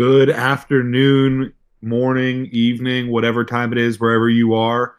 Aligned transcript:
Good 0.00 0.30
afternoon, 0.30 1.52
morning, 1.82 2.48
evening, 2.52 3.10
whatever 3.10 3.44
time 3.44 3.70
it 3.70 3.76
is, 3.76 4.00
wherever 4.00 4.30
you 4.30 4.54
are. 4.54 4.94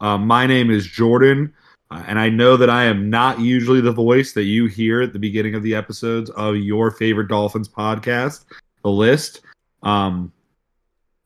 Uh, 0.00 0.16
my 0.16 0.46
name 0.46 0.70
is 0.70 0.86
Jordan, 0.86 1.52
uh, 1.90 2.02
and 2.06 2.18
I 2.18 2.30
know 2.30 2.56
that 2.56 2.70
I 2.70 2.84
am 2.84 3.10
not 3.10 3.38
usually 3.38 3.82
the 3.82 3.92
voice 3.92 4.32
that 4.32 4.44
you 4.44 4.64
hear 4.64 5.02
at 5.02 5.12
the 5.12 5.18
beginning 5.18 5.54
of 5.54 5.62
the 5.62 5.74
episodes 5.74 6.30
of 6.30 6.56
your 6.56 6.90
favorite 6.90 7.28
Dolphins 7.28 7.68
podcast, 7.68 8.46
The 8.82 8.88
List. 8.88 9.42
Um, 9.82 10.32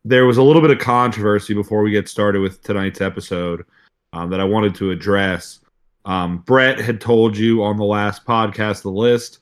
there 0.05 0.27
was 0.27 0.39
a 0.39 0.43
little 0.43 0.61
bit 0.61 0.73
of 0.73 0.81
controversy 0.81 1.55
before 1.55 1.83
we 1.83 1.93
get 1.93 2.09
started 2.09 2.41
with 2.41 2.61
tonight's 2.65 3.01
episode 3.01 3.65
um, 4.13 4.29
that 4.31 4.41
I 4.41 4.45
wanted 4.45 4.75
to 4.75 4.91
address. 4.91 5.61
Um, 6.05 6.39
Brett 6.39 6.81
had 6.81 7.01
told 7.01 7.37
you 7.37 7.63
on 7.63 7.77
the 7.77 7.85
last 7.85 8.25
podcast, 8.25 8.83
The 8.83 8.91
List, 8.91 9.39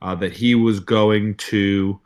uh, 0.00 0.14
that 0.14 0.32
he 0.32 0.54
was 0.54 0.78
going 0.78 1.34
to 1.38 2.00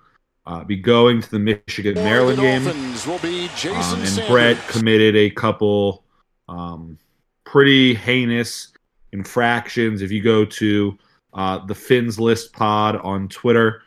uh, 0.47 0.65
be 0.65 0.77
going 0.77 1.21
to 1.21 1.31
the 1.31 1.39
Michigan 1.39 1.95
Maryland 1.95 2.39
game. 2.39 2.67
Um, 2.67 4.01
and 4.03 4.29
Brett 4.29 4.57
committed 4.69 5.17
a 5.17 5.31
couple 5.31 6.05
um, 6.49 6.99
pretty 7.45 7.95
heinous 7.95 8.73
infractions. 9.13 10.03
If 10.03 10.11
you 10.11 10.23
go 10.23 10.45
to 10.45 10.99
uh, 11.35 11.65
the 11.67 11.75
Fins 11.75 12.19
List 12.19 12.53
Pod 12.53 12.97
on 12.97 13.29
Twitter, 13.29 13.83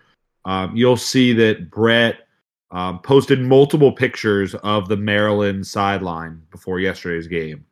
um, 0.46 0.76
you'll 0.76 0.98
see 0.98 1.34
that 1.34 1.70
Brett 1.70 2.28
um, 2.72 3.00
posted 3.00 3.40
multiple 3.40 3.92
pictures 3.92 4.56
of 4.56 4.90
the 4.90 4.98
Maryland 4.98 5.66
sideline 5.66 6.42
before 6.52 6.80
yesterday's 6.80 7.28
game. 7.28 7.66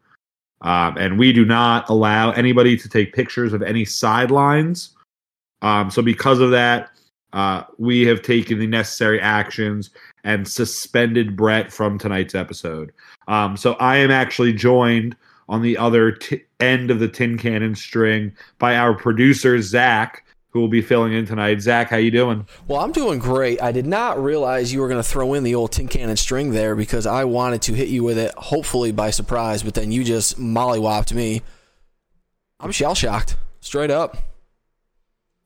Um, 0.62 0.98
and 0.98 1.18
we 1.18 1.34
do 1.34 1.44
not 1.44 1.90
allow 1.90 2.32
anybody 2.32 2.78
to 2.78 2.88
take 2.88 3.14
pictures 3.14 3.52
of 3.52 3.64
any 3.64 3.84
sidelines. 3.84 4.96
Um, 5.64 5.90
so, 5.90 6.02
because 6.04 6.40
of 6.40 6.52
that, 6.52 6.92
uh, 7.34 7.64
we 7.78 8.06
have 8.06 8.22
taken 8.22 8.60
the 8.60 8.68
necessary 8.68 9.20
actions 9.20 9.90
and 10.24 10.48
suspended 10.48 11.36
Brett 11.36 11.72
from 11.72 11.98
tonight's 11.98 12.36
episode. 12.36 12.92
Um, 13.28 13.58
so 13.58 13.74
I 13.74 13.98
am 13.98 14.12
actually 14.12 14.54
joined 14.54 15.16
on 15.50 15.62
the 15.62 15.78
other 15.78 16.12
t- 16.12 16.44
end 16.60 16.92
of 16.92 17.00
the 17.00 17.08
tin 17.08 17.38
cannon 17.38 17.76
string 17.76 18.34
by 18.60 18.78
our 18.78 18.94
producer 18.94 19.62
Zach, 19.62 20.26
who 20.50 20.60
will 20.60 20.68
be 20.68 20.82
filling 20.82 21.14
in 21.14 21.26
tonight. 21.26 21.62
Zach, 21.62 21.90
how 21.90 21.98
you 21.98 22.12
doing? 22.12 22.46
Well, 22.68 22.82
I'm 22.82 22.92
doing 22.92 23.20
great. 23.20 23.62
I 23.62 23.72
did 23.72 23.86
not 23.86 24.22
realize 24.22 24.74
you 24.74 24.82
were 24.82 24.88
going 24.88 25.02
to 25.02 25.08
throw 25.08 25.34
in 25.34 25.44
the 25.44 25.56
old 25.56 25.72
tin 25.72 25.88
cannon 25.88 26.18
string 26.18 26.52
there 26.52 26.76
because 26.76 27.06
I 27.06 27.24
wanted 27.26 27.62
to 27.64 27.74
hit 27.74 27.88
you 27.88 28.04
with 28.04 28.18
it, 28.18 28.34
hopefully 28.36 28.92
by 28.92 29.12
surprise, 29.12 29.64
but 29.64 29.74
then 29.74 29.92
you 29.92 30.04
just 30.04 30.40
mollywopped 30.40 31.14
me. 31.14 31.42
I'm 32.60 32.72
shell 32.72 32.96
shocked, 32.96 33.38
straight 33.62 33.92
up. 33.92 34.18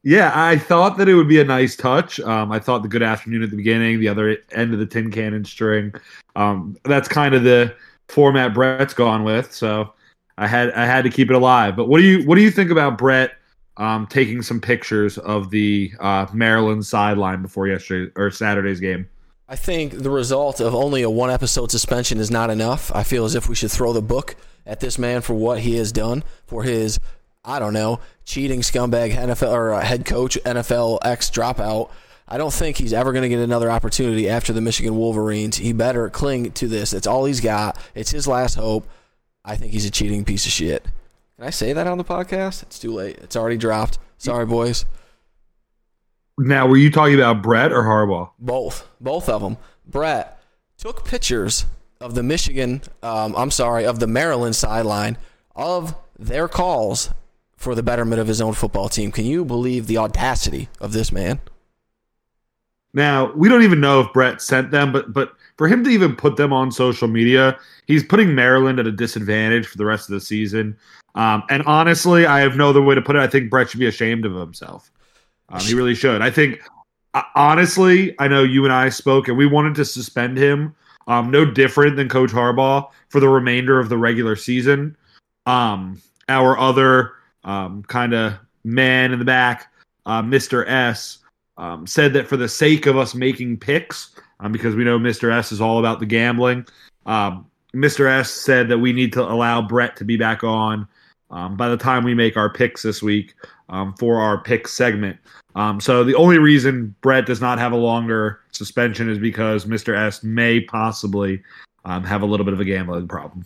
Yeah, 0.05 0.31
I 0.35 0.59
thought 0.59 0.97
that 0.97 1.09
it 1.09 1.15
would 1.15 1.27
be 1.27 1.41
a 1.41 1.43
nice 1.43 1.75
touch. 1.75 2.19
Um, 2.19 2.51
I 2.51 2.59
thought 2.59 2.83
the 2.83 2.87
good 2.87 3.01
afternoon 3.01 3.41
at 3.41 3.49
the 3.49 3.57
beginning, 3.57 3.99
the 3.99 4.07
other 4.07 4.37
end 4.51 4.71
of 4.71 4.77
the 4.77 4.85
tin 4.85 5.09
cannon 5.09 5.43
string. 5.43 5.95
Um, 6.35 6.77
that's 6.83 7.07
kind 7.07 7.33
of 7.33 7.43
the 7.43 7.75
format 8.07 8.53
Brett's 8.53 8.93
gone 8.93 9.23
with, 9.23 9.51
so 9.51 9.91
I 10.37 10.45
had 10.45 10.71
I 10.73 10.85
had 10.85 11.05
to 11.05 11.09
keep 11.09 11.31
it 11.31 11.35
alive. 11.35 11.75
But 11.75 11.87
what 11.87 11.97
do 11.97 12.03
you 12.03 12.23
what 12.27 12.35
do 12.35 12.43
you 12.43 12.51
think 12.51 12.69
about 12.69 12.99
Brett 12.99 13.31
um, 13.77 14.05
taking 14.05 14.43
some 14.43 14.61
pictures 14.61 15.17
of 15.17 15.49
the 15.49 15.91
uh, 15.99 16.27
Maryland 16.31 16.85
sideline 16.85 17.41
before 17.41 17.67
yesterday 17.67 18.11
or 18.15 18.29
Saturday's 18.29 18.79
game? 18.79 19.09
I 19.49 19.55
think 19.55 19.93
the 19.93 20.11
result 20.11 20.59
of 20.59 20.75
only 20.75 21.01
a 21.01 21.09
one 21.09 21.31
episode 21.31 21.71
suspension 21.71 22.19
is 22.19 22.29
not 22.29 22.51
enough. 22.51 22.91
I 22.93 23.01
feel 23.01 23.25
as 23.25 23.33
if 23.33 23.49
we 23.49 23.55
should 23.55 23.71
throw 23.71 23.91
the 23.91 24.03
book 24.03 24.35
at 24.67 24.81
this 24.81 24.99
man 24.99 25.21
for 25.21 25.33
what 25.33 25.61
he 25.61 25.77
has 25.77 25.91
done 25.91 26.23
for 26.45 26.61
his 26.61 26.99
I 27.45 27.59
don't 27.59 27.73
know, 27.73 27.99
cheating 28.25 28.61
scumbag 28.61 29.13
NFL 29.13 29.51
or 29.51 29.73
uh, 29.73 29.81
head 29.81 30.05
coach 30.05 30.37
NFL 30.45 30.99
X 31.03 31.29
dropout. 31.29 31.91
I 32.27 32.37
don't 32.39 32.53
think 32.53 32.77
he's 32.77 32.93
ever 32.93 33.11
going 33.11 33.21
to 33.21 33.29
get 33.29 33.39
another 33.39 33.69
opportunity 33.69 34.27
after 34.27 34.51
the 34.51 34.61
Michigan 34.61 34.97
Wolverines. 34.97 35.57
He 35.57 35.73
better 35.73 36.09
cling 36.09 36.51
to 36.53 36.67
this. 36.67 36.91
It's 36.91 37.05
all 37.05 37.25
he's 37.25 37.39
got. 37.39 37.77
It's 37.93 38.09
his 38.09 38.27
last 38.27 38.55
hope. 38.55 38.87
I 39.43 39.55
think 39.55 39.73
he's 39.73 39.85
a 39.85 39.91
cheating 39.91 40.25
piece 40.25 40.47
of 40.47 40.51
shit. 40.51 40.83
Can 41.35 41.45
I 41.45 41.51
say 41.51 41.71
that 41.73 41.85
on 41.85 41.99
the 41.99 42.03
podcast? 42.03 42.63
It's 42.63 42.79
too 42.79 42.91
late. 42.91 43.19
It's 43.19 43.35
already 43.35 43.57
dropped. 43.57 43.99
Sorry, 44.17 44.45
boys. 44.45 44.85
Now, 46.37 46.67
were 46.67 46.77
you 46.77 46.89
talking 46.89 47.15
about 47.15 47.43
Brett 47.43 47.71
or 47.71 47.83
Harbaugh? 47.83 48.31
Both. 48.39 48.87
Both 48.99 49.29
of 49.29 49.41
them. 49.41 49.57
Brett 49.85 50.39
took 50.77 51.05
pictures 51.05 51.65
of 52.01 52.15
the 52.15 52.23
Michigan, 52.23 52.81
um, 53.03 53.35
I'm 53.35 53.51
sorry, 53.51 53.85
of 53.85 53.99
the 53.99 54.07
Maryland 54.07 54.55
sideline 54.55 55.17
of 55.55 55.95
their 56.17 56.47
calls 56.47 57.09
for 57.57 57.75
the 57.75 57.83
betterment 57.83 58.21
of 58.21 58.27
his 58.27 58.41
own 58.41 58.53
football 58.53 58.89
team. 58.89 59.11
Can 59.11 59.25
you 59.25 59.45
believe 59.45 59.87
the 59.87 59.97
audacity 59.97 60.69
of 60.79 60.93
this 60.93 61.11
man? 61.11 61.39
Now, 62.93 63.33
we 63.33 63.49
don't 63.49 63.63
even 63.63 63.81
know 63.81 63.99
if 63.99 64.13
Brett 64.13 64.41
sent 64.41 64.71
them, 64.71 64.93
but 64.93 65.11
but 65.13 65.33
for 65.57 65.67
him 65.67 65.83
to 65.83 65.89
even 65.89 66.15
put 66.15 66.37
them 66.37 66.53
on 66.53 66.71
social 66.71 67.09
media, 67.09 67.59
he's 67.87 68.03
putting 68.03 68.33
Maryland 68.33 68.79
at 68.79 68.87
a 68.87 68.91
disadvantage 68.91 69.67
for 69.67 69.77
the 69.77 69.85
rest 69.85 70.09
of 70.09 70.13
the 70.13 70.21
season. 70.21 70.77
Um, 71.15 71.43
and 71.49 71.61
honestly, 71.63 72.25
I 72.25 72.39
have 72.39 72.55
no 72.55 72.69
other 72.69 72.81
way 72.81 72.95
to 72.95 73.01
put 73.01 73.15
it. 73.15 73.19
I 73.19 73.27
think 73.27 73.49
Brett 73.49 73.69
should 73.69 73.79
be 73.79 73.85
ashamed 73.85 74.25
of 74.25 74.33
himself. 74.33 74.91
Um, 75.49 75.61
he 75.61 75.73
really 75.73 75.95
should. 75.95 76.21
I 76.21 76.29
think, 76.29 76.61
uh, 77.13 77.23
honestly, 77.35 78.15
I 78.19 78.27
know 78.27 78.43
you 78.43 78.63
and 78.63 78.73
I 78.73 78.89
spoke, 78.89 79.27
and 79.27 79.37
we 79.37 79.45
wanted 79.45 79.75
to 79.75 79.85
suspend 79.85 80.37
him. 80.37 80.75
Um, 81.07 81.29
no 81.29 81.45
different 81.45 81.97
than 81.97 82.09
Coach 82.09 82.31
Harbaugh 82.31 82.89
for 83.09 83.19
the 83.19 83.29
remainder 83.29 83.79
of 83.79 83.89
the 83.89 83.97
regular 83.97 84.35
season. 84.35 84.97
Um, 85.45 86.01
our 86.29 86.57
other 86.57 87.11
um, 87.45 87.83
kind 87.83 88.13
of 88.13 88.33
man 88.63 89.13
in 89.13 89.19
the 89.19 89.25
back, 89.25 89.71
uh, 90.05 90.21
Mr. 90.21 90.67
S, 90.67 91.19
um, 91.57 91.87
said 91.87 92.11
that 92.13 92.27
for 92.27 92.35
the 92.35 92.49
sake 92.49 92.85
of 92.85 92.97
us 92.97 93.15
making 93.15 93.57
picks, 93.57 94.15
um, 94.41 94.51
because 94.51 94.75
we 94.75 94.83
know 94.83 94.99
Mr. 94.99 95.31
S 95.31 95.51
is 95.51 95.61
all 95.61 95.79
about 95.79 95.99
the 95.99 96.05
gambling, 96.05 96.65
um, 97.05 97.45
Mr. 97.73 98.09
S 98.09 98.31
said 98.31 98.67
that 98.69 98.79
we 98.79 98.91
need 98.91 99.13
to 99.13 99.21
allow 99.21 99.61
Brett 99.61 99.95
to 99.97 100.03
be 100.03 100.17
back 100.17 100.43
on 100.43 100.87
um, 101.29 101.55
by 101.55 101.69
the 101.69 101.77
time 101.77 102.03
we 102.03 102.13
make 102.13 102.35
our 102.35 102.51
picks 102.51 102.81
this 102.81 103.01
week 103.01 103.35
um, 103.69 103.93
for 103.99 104.19
our 104.19 104.41
pick 104.41 104.67
segment. 104.67 105.17
so 105.79 106.03
the 106.03 106.15
only 106.15 106.37
reason 106.37 106.95
Brett 107.01 107.25
does 107.25 107.41
not 107.41 107.59
have 107.59 107.71
a 107.71 107.77
longer 107.77 108.39
suspension 108.51 109.09
is 109.09 109.19
because 109.19 109.65
Mr. 109.65 109.95
S 109.95 110.23
may 110.23 110.61
possibly 110.61 111.41
have 111.85 112.21
a 112.21 112.25
little 112.25 112.45
bit 112.45 112.53
of 112.53 112.59
a 112.59 112.65
gambling 112.65 113.07
problem. 113.07 113.45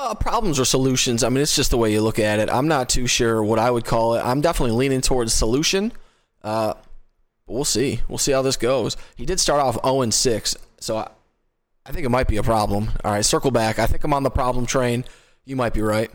Uh, 0.00 0.14
problems 0.14 0.60
or 0.60 0.64
solutions. 0.64 1.24
I 1.24 1.28
mean, 1.28 1.42
it's 1.42 1.56
just 1.56 1.72
the 1.72 1.76
way 1.76 1.90
you 1.90 2.00
look 2.00 2.20
at 2.20 2.38
it. 2.38 2.48
I'm 2.48 2.68
not 2.68 2.88
too 2.88 3.08
sure 3.08 3.42
what 3.42 3.58
I 3.58 3.68
would 3.68 3.84
call 3.84 4.14
it. 4.14 4.20
I'm 4.20 4.40
definitely 4.40 4.76
leaning 4.76 5.00
towards 5.00 5.34
solution. 5.34 5.90
Uh, 6.40 6.74
we'll 7.48 7.64
see. 7.64 7.98
We'll 8.06 8.18
see 8.18 8.30
how 8.30 8.40
this 8.40 8.56
goes. 8.56 8.96
He 9.16 9.26
did 9.26 9.40
start 9.40 9.60
off 9.60 9.76
0 9.84 10.02
and 10.02 10.14
6, 10.14 10.56
so 10.78 10.98
I, 10.98 11.08
I 11.84 11.90
think 11.90 12.06
it 12.06 12.10
might 12.10 12.28
be 12.28 12.36
a 12.36 12.44
problem. 12.44 12.90
All 13.02 13.10
right, 13.10 13.24
circle 13.24 13.50
back. 13.50 13.80
I 13.80 13.86
think 13.86 14.04
I'm 14.04 14.14
on 14.14 14.22
the 14.22 14.30
problem 14.30 14.66
train. 14.66 15.04
You 15.44 15.56
might 15.56 15.74
be 15.74 15.82
right. 15.82 16.12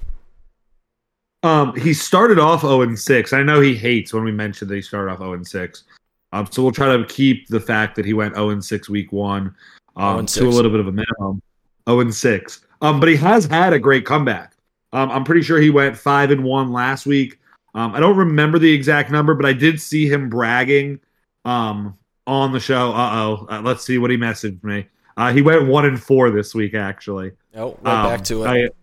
Um, 1.43 1.75
he 1.75 1.93
started 1.93 2.39
off 2.39 2.61
0 2.61 2.83
and 2.83 2.97
6. 2.97 3.33
I 3.33 3.43
know 3.43 3.59
he 3.59 3.75
hates 3.75 4.13
when 4.13 4.23
we 4.23 4.31
mention 4.31 4.69
that 4.69 4.75
he 4.75 4.81
started 4.81 5.11
off 5.11 5.17
0 5.17 5.33
and 5.33 5.45
6. 5.45 5.83
Um, 6.31 6.47
so 6.49 6.63
we'll 6.63 6.71
try 6.71 6.95
to 6.95 7.03
keep 7.07 7.49
the 7.49 7.59
fact 7.59 7.97
that 7.97 8.05
he 8.05 8.13
went 8.13 8.35
0 8.35 8.51
and 8.51 8.63
6 8.63 8.89
week 8.89 9.11
one 9.11 9.53
um, 9.97 10.25
to 10.25 10.47
a 10.47 10.49
little 10.49 10.71
bit 10.71 10.79
of 10.79 10.87
a 10.87 10.91
minimum. 10.93 11.41
0 11.89 11.99
and 11.99 12.15
6. 12.15 12.65
Um, 12.83 12.99
but 12.99 13.07
he 13.07 13.15
has 13.15 13.45
had 13.45 13.71
a 13.71 13.79
great 13.79 14.05
comeback. 14.05 14.55
Um, 14.91 15.09
I'm 15.09 15.23
pretty 15.23 15.41
sure 15.41 15.59
he 15.59 15.69
went 15.69 15.97
five 15.97 16.29
and 16.31 16.43
one 16.43 16.71
last 16.71 17.05
week. 17.05 17.39
Um, 17.73 17.95
I 17.95 17.99
don't 17.99 18.17
remember 18.17 18.59
the 18.59 18.71
exact 18.71 19.09
number, 19.09 19.33
but 19.33 19.45
I 19.45 19.53
did 19.53 19.81
see 19.81 20.07
him 20.07 20.29
bragging 20.29 20.99
um, 21.45 21.97
on 22.27 22.51
the 22.51 22.59
show. 22.59 22.91
Uh-oh. 22.91 23.47
Uh, 23.49 23.61
let's 23.61 23.83
see 23.83 23.97
what 23.97 24.11
he 24.11 24.17
messaged 24.17 24.63
me. 24.63 24.85
Uh, 25.15 25.31
he 25.31 25.41
went 25.41 25.65
one 25.65 25.85
and 25.85 26.01
four 26.01 26.29
this 26.29 26.53
week, 26.53 26.73
actually. 26.73 27.31
Oh, 27.55 27.77
right 27.81 28.17
back 28.17 28.23
to 28.25 28.43
it. 28.43 28.73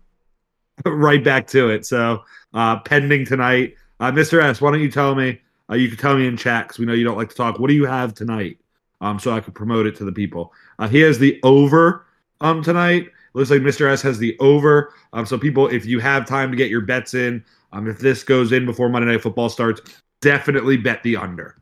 I, 0.85 0.89
right 0.89 1.23
back 1.23 1.47
to 1.47 1.69
it. 1.69 1.85
So 1.85 2.23
uh, 2.53 2.79
pending 2.79 3.25
tonight. 3.25 3.75
Uh, 3.99 4.11
Mr. 4.11 4.41
S, 4.41 4.59
why 4.59 4.71
don't 4.71 4.81
you 4.81 4.91
tell 4.91 5.13
me? 5.13 5.39
Uh, 5.69 5.75
you 5.75 5.87
can 5.87 5.97
tell 5.97 6.17
me 6.17 6.25
in 6.25 6.35
chat 6.35 6.67
because 6.67 6.79
we 6.79 6.85
know 6.85 6.93
you 6.93 7.03
don't 7.03 7.17
like 7.17 7.29
to 7.29 7.35
talk. 7.35 7.59
What 7.59 7.67
do 7.67 7.75
you 7.75 7.85
have 7.85 8.15
tonight? 8.15 8.57
Um, 8.99 9.19
so 9.19 9.31
I 9.31 9.39
can 9.41 9.53
promote 9.53 9.85
it 9.85 9.95
to 9.97 10.05
the 10.05 10.11
people. 10.11 10.53
Uh, 10.79 10.87
he 10.87 11.01
has 11.01 11.19
the 11.19 11.39
over 11.43 12.05
um 12.41 12.63
tonight. 12.63 13.09
Looks 13.33 13.49
like 13.49 13.61
Mr. 13.61 13.89
S 13.89 14.01
has 14.01 14.17
the 14.17 14.37
over. 14.39 14.93
Um, 15.13 15.25
so 15.25 15.37
people, 15.37 15.67
if 15.67 15.85
you 15.85 15.99
have 15.99 16.27
time 16.27 16.51
to 16.51 16.57
get 16.57 16.69
your 16.69 16.81
bets 16.81 17.13
in, 17.13 17.43
um, 17.71 17.87
if 17.87 17.99
this 17.99 18.23
goes 18.23 18.51
in 18.51 18.65
before 18.65 18.89
Monday 18.89 19.11
Night 19.11 19.21
Football 19.21 19.49
starts, 19.49 19.81
definitely 20.21 20.77
bet 20.77 21.01
the 21.03 21.15
under. 21.15 21.55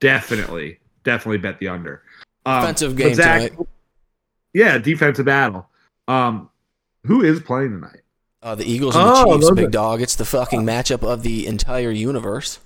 Definitely, 0.00 0.78
definitely 1.02 1.38
bet 1.38 1.58
the 1.58 1.68
under. 1.68 2.02
Um, 2.46 2.60
defensive 2.60 2.96
game 2.96 3.14
Zach, 3.14 3.50
tonight. 3.50 3.68
Yeah, 4.54 4.78
defensive 4.78 5.26
battle. 5.26 5.68
Um, 6.08 6.48
who 7.04 7.22
is 7.22 7.40
playing 7.40 7.72
tonight? 7.72 8.00
Uh, 8.42 8.54
the 8.54 8.64
Eagles 8.64 8.94
and 8.94 9.04
oh, 9.06 9.38
the 9.38 9.46
Chiefs, 9.46 9.50
big 9.52 9.70
dog. 9.70 10.02
It's 10.02 10.16
the 10.16 10.24
fucking 10.24 10.62
matchup 10.62 11.02
of 11.02 11.22
the 11.22 11.46
entire 11.46 11.90
universe. 11.90 12.60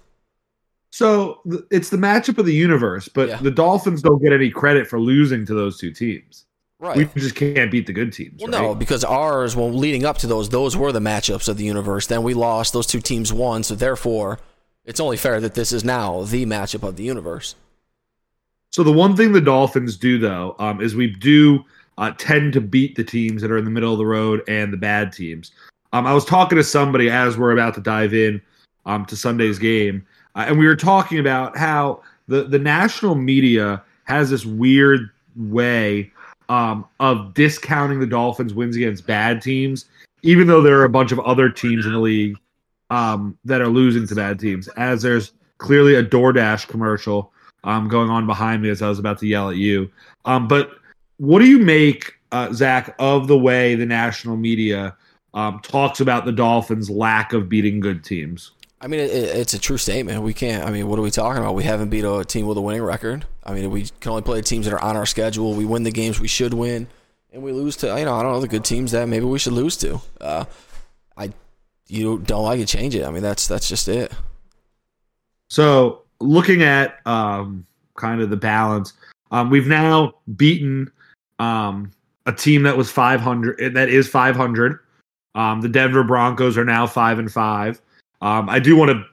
So 0.90 1.40
it's 1.70 1.90
the 1.90 1.96
matchup 1.96 2.38
of 2.38 2.46
the 2.46 2.54
universe, 2.54 3.08
but 3.08 3.28
yeah. 3.28 3.36
the 3.36 3.50
Dolphins 3.50 4.02
don't 4.02 4.20
get 4.22 4.32
any 4.32 4.50
credit 4.50 4.88
for 4.88 4.98
losing 4.98 5.46
to 5.46 5.54
those 5.54 5.78
two 5.78 5.92
teams. 5.92 6.46
Right. 6.80 6.96
We 6.96 7.20
just 7.20 7.34
can't 7.34 7.72
beat 7.72 7.86
the 7.86 7.92
good 7.92 8.12
teams. 8.12 8.40
Well, 8.40 8.52
right? 8.52 8.62
no, 8.62 8.74
because 8.74 9.02
ours, 9.02 9.56
well, 9.56 9.72
leading 9.72 10.04
up 10.04 10.18
to 10.18 10.28
those, 10.28 10.48
those 10.48 10.76
were 10.76 10.92
the 10.92 11.00
matchups 11.00 11.48
of 11.48 11.56
the 11.56 11.64
universe. 11.64 12.06
Then 12.06 12.22
we 12.22 12.34
lost. 12.34 12.72
Those 12.72 12.86
two 12.86 13.00
teams 13.00 13.32
won. 13.32 13.64
So 13.64 13.74
therefore, 13.74 14.38
it's 14.84 15.00
only 15.00 15.16
fair 15.16 15.40
that 15.40 15.54
this 15.54 15.72
is 15.72 15.82
now 15.82 16.22
the 16.22 16.46
matchup 16.46 16.86
of 16.86 16.96
the 16.96 17.02
universe. 17.02 17.56
So 18.70 18.84
the 18.84 18.92
one 18.92 19.16
thing 19.16 19.32
the 19.32 19.40
Dolphins 19.40 19.96
do 19.96 20.18
though 20.18 20.54
um, 20.58 20.80
is 20.80 20.94
we 20.94 21.08
do 21.08 21.64
uh, 21.96 22.12
tend 22.16 22.52
to 22.52 22.60
beat 22.60 22.94
the 22.94 23.02
teams 23.02 23.42
that 23.42 23.50
are 23.50 23.58
in 23.58 23.64
the 23.64 23.70
middle 23.70 23.92
of 23.92 23.98
the 23.98 24.06
road 24.06 24.42
and 24.46 24.72
the 24.72 24.76
bad 24.76 25.12
teams. 25.12 25.50
Um, 25.92 26.06
I 26.06 26.14
was 26.14 26.24
talking 26.24 26.56
to 26.56 26.64
somebody 26.64 27.10
as 27.10 27.36
we're 27.36 27.52
about 27.52 27.74
to 27.74 27.80
dive 27.80 28.14
in 28.14 28.40
um, 28.86 29.04
to 29.06 29.16
Sunday's 29.16 29.58
game, 29.58 30.06
uh, 30.36 30.44
and 30.46 30.58
we 30.58 30.66
were 30.66 30.76
talking 30.76 31.18
about 31.18 31.56
how 31.56 32.02
the 32.28 32.44
the 32.44 32.58
national 32.58 33.14
media 33.14 33.82
has 34.04 34.30
this 34.30 34.46
weird 34.46 35.10
way 35.36 36.12
um, 36.48 36.86
of 37.00 37.34
discounting 37.34 38.00
the 38.00 38.06
Dolphins' 38.06 38.54
wins 38.54 38.76
against 38.76 39.06
bad 39.06 39.42
teams, 39.42 39.86
even 40.22 40.46
though 40.46 40.62
there 40.62 40.78
are 40.80 40.84
a 40.84 40.90
bunch 40.90 41.12
of 41.12 41.20
other 41.20 41.48
teams 41.48 41.86
in 41.86 41.92
the 41.92 41.98
league 41.98 42.36
um, 42.90 43.38
that 43.44 43.60
are 43.60 43.68
losing 43.68 44.06
to 44.06 44.14
bad 44.14 44.38
teams. 44.38 44.68
As 44.68 45.02
there's 45.02 45.32
clearly 45.58 45.94
a 45.94 46.04
DoorDash 46.04 46.68
commercial 46.68 47.32
um, 47.64 47.88
going 47.88 48.10
on 48.10 48.26
behind 48.26 48.62
me 48.62 48.70
as 48.70 48.82
I 48.82 48.88
was 48.88 48.98
about 48.98 49.18
to 49.18 49.26
yell 49.26 49.50
at 49.50 49.56
you. 49.56 49.90
Um, 50.24 50.48
but 50.48 50.72
what 51.18 51.40
do 51.40 51.46
you 51.46 51.58
make, 51.58 52.14
uh, 52.32 52.52
Zach, 52.52 52.94
of 52.98 53.26
the 53.26 53.38
way 53.38 53.74
the 53.74 53.86
national 53.86 54.36
media 54.36 54.96
um, 55.34 55.60
talks 55.60 56.00
about 56.00 56.24
the 56.24 56.32
Dolphins' 56.32 56.88
lack 56.88 57.32
of 57.32 57.48
beating 57.48 57.80
good 57.80 58.04
teams? 58.04 58.52
I 58.80 58.86
mean, 58.86 59.00
it, 59.00 59.10
it's 59.10 59.54
a 59.54 59.58
true 59.58 59.78
statement. 59.78 60.22
We 60.22 60.32
can't. 60.32 60.64
I 60.64 60.70
mean, 60.70 60.86
what 60.86 60.98
are 60.98 61.02
we 61.02 61.10
talking 61.10 61.42
about? 61.42 61.54
We 61.54 61.64
haven't 61.64 61.90
beat 61.90 62.04
a 62.04 62.24
team 62.24 62.46
with 62.46 62.56
a 62.56 62.60
winning 62.60 62.82
record. 62.82 63.26
I 63.48 63.54
mean, 63.54 63.70
we 63.70 63.88
can 64.00 64.10
only 64.10 64.22
play 64.22 64.42
teams 64.42 64.66
that 64.66 64.74
are 64.74 64.80
on 64.80 64.94
our 64.94 65.06
schedule. 65.06 65.54
We 65.54 65.64
win 65.64 65.82
the 65.82 65.90
games 65.90 66.20
we 66.20 66.28
should 66.28 66.52
win, 66.52 66.86
and 67.32 67.42
we 67.42 67.50
lose 67.52 67.76
to 67.78 67.86
you 67.98 68.04
know 68.04 68.14
I 68.14 68.22
don't 68.22 68.32
know 68.32 68.40
the 68.40 68.48
good 68.48 68.64
teams 68.64 68.92
that 68.92 69.08
maybe 69.08 69.24
we 69.24 69.38
should 69.38 69.54
lose 69.54 69.78
to. 69.78 70.02
Uh, 70.20 70.44
I 71.16 71.32
you 71.86 72.18
don't 72.18 72.44
like 72.44 72.60
it, 72.60 72.66
change 72.66 72.94
it. 72.94 73.06
I 73.06 73.10
mean, 73.10 73.22
that's 73.22 73.48
that's 73.48 73.66
just 73.66 73.88
it. 73.88 74.12
So 75.48 76.02
looking 76.20 76.62
at 76.62 76.98
um, 77.06 77.66
kind 77.96 78.20
of 78.20 78.28
the 78.28 78.36
balance, 78.36 78.92
um, 79.30 79.48
we've 79.48 79.66
now 79.66 80.12
beaten 80.36 80.90
um, 81.38 81.90
a 82.26 82.32
team 82.34 82.64
that 82.64 82.76
was 82.76 82.90
500 82.90 83.72
that 83.72 83.88
is 83.88 84.06
500. 84.06 84.78
Um, 85.34 85.62
the 85.62 85.70
Denver 85.70 86.04
Broncos 86.04 86.58
are 86.58 86.66
now 86.66 86.86
five 86.86 87.18
and 87.18 87.32
five. 87.32 87.80
Um, 88.20 88.50
I 88.50 88.58
do 88.58 88.76
want 88.76 88.90
to 88.90 89.04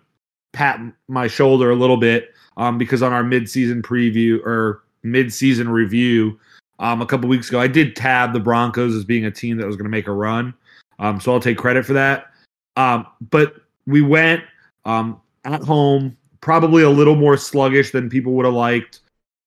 pat 0.56 0.80
my 1.08 1.28
shoulder 1.28 1.70
a 1.70 1.76
little 1.76 1.98
bit 1.98 2.34
um, 2.58 2.78
because 2.78 3.04
on 3.04 3.14
our 3.14 3.24
midseason 3.24 3.82
preview 3.82 4.44
or 4.44 4.84
midseason 5.06 5.70
review 5.70 6.40
um, 6.80 7.02
a 7.02 7.06
couple 7.06 7.30
weeks 7.30 7.50
ago, 7.50 7.60
I 7.60 7.68
did 7.68 7.96
tab 7.96 8.34
the 8.34 8.40
Broncos 8.40 8.96
as 8.96 9.06
being 9.06 9.26
a 9.26 9.32
team 9.32 9.58
that 9.58 9.68
was 9.68 9.76
going 9.76 9.86
to 9.86 9.92
make 9.92 10.08
a 10.08 10.12
run. 10.12 10.54
Um, 10.98 11.20
so 11.20 11.34
I'll 11.34 11.40
take 11.40 11.58
credit 11.58 11.86
for 11.86 11.94
that. 11.94 12.32
Um, 12.78 13.06
but 13.30 13.56
we 13.86 14.02
went 14.02 14.44
um, 14.86 15.22
at 15.44 15.62
home, 15.62 16.18
probably 16.42 16.84
a 16.84 16.90
little 16.90 17.16
more 17.16 17.38
sluggish 17.38 17.92
than 17.92 18.10
people 18.10 18.34
would 18.34 18.46
have 18.46 18.54
liked, 18.54 19.02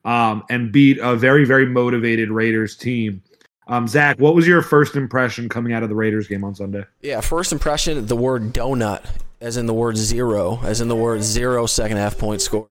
um, 0.04 0.44
and 0.50 0.72
beat 0.72 0.98
a 0.98 1.16
very, 1.16 1.44
very 1.44 1.66
motivated 1.66 2.30
Raiders 2.30 2.76
team. 2.76 3.22
Um, 3.66 3.86
Zach, 3.86 4.18
what 4.18 4.34
was 4.34 4.46
your 4.46 4.62
first 4.62 4.96
impression 4.96 5.48
coming 5.48 5.74
out 5.74 5.82
of 5.82 5.90
the 5.90 5.94
Raiders 5.94 6.26
game 6.26 6.44
on 6.44 6.54
Sunday? 6.54 6.84
Yeah, 7.02 7.20
first 7.20 7.52
impression, 7.52 8.06
the 8.06 8.16
word 8.16 8.54
donut, 8.54 9.04
as 9.40 9.56
in 9.56 9.66
the 9.66 9.74
word 9.74 9.96
zero, 9.96 10.60
as 10.64 10.80
in 10.80 10.88
the 10.88 10.96
word 10.96 11.22
zero 11.22 11.66
second 11.66 11.96
half 11.96 12.18
point 12.18 12.40
score. 12.40 12.66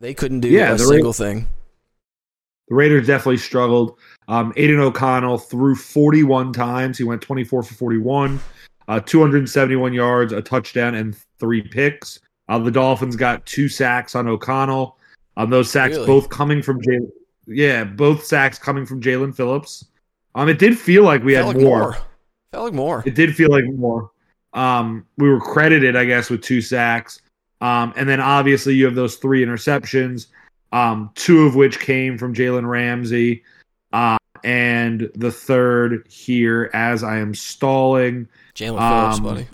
They 0.00 0.14
couldn't 0.14 0.40
do 0.40 0.48
Yeah, 0.48 0.72
a 0.74 0.78
single 0.78 1.08
Ra- 1.10 1.12
thing. 1.12 1.46
The 2.68 2.74
Raiders 2.74 3.06
definitely 3.06 3.38
struggled. 3.38 3.98
Um, 4.28 4.52
Aidan 4.56 4.78
O'Connell 4.80 5.38
threw 5.38 5.74
41 5.74 6.52
times. 6.52 6.98
He 6.98 7.04
went 7.04 7.22
24 7.22 7.62
for 7.62 7.74
41, 7.74 8.38
uh, 8.88 9.00
271 9.00 9.92
yards, 9.94 10.32
a 10.32 10.42
touchdown, 10.42 10.94
and 10.94 11.16
three 11.40 11.62
picks. 11.62 12.20
Uh, 12.48 12.58
the 12.58 12.70
Dolphins 12.70 13.16
got 13.16 13.44
two 13.46 13.68
sacks 13.68 14.14
on 14.14 14.28
O'Connell. 14.28 14.98
Um, 15.36 15.50
those 15.50 15.70
sacks 15.70 15.94
Really? 15.94 16.06
both 16.06 16.28
coming 16.28 16.62
from 16.62 16.80
Jaelan. 16.82 17.10
Yeah, 17.46 17.84
both 17.84 18.24
sacks 18.24 18.58
coming 18.58 18.84
from 18.84 19.00
Jaelan 19.00 19.34
Phillips. 19.34 19.86
Um, 20.34 20.48
it 20.48 20.58
did 20.58 20.78
feel 20.78 21.02
like 21.04 21.24
we 21.24 21.32
had 21.32 21.46
like 21.46 21.56
more. 21.56 21.78
more. 21.78 21.96
Felt 22.52 22.64
like 22.66 22.74
more. 22.74 23.02
It 23.06 23.14
did 23.14 23.34
feel 23.34 23.50
like 23.50 23.64
more. 23.64 24.10
Um, 24.54 25.06
we 25.16 25.28
were 25.28 25.40
credited, 25.40 25.96
I 25.96 26.04
guess, 26.04 26.30
with 26.30 26.42
two 26.42 26.60
sacks. 26.60 27.20
Um, 27.60 27.92
and 27.96 28.08
then 28.08 28.20
obviously 28.20 28.74
you 28.74 28.84
have 28.84 28.94
those 28.94 29.16
three 29.16 29.44
interceptions, 29.44 30.26
um, 30.72 31.10
two 31.14 31.42
of 31.42 31.54
which 31.54 31.80
came 31.80 32.16
from 32.16 32.34
Jalen 32.34 32.68
Ramsey. 32.68 33.42
Uh, 33.92 34.16
and 34.44 35.10
the 35.14 35.32
third 35.32 36.06
here, 36.08 36.70
as 36.72 37.02
I 37.02 37.18
am 37.18 37.34
stalling, 37.34 38.28
Jaelan 38.54 38.78
Phillips, 38.78 39.18
um, 39.18 39.24
buddy. 39.24 39.46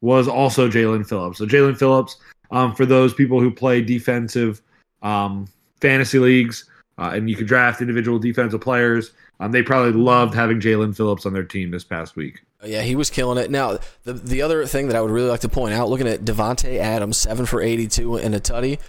was 0.00 0.28
also 0.28 0.68
Jaelan 0.68 1.08
Phillips. 1.08 1.38
So 1.38 1.46
Jaelan 1.46 1.76
Phillips, 1.76 2.16
um, 2.50 2.74
for 2.74 2.86
those 2.86 3.12
people 3.12 3.40
who 3.40 3.50
play 3.50 3.82
defensive 3.82 4.62
um, 5.02 5.48
fantasy 5.80 6.18
leagues, 6.18 6.68
uh, 6.98 7.12
and 7.14 7.30
you 7.30 7.36
can 7.36 7.46
draft 7.46 7.80
individual 7.80 8.18
defensive 8.18 8.60
players, 8.60 9.12
um, 9.40 9.52
they 9.52 9.62
probably 9.62 9.92
loved 9.92 10.34
having 10.34 10.60
Jaelan 10.60 10.96
Phillips 10.96 11.24
on 11.24 11.32
their 11.32 11.44
team 11.44 11.70
this 11.70 11.84
past 11.84 12.16
week. 12.16 12.42
Yeah, 12.64 12.82
he 12.82 12.96
was 12.96 13.08
killing 13.08 13.38
it. 13.38 13.50
Now, 13.50 13.78
the 14.02 14.14
the 14.14 14.42
other 14.42 14.66
thing 14.66 14.88
that 14.88 14.96
I 14.96 15.00
would 15.00 15.12
really 15.12 15.28
like 15.28 15.40
to 15.40 15.48
point 15.48 15.74
out, 15.74 15.88
looking 15.88 16.08
at 16.08 16.22
Davante 16.22 16.78
Adams, 16.78 17.16
seven 17.16 17.46
for 17.46 17.62
eighty-two 17.62 18.16
and 18.16 18.34
a 18.34 18.40
tutty, 18.40 18.80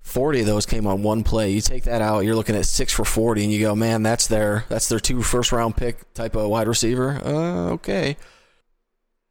forty 0.00 0.40
of 0.40 0.46
those 0.46 0.66
came 0.66 0.88
on 0.88 1.04
one 1.04 1.22
play. 1.22 1.50
You 1.52 1.60
take 1.60 1.84
that 1.84 2.02
out, 2.02 2.24
you're 2.24 2.34
looking 2.34 2.56
at 2.56 2.66
six 2.66 2.92
for 2.92 3.04
forty, 3.04 3.44
and 3.44 3.52
you 3.52 3.60
go, 3.60 3.76
man, 3.76 4.02
that's 4.02 4.26
their 4.26 4.64
that's 4.68 4.88
their 4.88 4.98
two 4.98 5.22
first 5.22 5.52
round 5.52 5.76
pick 5.76 6.12
type 6.14 6.34
of 6.34 6.48
wide 6.50 6.66
receiver. 6.66 7.20
Uh, 7.24 7.70
okay, 7.74 8.16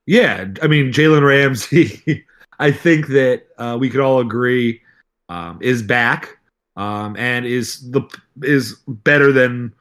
Yeah, 0.06 0.46
I 0.62 0.68
mean 0.68 0.94
Jalen 0.94 1.28
Ramsey. 1.28 2.26
I 2.60 2.72
think 2.72 3.08
that 3.08 3.48
uh, 3.58 3.76
we 3.78 3.90
could 3.90 4.02
all 4.02 4.20
agree 4.20 4.82
um, 5.28 5.58
is 5.62 5.82
back 5.82 6.38
um, 6.76 7.16
and 7.18 7.46
is 7.46 7.90
the 7.92 8.02
is 8.44 8.78
better 8.88 9.32
than 9.32 9.74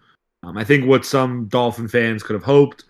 um, 0.42 0.56
I 0.56 0.64
think 0.64 0.86
what 0.86 1.04
some 1.04 1.46
Dolphin 1.46 1.88
fans 1.88 2.22
could 2.22 2.34
have 2.34 2.44
hoped, 2.44 2.84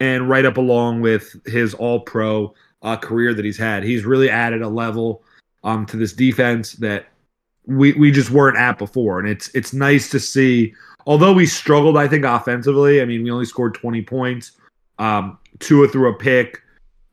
and 0.00 0.28
right 0.28 0.44
up 0.44 0.56
along 0.56 1.00
with 1.00 1.36
his 1.46 1.74
All 1.74 2.00
Pro 2.00 2.54
uh, 2.82 2.96
career 2.96 3.34
that 3.34 3.44
he's 3.44 3.58
had. 3.58 3.82
He's 3.82 4.04
really 4.04 4.30
added 4.30 4.62
a 4.62 4.68
level 4.68 5.22
um, 5.64 5.86
to 5.86 5.96
this 5.96 6.12
defense 6.12 6.72
that 6.74 7.06
we 7.66 7.92
we 7.94 8.10
just 8.10 8.30
weren't 8.30 8.58
at 8.58 8.78
before, 8.78 9.18
and 9.18 9.28
it's 9.28 9.48
it's 9.54 9.72
nice 9.72 10.08
to 10.10 10.20
see. 10.20 10.74
Although 11.06 11.34
we 11.34 11.44
struggled, 11.44 11.98
I 11.98 12.08
think 12.08 12.24
offensively. 12.24 13.02
I 13.02 13.04
mean, 13.04 13.22
we 13.22 13.30
only 13.30 13.46
scored 13.46 13.74
twenty 13.74 14.02
points. 14.02 14.52
Um, 14.98 15.38
Tua 15.58 15.88
threw 15.88 16.08
a 16.08 16.14
pick. 16.14 16.62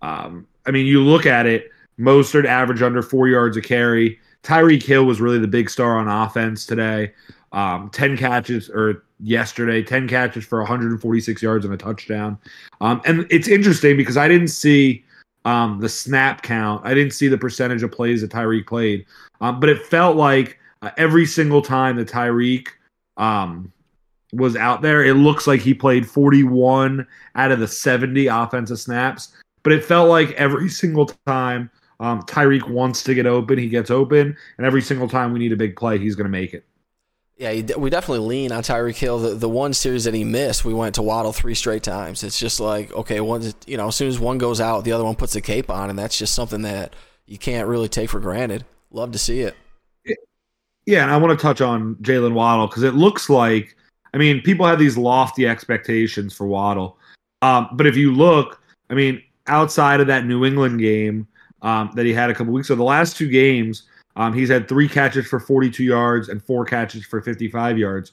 Um, 0.02 0.48
I 0.66 0.72
mean, 0.72 0.86
you 0.86 1.02
look 1.02 1.26
at 1.26 1.46
it, 1.46 1.72
Mostert 2.00 2.46
averaged 2.46 2.84
under 2.84 3.02
four 3.02 3.28
yards 3.28 3.58
a 3.58 3.62
carry. 3.62 4.20
Tyreek 4.44 4.84
Hill 4.84 5.06
was 5.06 5.22
really 5.22 5.40
the 5.40 5.48
big 5.48 5.70
star 5.70 5.98
on 5.98 6.08
offense 6.08 6.66
today. 6.66 7.14
Um, 7.52 7.90
10 7.90 8.18
catches, 8.18 8.70
or 8.70 9.04
yesterday, 9.20 9.84
10 9.84 10.08
catches 10.08 10.46
for 10.46 10.60
146 10.60 11.42
yards 11.42 11.66
and 11.66 11.74
a 11.74 11.78
touchdown. 11.78 12.38
Um, 12.80 13.02
and 13.06 13.28
it's 13.30 13.48
interesting 13.48 13.98
because 13.98 14.18
I 14.18 14.28
didn't 14.28 14.48
see 14.48 15.04
um, 15.44 15.80
the 15.80 15.90
snap 15.90 16.44
count, 16.44 16.86
I 16.86 16.94
didn't 16.94 17.14
see 17.14 17.28
the 17.28 17.38
percentage 17.38 17.84
of 17.84 17.92
plays 17.92 18.22
that 18.22 18.32
Tyreek 18.32 18.68
played, 18.68 19.06
um, 19.42 19.60
but 19.60 19.70
it 19.70 19.82
felt 19.86 20.16
like 20.16 20.60
uh, 20.82 20.92
every 20.98 21.26
single 21.26 21.62
time 21.62 21.98
that 21.98 22.08
Tyreek 22.08 22.68
um, 23.18 23.72
was 24.34 24.56
out 24.56 24.82
there, 24.82 25.04
it 25.04 25.16
looks 25.16 25.48
like 25.48 25.62
he 25.62 25.74
played 25.74 26.08
41 26.08 27.06
out 27.36 27.52
of 27.52 27.60
the 27.60 27.68
70 27.68 28.28
offensive 28.28 28.80
snaps. 28.80 29.36
But 29.64 29.74
it 29.74 29.86
felt 29.86 30.10
like 30.10 30.32
every 30.32 30.70
single 30.82 31.08
time 31.28 31.70
um, 32.02 32.24
Tyreek 32.24 32.68
wants 32.68 33.04
to 33.04 33.14
get 33.14 33.28
open, 33.28 33.60
he 33.60 33.70
gets 33.70 33.92
open, 33.92 34.36
and 34.58 34.66
every 34.66 34.82
single 34.82 35.08
time 35.08 35.32
we 35.32 35.40
need 35.40 35.52
a 35.52 35.56
big 35.56 35.76
play, 35.76 36.00
he's 36.00 36.16
going 36.16 36.26
to 36.26 36.32
make 36.32 36.56
it. 36.56 36.66
yeah, 37.38 37.76
we 37.78 37.92
definitely 37.92 38.28
lean 38.28 38.52
on 38.52 38.64
Tyreek 38.64 38.98
Hill. 38.98 39.20
The 39.20 39.36
the 39.36 39.48
one 39.48 39.74
series 39.74 40.04
that 40.06 40.16
he 40.16 40.24
missed, 40.24 40.66
we 40.66 40.74
went 40.74 40.96
to 40.96 41.04
Waddle 41.04 41.32
three 41.32 41.54
straight 41.54 41.84
times. 41.84 42.24
It's 42.24 42.40
just 42.40 42.60
like 42.60 42.92
okay, 42.92 43.22
one 43.22 43.54
you 43.68 43.78
know, 43.78 43.90
as 43.90 43.96
soon 43.96 44.10
as 44.10 44.20
one 44.20 44.40
goes 44.40 44.60
out, 44.60 44.84
the 44.84 44.92
other 44.92 45.04
one 45.06 45.16
puts 45.16 45.34
the 45.34 45.42
cape 45.42 45.70
on, 45.70 45.92
and 45.92 45.98
that's 45.98 46.18
just 46.18 46.34
something 46.34 46.64
that 46.64 46.96
you 47.28 47.38
can't 47.38 47.68
really 47.68 47.88
take 47.88 48.10
for 48.10 48.20
granted. 48.20 48.66
Love 48.90 49.12
to 49.12 49.20
see 49.20 49.42
it. 49.42 49.56
Yeah, 50.88 51.04
and 51.04 51.12
I 51.12 51.18
want 51.18 51.38
to 51.38 51.42
touch 51.42 51.62
on 51.62 51.96
Jaylen 51.98 52.34
Waddle 52.34 52.66
because 52.66 52.82
it 52.82 52.96
looks 52.96 53.30
like, 53.30 53.78
I 54.16 54.18
mean, 54.18 54.42
people 54.42 54.66
have 54.66 54.80
these 54.80 54.98
lofty 54.98 55.48
expectations 55.48 56.34
for 56.36 56.48
Waddle. 56.48 56.98
Um, 57.44 57.70
but 57.74 57.86
if 57.86 57.96
you 57.96 58.12
look, 58.12 58.60
I 58.90 58.96
mean, 58.96 59.22
outside 59.46 60.02
of 60.02 60.08
that 60.08 60.26
New 60.26 60.44
England 60.44 60.80
game 60.80 61.28
um, 61.62 61.92
that 61.96 62.06
he 62.06 62.14
had 62.14 62.30
a 62.30 62.34
couple 62.34 62.54
weeks 62.54 62.70
ago, 62.70 62.76
the 62.76 62.84
last 62.84 63.18
two 63.18 63.30
games, 63.30 63.84
um, 64.16 64.34
he's 64.34 64.50
had 64.50 64.68
three 64.68 64.90
catches 64.90 65.28
for 65.28 65.40
42 65.40 65.84
yards 65.84 66.30
and 66.30 66.44
four 66.44 66.66
catches 66.66 67.06
for 67.06 67.22
55 67.22 67.78
yards. 67.78 68.12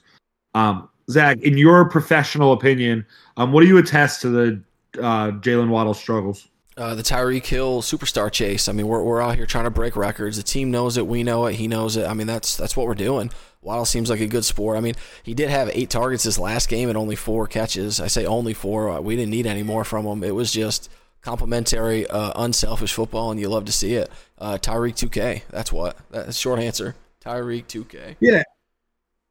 Um, 0.53 0.89
Zach, 1.09 1.37
in 1.39 1.57
your 1.57 1.89
professional 1.89 2.53
opinion, 2.53 3.05
um, 3.37 3.51
what 3.51 3.61
do 3.61 3.67
you 3.67 3.77
attest 3.77 4.21
to 4.21 4.29
the 4.29 4.61
uh, 5.01 5.31
Jaylen 5.31 5.69
Waddle 5.69 5.93
struggles? 5.93 6.47
Uh, 6.77 6.95
the 6.95 7.03
Tyreek 7.03 7.45
Hill 7.45 7.81
superstar 7.81 8.31
chase. 8.31 8.69
I 8.69 8.71
mean, 8.71 8.87
we're, 8.87 9.03
we're 9.03 9.21
out 9.21 9.35
here 9.35 9.45
trying 9.45 9.65
to 9.65 9.69
break 9.69 9.97
records. 9.97 10.37
The 10.37 10.43
team 10.43 10.71
knows 10.71 10.95
it. 10.95 11.05
We 11.05 11.23
know 11.23 11.45
it. 11.47 11.55
He 11.55 11.67
knows 11.67 11.97
it. 11.97 12.07
I 12.07 12.13
mean, 12.13 12.25
that's 12.25 12.55
that's 12.55 12.77
what 12.77 12.87
we're 12.87 12.95
doing. 12.95 13.31
Waddle 13.61 13.83
seems 13.83 14.09
like 14.09 14.21
a 14.21 14.27
good 14.27 14.45
sport. 14.45 14.77
I 14.77 14.79
mean, 14.79 14.95
he 15.23 15.33
did 15.33 15.49
have 15.49 15.69
eight 15.73 15.89
targets 15.89 16.23
this 16.23 16.39
last 16.39 16.69
game 16.69 16.87
and 16.87 16.97
only 16.97 17.17
four 17.17 17.47
catches. 17.47 17.99
I 17.99 18.07
say 18.07 18.25
only 18.25 18.53
four. 18.53 18.89
Uh, 18.89 19.01
We 19.01 19.17
didn't 19.17 19.31
need 19.31 19.45
any 19.45 19.63
more 19.63 19.83
from 19.83 20.05
him. 20.05 20.23
It 20.23 20.33
was 20.33 20.53
just 20.53 20.89
complementary, 21.21 22.07
uh, 22.07 22.31
unselfish 22.35 22.93
football, 22.93 23.31
and 23.31 23.39
you 23.39 23.49
love 23.49 23.65
to 23.65 23.71
see 23.71 23.95
it. 23.95 24.09
Uh, 24.37 24.57
Tyreek 24.57 24.95
2K. 24.95 25.43
That's 25.49 25.71
what. 25.71 25.97
That's 26.11 26.37
short 26.37 26.59
answer. 26.59 26.95
Tyreek 27.23 27.65
2K. 27.65 28.15
Yeah, 28.19 28.43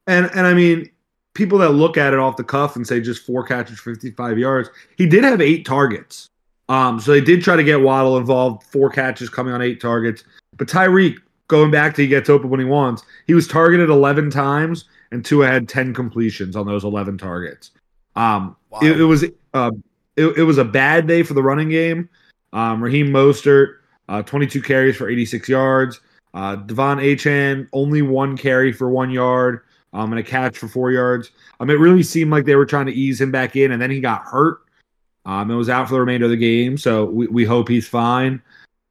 and 0.06 0.30
and 0.34 0.46
I 0.46 0.54
mean, 0.54 0.90
people 1.34 1.58
that 1.58 1.70
look 1.70 1.96
at 1.96 2.12
it 2.12 2.18
off 2.18 2.36
the 2.36 2.44
cuff 2.44 2.76
and 2.76 2.86
say 2.86 3.00
just 3.00 3.24
four 3.24 3.44
catches, 3.44 3.78
55 3.80 4.38
yards. 4.38 4.70
He 4.96 5.06
did 5.06 5.24
have 5.24 5.40
eight 5.40 5.64
targets. 5.64 6.28
Um, 6.68 7.00
so 7.00 7.12
they 7.12 7.20
did 7.20 7.42
try 7.42 7.56
to 7.56 7.64
get 7.64 7.80
Waddle 7.80 8.18
involved, 8.18 8.64
four 8.64 8.90
catches 8.90 9.30
coming 9.30 9.54
on 9.54 9.62
eight 9.62 9.80
targets. 9.80 10.24
But 10.56 10.68
Tyreek, 10.68 11.16
going 11.46 11.70
back 11.70 11.94
to 11.94 12.02
he 12.02 12.08
gets 12.08 12.28
open 12.28 12.50
when 12.50 12.60
he 12.60 12.66
wants, 12.66 13.04
he 13.26 13.34
was 13.34 13.48
targeted 13.48 13.88
11 13.88 14.30
times, 14.30 14.84
and 15.12 15.24
Tua 15.24 15.46
had 15.46 15.68
10 15.68 15.94
completions 15.94 16.56
on 16.56 16.66
those 16.66 16.84
11 16.84 17.16
targets. 17.16 17.70
Um, 18.16 18.56
wow. 18.70 18.80
it, 18.82 19.00
it, 19.00 19.04
was 19.04 19.24
uh, 19.54 19.70
it, 20.18 20.38
it, 20.38 20.42
was 20.42 20.58
a 20.58 20.64
bad 20.64 21.06
day 21.06 21.22
for 21.22 21.34
the 21.34 21.42
running 21.42 21.68
game. 21.68 22.08
Um, 22.52 22.82
Raheem 22.82 23.08
Mostert, 23.08 23.76
uh, 24.08 24.22
22 24.22 24.62
carries 24.62 24.96
for 24.96 25.08
86 25.08 25.48
yards. 25.48 26.00
Uh, 26.34 26.56
De'Von 26.56 27.02
Achane, 27.02 27.68
only 27.72 28.02
one 28.02 28.36
carry 28.36 28.72
for 28.72 28.90
one 28.90 29.10
yard 29.10 29.62
um, 29.92 30.12
and 30.12 30.20
a 30.20 30.22
catch 30.22 30.58
for 30.58 30.68
four 30.68 30.90
yards. 30.90 31.30
Um, 31.60 31.70
it 31.70 31.74
really 31.74 32.02
seemed 32.02 32.30
like 32.30 32.44
they 32.44 32.56
were 32.56 32.66
trying 32.66 32.86
to 32.86 32.92
ease 32.92 33.20
him 33.20 33.30
back 33.30 33.56
in, 33.56 33.72
and 33.72 33.80
then 33.80 33.90
he 33.90 34.00
got 34.00 34.22
hurt 34.22 34.58
um, 35.24 35.50
and 35.50 35.58
was 35.58 35.68
out 35.68 35.88
for 35.88 35.94
the 35.94 36.00
remainder 36.00 36.26
of 36.26 36.30
the 36.30 36.36
game. 36.36 36.76
So 36.76 37.06
we, 37.06 37.26
we 37.28 37.44
hope 37.44 37.68
he's 37.68 37.88
fine. 37.88 38.42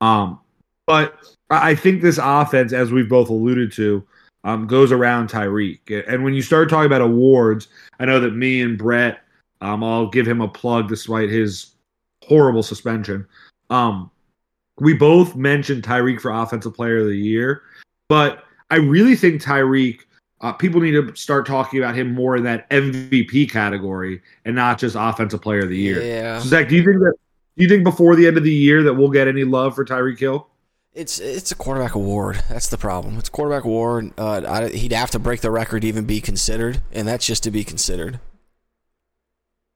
Um, 0.01 0.39
but 0.85 1.17
I 1.49 1.75
think 1.75 2.01
this 2.01 2.19
offense, 2.21 2.73
as 2.73 2.91
we've 2.91 3.09
both 3.09 3.29
alluded 3.29 3.71
to, 3.73 4.03
um, 4.43 4.67
goes 4.67 4.91
around 4.91 5.29
Tyreek. 5.29 6.03
And 6.07 6.23
when 6.23 6.33
you 6.33 6.41
start 6.41 6.69
talking 6.69 6.85
about 6.85 7.01
awards, 7.01 7.67
I 7.99 8.05
know 8.05 8.19
that 8.19 8.31
me 8.31 8.61
and 8.61 8.77
Brett, 8.77 9.21
um, 9.61 9.83
I'll 9.83 10.07
give 10.07 10.27
him 10.27 10.41
a 10.41 10.47
plug 10.47 10.87
despite 10.87 11.29
his 11.29 11.75
horrible 12.23 12.63
suspension. 12.63 13.27
Um, 13.69 14.11
we 14.79 14.93
both 14.93 15.35
mentioned 15.35 15.83
Tyreek 15.83 16.21
for 16.21 16.31
Offensive 16.31 16.73
Player 16.73 16.99
of 16.99 17.07
the 17.07 17.17
Year, 17.17 17.63
but 18.09 18.43
I 18.69 18.75
really 18.75 19.15
think 19.15 19.41
Tyreek 19.41 20.01
uh, 20.41 20.53
people 20.53 20.79
need 20.79 20.91
to 20.91 21.15
start 21.15 21.47
talking 21.47 21.79
about 21.79 21.95
him 21.95 22.13
more 22.13 22.37
in 22.37 22.43
that 22.43 22.69
MVP 22.69 23.49
category 23.49 24.21
and 24.45 24.55
not 24.55 24.77
just 24.77 24.95
Offensive 24.97 25.41
Player 25.41 25.61
of 25.61 25.69
the 25.69 25.77
Year. 25.77 26.01
Yeah. 26.01 26.39
So 26.39 26.49
Zach, 26.49 26.69
do 26.69 26.75
you 26.75 26.83
think 26.83 26.99
that 26.99 27.13
do 27.57 27.63
you 27.63 27.69
think 27.69 27.83
before 27.83 28.15
the 28.15 28.27
end 28.27 28.37
of 28.37 28.43
the 28.43 28.53
year 28.53 28.83
that 28.83 28.93
we'll 28.93 29.09
get 29.09 29.27
any 29.27 29.43
love 29.43 29.73
for 29.73 29.83
Tyreek 29.83 30.19
Hill? 30.19 30.47
It's 30.93 31.19
it's 31.19 31.51
a 31.51 31.55
quarterback 31.55 31.95
award. 31.95 32.43
That's 32.49 32.69
the 32.69 32.77
problem. 32.77 33.17
It's 33.17 33.29
quarterback 33.29 33.63
award. 33.63 34.13
Uh, 34.17 34.41
I, 34.47 34.69
he'd 34.69 34.93
have 34.93 35.11
to 35.11 35.19
break 35.19 35.41
the 35.41 35.51
record 35.51 35.81
to 35.81 35.87
even 35.87 36.05
be 36.05 36.21
considered, 36.21 36.81
and 36.91 37.07
that's 37.07 37.25
just 37.25 37.43
to 37.43 37.51
be 37.51 37.63
considered. 37.63 38.19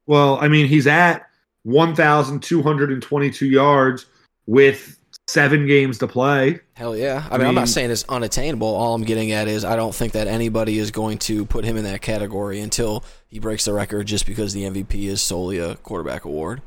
Well, 0.08 0.38
I 0.42 0.48
mean, 0.48 0.68
he's 0.68 0.88
at 0.88 1.28
1,222 1.64 3.46
yards 3.46 4.06
with 4.46 4.98
seven 5.28 5.66
games 5.66 5.98
to 6.00 6.08
play. 6.08 6.60
Hell 6.74 6.96
yeah. 6.96 7.28
I, 7.30 7.36
I 7.36 7.38
mean, 7.38 7.48
I'm 7.48 7.56
not 7.56 7.70
saying 7.70 7.92
it's 7.92 8.06
unattainable. 8.10 8.68
All 8.68 8.94
I'm 8.94 9.04
getting 9.04 9.32
at 9.32 9.48
is 9.48 9.64
I 9.64 9.76
don't 9.76 9.96
think 9.96 10.14
that 10.14 10.28
anybody 10.28 10.78
is 10.78 10.92
going 10.92 11.20
to 11.20 11.46
put 11.46 11.64
him 11.64 11.78
in 11.78 11.84
that 11.86 12.02
category 12.02 12.60
until 12.60 13.04
he 13.28 13.40
breaks 13.40 13.66
the 13.66 13.74
record 13.74 14.08
just 14.08 14.26
because 14.26 14.54
the 14.54 14.64
MVP 14.64 15.04
is 15.04 15.22
solely 15.22 15.58
a 15.58 15.76
quarterback 15.76 16.26
award. 16.26 16.62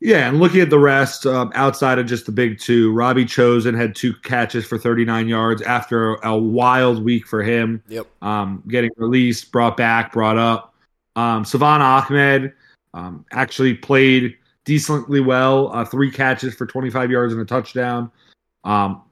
Yeah, 0.00 0.28
and 0.28 0.40
looking 0.40 0.60
at 0.60 0.68
the 0.68 0.80
rest, 0.80 1.26
um, 1.26 1.52
outside 1.54 2.00
of 2.00 2.06
just 2.06 2.26
the 2.26 2.32
big 2.32 2.58
two, 2.58 2.92
Robbie 2.92 3.24
Chosen 3.24 3.72
had 3.72 3.94
two 3.94 4.12
catches 4.24 4.66
for 4.66 4.76
39 4.76 5.28
yards 5.28 5.62
after 5.62 6.14
a, 6.14 6.30
a 6.30 6.36
wild 6.36 7.04
week 7.04 7.24
for 7.24 7.40
him. 7.40 7.80
Yep. 7.86 8.08
Um, 8.20 8.64
getting 8.66 8.90
released, 8.96 9.52
brought 9.52 9.76
back, 9.76 10.12
brought 10.12 10.38
up. 10.38 10.71
Um, 11.16 11.44
Salvon 11.44 11.82
Ahmed 11.82 12.52
um, 12.94 13.24
actually 13.32 13.74
played 13.74 14.36
decently 14.64 15.20
well. 15.20 15.74
Uh, 15.74 15.84
three 15.84 16.10
catches 16.10 16.54
for 16.54 16.66
25 16.66 17.10
yards 17.10 17.32
and 17.32 17.42
a 17.42 17.44
touchdown. 17.44 18.10
Um, 18.64 19.02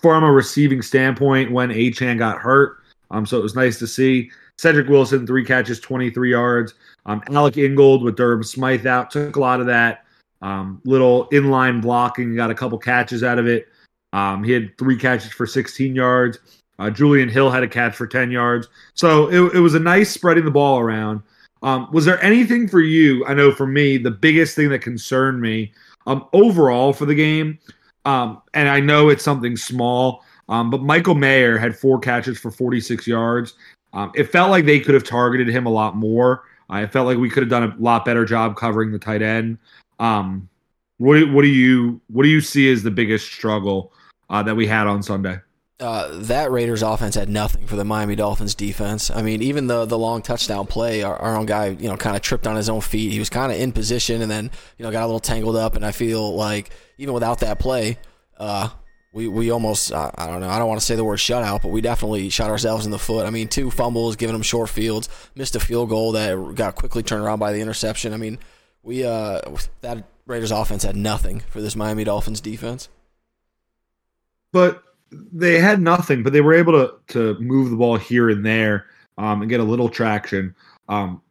from 0.00 0.24
a 0.24 0.32
receiving 0.32 0.82
standpoint, 0.82 1.52
when 1.52 1.70
Achane 1.70 2.18
got 2.18 2.38
hurt, 2.38 2.78
um, 3.10 3.26
so 3.26 3.38
it 3.38 3.42
was 3.42 3.54
nice 3.54 3.78
to 3.78 3.86
see. 3.86 4.30
Cedric 4.56 4.88
Wilson, 4.88 5.26
three 5.26 5.44
catches, 5.44 5.80
23 5.80 6.30
yards. 6.30 6.74
Um, 7.06 7.22
Alec 7.30 7.56
Ingold 7.56 8.02
with 8.02 8.16
Durham 8.16 8.42
Smythe 8.42 8.86
out 8.86 9.10
took 9.10 9.36
a 9.36 9.40
lot 9.40 9.60
of 9.60 9.66
that 9.66 10.04
um, 10.42 10.80
little 10.84 11.28
inline 11.30 11.82
blocking, 11.82 12.36
got 12.36 12.50
a 12.50 12.54
couple 12.54 12.78
catches 12.78 13.22
out 13.22 13.38
of 13.38 13.46
it. 13.46 13.68
Um, 14.12 14.44
he 14.44 14.52
had 14.52 14.76
three 14.78 14.96
catches 14.96 15.32
for 15.32 15.46
16 15.46 15.94
yards. 15.94 16.38
Uh, 16.78 16.90
Julian 16.90 17.28
Hill 17.28 17.50
had 17.50 17.62
a 17.62 17.68
catch 17.68 17.94
for 17.94 18.06
10 18.06 18.30
yards. 18.30 18.68
So 18.94 19.28
it, 19.28 19.54
it 19.54 19.60
was 19.60 19.74
a 19.74 19.80
nice 19.80 20.10
spreading 20.10 20.44
the 20.44 20.50
ball 20.50 20.78
around. 20.78 21.22
Um, 21.62 21.88
was 21.92 22.04
there 22.04 22.22
anything 22.22 22.68
for 22.68 22.80
you? 22.80 23.24
I 23.26 23.34
know 23.34 23.50
for 23.50 23.66
me, 23.66 23.96
the 23.96 24.10
biggest 24.10 24.54
thing 24.54 24.68
that 24.70 24.80
concerned 24.80 25.40
me 25.40 25.72
um, 26.06 26.26
overall 26.32 26.92
for 26.92 27.06
the 27.06 27.14
game, 27.14 27.58
um, 28.04 28.42
and 28.52 28.68
I 28.68 28.80
know 28.80 29.08
it's 29.08 29.24
something 29.24 29.56
small, 29.56 30.22
um, 30.50 30.68
but 30.68 30.82
Michael 30.82 31.14
Mayer 31.14 31.56
had 31.56 31.74
four 31.74 31.98
catches 31.98 32.38
for 32.38 32.50
46 32.50 33.06
yards. 33.06 33.54
Um, 33.94 34.12
it 34.14 34.24
felt 34.24 34.50
like 34.50 34.66
they 34.66 34.78
could 34.78 34.94
have 34.94 35.04
targeted 35.04 35.48
him 35.48 35.64
a 35.64 35.70
lot 35.70 35.96
more. 35.96 36.44
I 36.68 36.86
felt 36.86 37.06
like 37.06 37.16
we 37.16 37.30
could 37.30 37.42
have 37.42 37.50
done 37.50 37.62
a 37.62 37.74
lot 37.78 38.04
better 38.04 38.24
job 38.24 38.56
covering 38.56 38.92
the 38.92 38.98
tight 38.98 39.22
end. 39.22 39.58
Um, 40.00 40.48
what 40.98 41.30
what 41.30 41.42
do 41.42 41.48
you 41.48 42.00
what 42.08 42.24
do 42.24 42.28
you 42.28 42.40
see 42.40 42.70
as 42.70 42.82
the 42.82 42.90
biggest 42.90 43.32
struggle 43.32 43.92
uh, 44.30 44.42
that 44.42 44.54
we 44.54 44.66
had 44.66 44.86
on 44.86 45.02
Sunday? 45.02 45.38
Uh, 45.80 46.08
that 46.22 46.50
Raiders 46.50 46.82
offense 46.82 47.16
had 47.16 47.28
nothing 47.28 47.66
for 47.66 47.76
the 47.76 47.84
Miami 47.84 48.14
Dolphins 48.14 48.54
defense. 48.54 49.10
I 49.10 49.22
mean, 49.22 49.42
even 49.42 49.66
the 49.66 49.84
the 49.84 49.98
long 49.98 50.22
touchdown 50.22 50.66
play, 50.66 51.02
our, 51.02 51.16
our 51.16 51.36
own 51.36 51.46
guy, 51.46 51.68
you 51.68 51.88
know, 51.88 51.96
kind 51.96 52.14
of 52.14 52.22
tripped 52.22 52.46
on 52.46 52.56
his 52.56 52.68
own 52.68 52.80
feet. 52.80 53.12
He 53.12 53.18
was 53.18 53.28
kind 53.28 53.50
of 53.50 53.58
in 53.58 53.72
position 53.72 54.22
and 54.22 54.30
then, 54.30 54.50
you 54.78 54.84
know, 54.84 54.92
got 54.92 55.02
a 55.02 55.06
little 55.06 55.20
tangled 55.20 55.56
up. 55.56 55.74
And 55.74 55.84
I 55.84 55.90
feel 55.90 56.34
like 56.36 56.70
even 56.98 57.12
without 57.12 57.40
that 57.40 57.58
play, 57.58 57.98
uh, 58.38 58.68
we, 59.12 59.28
we 59.28 59.50
almost, 59.50 59.92
uh, 59.92 60.10
I 60.14 60.26
don't 60.26 60.40
know, 60.40 60.48
I 60.48 60.58
don't 60.58 60.68
want 60.68 60.80
to 60.80 60.86
say 60.86 60.96
the 60.96 61.04
word 61.04 61.18
shutout, 61.18 61.62
but 61.62 61.68
we 61.68 61.80
definitely 61.80 62.28
shot 62.30 62.50
ourselves 62.50 62.84
in 62.84 62.90
the 62.90 62.98
foot. 62.98 63.26
I 63.26 63.30
mean, 63.30 63.48
two 63.48 63.70
fumbles, 63.70 64.16
giving 64.16 64.32
them 64.32 64.42
short 64.42 64.68
fields, 64.68 65.08
missed 65.34 65.54
a 65.54 65.60
field 65.60 65.88
goal 65.88 66.12
that 66.12 66.54
got 66.54 66.74
quickly 66.74 67.02
turned 67.02 67.24
around 67.24 67.38
by 67.38 67.52
the 67.52 67.60
interception. 67.60 68.12
I 68.12 68.16
mean, 68.16 68.38
we, 68.82 69.04
uh, 69.04 69.40
that 69.82 70.04
Raiders 70.26 70.50
offense 70.50 70.82
had 70.82 70.96
nothing 70.96 71.40
for 71.48 71.60
this 71.60 71.76
Miami 71.76 72.04
Dolphins 72.04 72.40
defense. 72.40 72.88
But 74.50 74.82
they 75.32 75.58
had 75.58 75.80
nothing, 75.80 76.22
but 76.22 76.32
they 76.32 76.40
were 76.40 76.54
able 76.54 76.72
to 76.72 76.94
to 77.08 77.38
move 77.40 77.70
the 77.70 77.76
ball 77.76 77.96
here 77.96 78.30
and 78.30 78.44
there 78.44 78.86
um, 79.18 79.42
and 79.42 79.50
get 79.50 79.60
a 79.60 79.64
little 79.64 79.88
traction. 79.88 80.54
Um, 80.88 81.22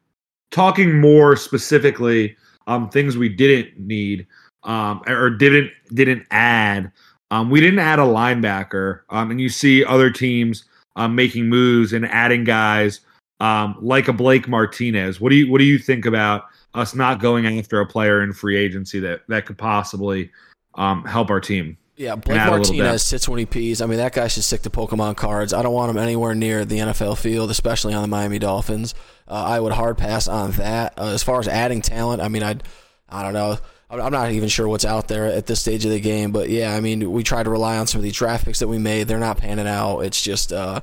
talking 0.52 1.00
more 1.00 1.36
specifically, 1.36 2.36
um, 2.68 2.90
things 2.90 3.18
we 3.18 3.30
didn't 3.30 3.80
need 3.80 4.28
um, 4.64 5.02
or 5.08 5.30
didn't 5.30 5.72
didn't 5.94 6.26
add. 6.32 6.92
Um, 7.32 7.50
we 7.50 7.62
didn't 7.62 7.80
add 7.80 8.00
a 8.00 8.04
linebacker, 8.04 9.02
um, 9.10 9.32
and 9.32 9.42
you 9.42 9.50
see 9.50 9.84
other 9.84 10.12
teams 10.12 10.66
making 11.10 11.50
moves 11.50 11.94
and 11.94 12.06
adding 12.06 12.44
guys 12.44 13.02
like 13.40 14.08
a 14.08 14.14
Blake 14.14 14.48
Martinez. 14.48 15.20
What 15.20 15.30
do 15.30 15.36
you 15.36 15.52
what 15.52 15.58
do 15.58 15.66
you 15.66 15.80
think 15.80 16.06
about 16.06 16.46
us 16.76 16.96
not 16.96 17.20
going 17.20 17.46
after 17.60 17.80
a 17.80 17.86
player 17.86 18.22
in 18.22 18.34
free 18.34 18.58
agency 18.58 19.00
that 19.00 19.22
that 19.28 19.46
could 19.46 19.58
possibly 19.58 20.30
help 20.76 21.30
our 21.30 21.42
team? 21.42 21.78
Yeah, 21.96 22.16
Blake 22.16 22.38
Martinez 22.38 23.04
sits 23.04 23.30
when 23.30 23.38
he 23.38 23.46
pees. 23.46 23.82
I 23.82 23.86
mean, 23.86 23.98
that 23.98 24.14
guy 24.14 24.28
should 24.28 24.44
stick 24.44 24.64
to 24.64 24.70
Pokemon 24.72 25.16
cards. 25.16 25.54
I 25.54 25.62
don't 25.62 25.74
want 25.74 25.92
him 25.92 25.98
anywhere 25.98 26.34
near 26.34 26.66
the 26.66 26.80
NFL 26.80 27.18
field, 27.20 27.52
especially 27.52 27.94
on 27.94 28.02
the 28.02 28.08
Miami 28.08 28.40
Dolphins. 28.40 28.96
Uh, 29.28 29.34
I 29.34 29.60
would 29.60 29.74
hard 29.74 29.98
pass 29.98 30.28
on 30.28 30.52
that. 30.52 30.94
Uh, 30.98 31.08
as 31.08 31.22
far 31.22 31.40
as 31.40 31.48
adding 31.48 31.82
talent, 31.82 32.22
I 32.22 32.30
mean, 32.30 32.42
I'd, 32.42 32.64
I 33.08 33.22
don't 33.22 33.34
know. 33.34 33.58
I'm 33.92 34.12
not 34.12 34.32
even 34.32 34.50
sure 34.50 34.68
what's 34.68 34.86
out 34.86 35.08
there 35.08 35.28
at 35.28 35.46
this 35.46 35.60
stage 35.60 35.86
of 35.86 35.92
the 35.92 36.00
game, 36.00 36.32
but 36.32 36.50
yeah, 36.50 36.76
I 36.76 36.80
mean, 36.82 37.12
we 37.12 37.22
try 37.22 37.44
to 37.44 37.50
rely 37.50 37.78
on 37.78 37.86
some 37.86 38.00
of 38.00 38.04
these 38.04 38.18
draft 38.18 38.46
picks 38.46 38.58
that 38.60 38.68
we 38.68 38.80
made. 38.80 39.08
They're 39.08 39.20
not 39.20 39.38
panning 39.38 39.68
out. 39.68 40.00
It's 40.00 40.20
just, 40.20 40.52
uh, 40.52 40.82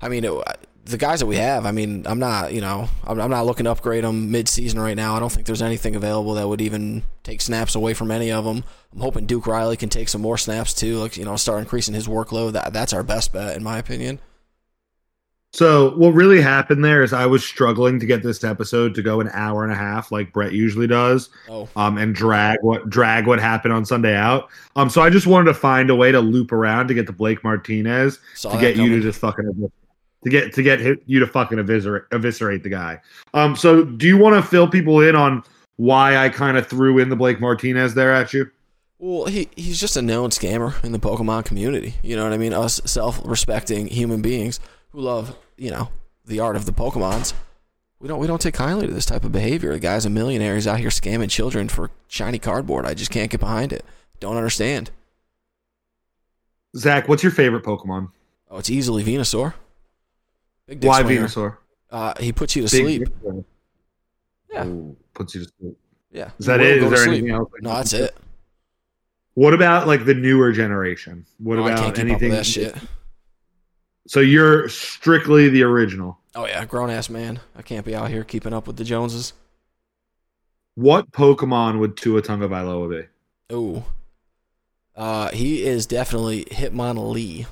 I 0.00 0.08
mean, 0.08 0.24
it, 0.24 0.32
the 0.84 0.96
guys 0.96 1.20
that 1.20 1.26
we 1.26 1.36
have, 1.36 1.66
I 1.66 1.72
mean, 1.72 2.06
I'm 2.06 2.18
not, 2.18 2.52
you 2.54 2.60
know, 2.60 2.88
I'm, 3.04 3.20
I'm 3.20 3.30
not 3.30 3.44
looking 3.44 3.64
to 3.64 3.70
upgrade 3.70 4.04
them 4.04 4.30
mid-season 4.30 4.80
right 4.80 4.96
now. 4.96 5.14
I 5.14 5.20
don't 5.20 5.30
think 5.30 5.46
there's 5.46 5.62
anything 5.62 5.94
available 5.96 6.34
that 6.34 6.48
would 6.48 6.62
even 6.62 7.02
take 7.22 7.42
snaps 7.42 7.74
away 7.74 7.92
from 7.92 8.10
any 8.10 8.32
of 8.32 8.44
them. 8.44 8.64
I'm 8.94 9.00
hoping 9.00 9.26
Duke 9.26 9.46
Riley 9.46 9.76
can 9.76 9.90
take 9.90 10.08
some 10.08 10.22
more 10.22 10.38
snaps 10.38 10.72
too, 10.72 10.98
like 10.98 11.16
you 11.16 11.24
know, 11.24 11.36
start 11.36 11.60
increasing 11.60 11.94
his 11.94 12.08
workload. 12.08 12.52
That 12.52 12.72
that's 12.72 12.92
our 12.92 13.02
best 13.02 13.32
bet, 13.32 13.56
in 13.56 13.62
my 13.62 13.78
opinion. 13.78 14.18
So 15.52 15.96
what 15.96 16.10
really 16.10 16.42
happened 16.42 16.84
there 16.84 17.02
is 17.02 17.12
I 17.12 17.24
was 17.24 17.42
struggling 17.42 17.98
to 18.00 18.06
get 18.06 18.22
this 18.22 18.44
episode 18.44 18.94
to 18.94 19.02
go 19.02 19.20
an 19.20 19.30
hour 19.32 19.64
and 19.64 19.72
a 19.72 19.76
half, 19.76 20.12
like 20.12 20.32
Brett 20.32 20.52
usually 20.52 20.86
does, 20.86 21.30
oh. 21.48 21.68
um, 21.74 21.96
and 21.96 22.14
drag 22.14 22.58
what 22.62 22.90
drag 22.90 23.26
what 23.26 23.40
happened 23.40 23.72
on 23.72 23.86
Sunday 23.86 24.14
out. 24.14 24.50
Um, 24.76 24.90
so 24.90 25.00
I 25.00 25.08
just 25.08 25.26
wanted 25.26 25.46
to 25.46 25.54
find 25.54 25.88
a 25.88 25.96
way 25.96 26.12
to 26.12 26.20
loop 26.20 26.52
around 26.52 26.88
to 26.88 26.94
get 26.94 27.06
to 27.06 27.12
Blake 27.12 27.42
Martinez 27.42 28.18
Saw 28.34 28.52
to 28.52 28.60
get 28.60 28.76
you 28.76 28.90
to 28.90 29.00
just 29.00 29.20
fucking 29.20 29.72
to 30.24 30.30
get 30.30 30.52
to 30.52 30.62
get 30.62 30.80
you 31.06 31.18
to 31.18 31.26
fucking 31.26 31.58
eviscerate, 31.58 32.04
eviscerate 32.12 32.62
the 32.62 32.68
guy. 32.68 33.00
Um, 33.32 33.56
so 33.56 33.84
do 33.84 34.06
you 34.06 34.18
want 34.18 34.36
to 34.36 34.42
fill 34.42 34.68
people 34.68 35.00
in 35.00 35.16
on 35.16 35.42
why 35.76 36.18
I 36.18 36.28
kind 36.28 36.58
of 36.58 36.66
threw 36.66 36.98
in 36.98 37.08
the 37.08 37.16
Blake 37.16 37.40
Martinez 37.40 37.94
there 37.94 38.12
at 38.12 38.34
you? 38.34 38.50
Well, 38.98 39.26
he 39.26 39.48
he's 39.56 39.80
just 39.80 39.96
a 39.96 40.02
known 40.02 40.28
scammer 40.30 40.82
in 40.84 40.92
the 40.92 40.98
Pokemon 40.98 41.46
community. 41.46 41.94
You 42.02 42.16
know 42.16 42.24
what 42.24 42.34
I 42.34 42.36
mean? 42.36 42.52
Us 42.52 42.82
self-respecting 42.84 43.86
human 43.86 44.20
beings 44.20 44.60
who 44.90 45.00
love, 45.00 45.36
you 45.56 45.70
know, 45.70 45.90
the 46.24 46.40
art 46.40 46.56
of 46.56 46.66
the 46.66 46.72
Pokemons. 46.72 47.32
we 48.00 48.08
don't 48.08 48.18
we 48.18 48.26
don't 48.26 48.40
take 48.40 48.54
kindly 48.54 48.86
to 48.86 48.92
this 48.92 49.06
type 49.06 49.24
of 49.24 49.32
behavior. 49.32 49.72
The 49.72 49.78
guy's 49.80 50.04
a 50.04 50.10
millionaire. 50.10 50.54
He's 50.54 50.66
out 50.66 50.78
here 50.78 50.90
scamming 50.90 51.30
children 51.30 51.68
for 51.68 51.90
shiny 52.08 52.38
cardboard. 52.38 52.86
I 52.86 52.94
just 52.94 53.10
can't 53.10 53.30
get 53.30 53.40
behind 53.40 53.72
it. 53.72 53.84
Don't 54.20 54.36
understand. 54.36 54.90
Zach, 56.76 57.08
what's 57.08 57.22
your 57.22 57.32
favorite 57.32 57.64
Pokemon? 57.64 58.10
Oh, 58.50 58.58
it's 58.58 58.70
easily 58.70 59.02
Venusaur. 59.04 59.54
Big 60.66 60.84
Why 60.84 61.02
swinger. 61.02 61.22
Venusaur? 61.26 61.56
Uh, 61.90 62.14
he 62.20 62.32
puts 62.32 62.54
you 62.56 62.66
to 62.66 62.70
Big 62.76 62.84
sleep. 62.84 63.02
Venusaur. 63.24 63.44
Yeah. 64.50 64.66
Ooh, 64.66 64.96
puts 65.14 65.34
you 65.34 65.44
to 65.44 65.50
sleep. 65.58 65.78
Yeah. 66.10 66.30
Is 66.38 66.46
that 66.46 66.60
it? 66.60 66.82
Is 66.82 66.90
there 66.90 66.98
sleep. 66.98 67.08
anything 67.08 67.30
else? 67.30 67.50
No, 67.60 67.70
that's 67.74 67.92
it. 67.92 68.16
What 69.34 69.54
about 69.54 69.86
like 69.86 70.04
the 70.04 70.14
newer 70.14 70.52
generation? 70.52 71.24
What 71.38 71.58
Oh, 71.58 71.64
I 71.64 71.72
about 71.72 71.98
anything? 71.98 72.30
that 72.30 72.44
shit. 72.46 72.74
So 74.08 74.20
you're 74.20 74.70
strictly 74.70 75.50
the 75.50 75.62
original. 75.64 76.18
Oh 76.34 76.46
yeah, 76.46 76.64
grown 76.64 76.88
ass 76.88 77.10
man. 77.10 77.40
I 77.54 77.60
can't 77.60 77.84
be 77.84 77.94
out 77.94 78.08
here 78.08 78.24
keeping 78.24 78.54
up 78.54 78.66
with 78.66 78.78
the 78.78 78.84
Joneses. 78.84 79.34
What 80.76 81.10
Pokemon 81.12 81.78
would 81.78 81.96
Tua 81.96 82.22
Tagovailoa 82.22 82.88
be? 82.88 83.54
Ooh. 83.54 83.84
Uh, 84.96 85.28
he 85.28 85.62
is 85.62 85.84
definitely 85.84 86.44
Hitmonlee. 86.46 87.46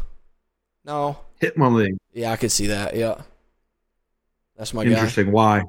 No. 0.84 1.18
Hitmonlee. 1.42 1.98
Yeah, 2.14 2.32
I 2.32 2.36
could 2.36 2.50
see 2.50 2.68
that. 2.68 2.96
Yeah. 2.96 3.20
That's 4.56 4.72
my 4.72 4.84
guy. 4.84 4.92
Interesting. 4.92 5.32
Why? 5.32 5.62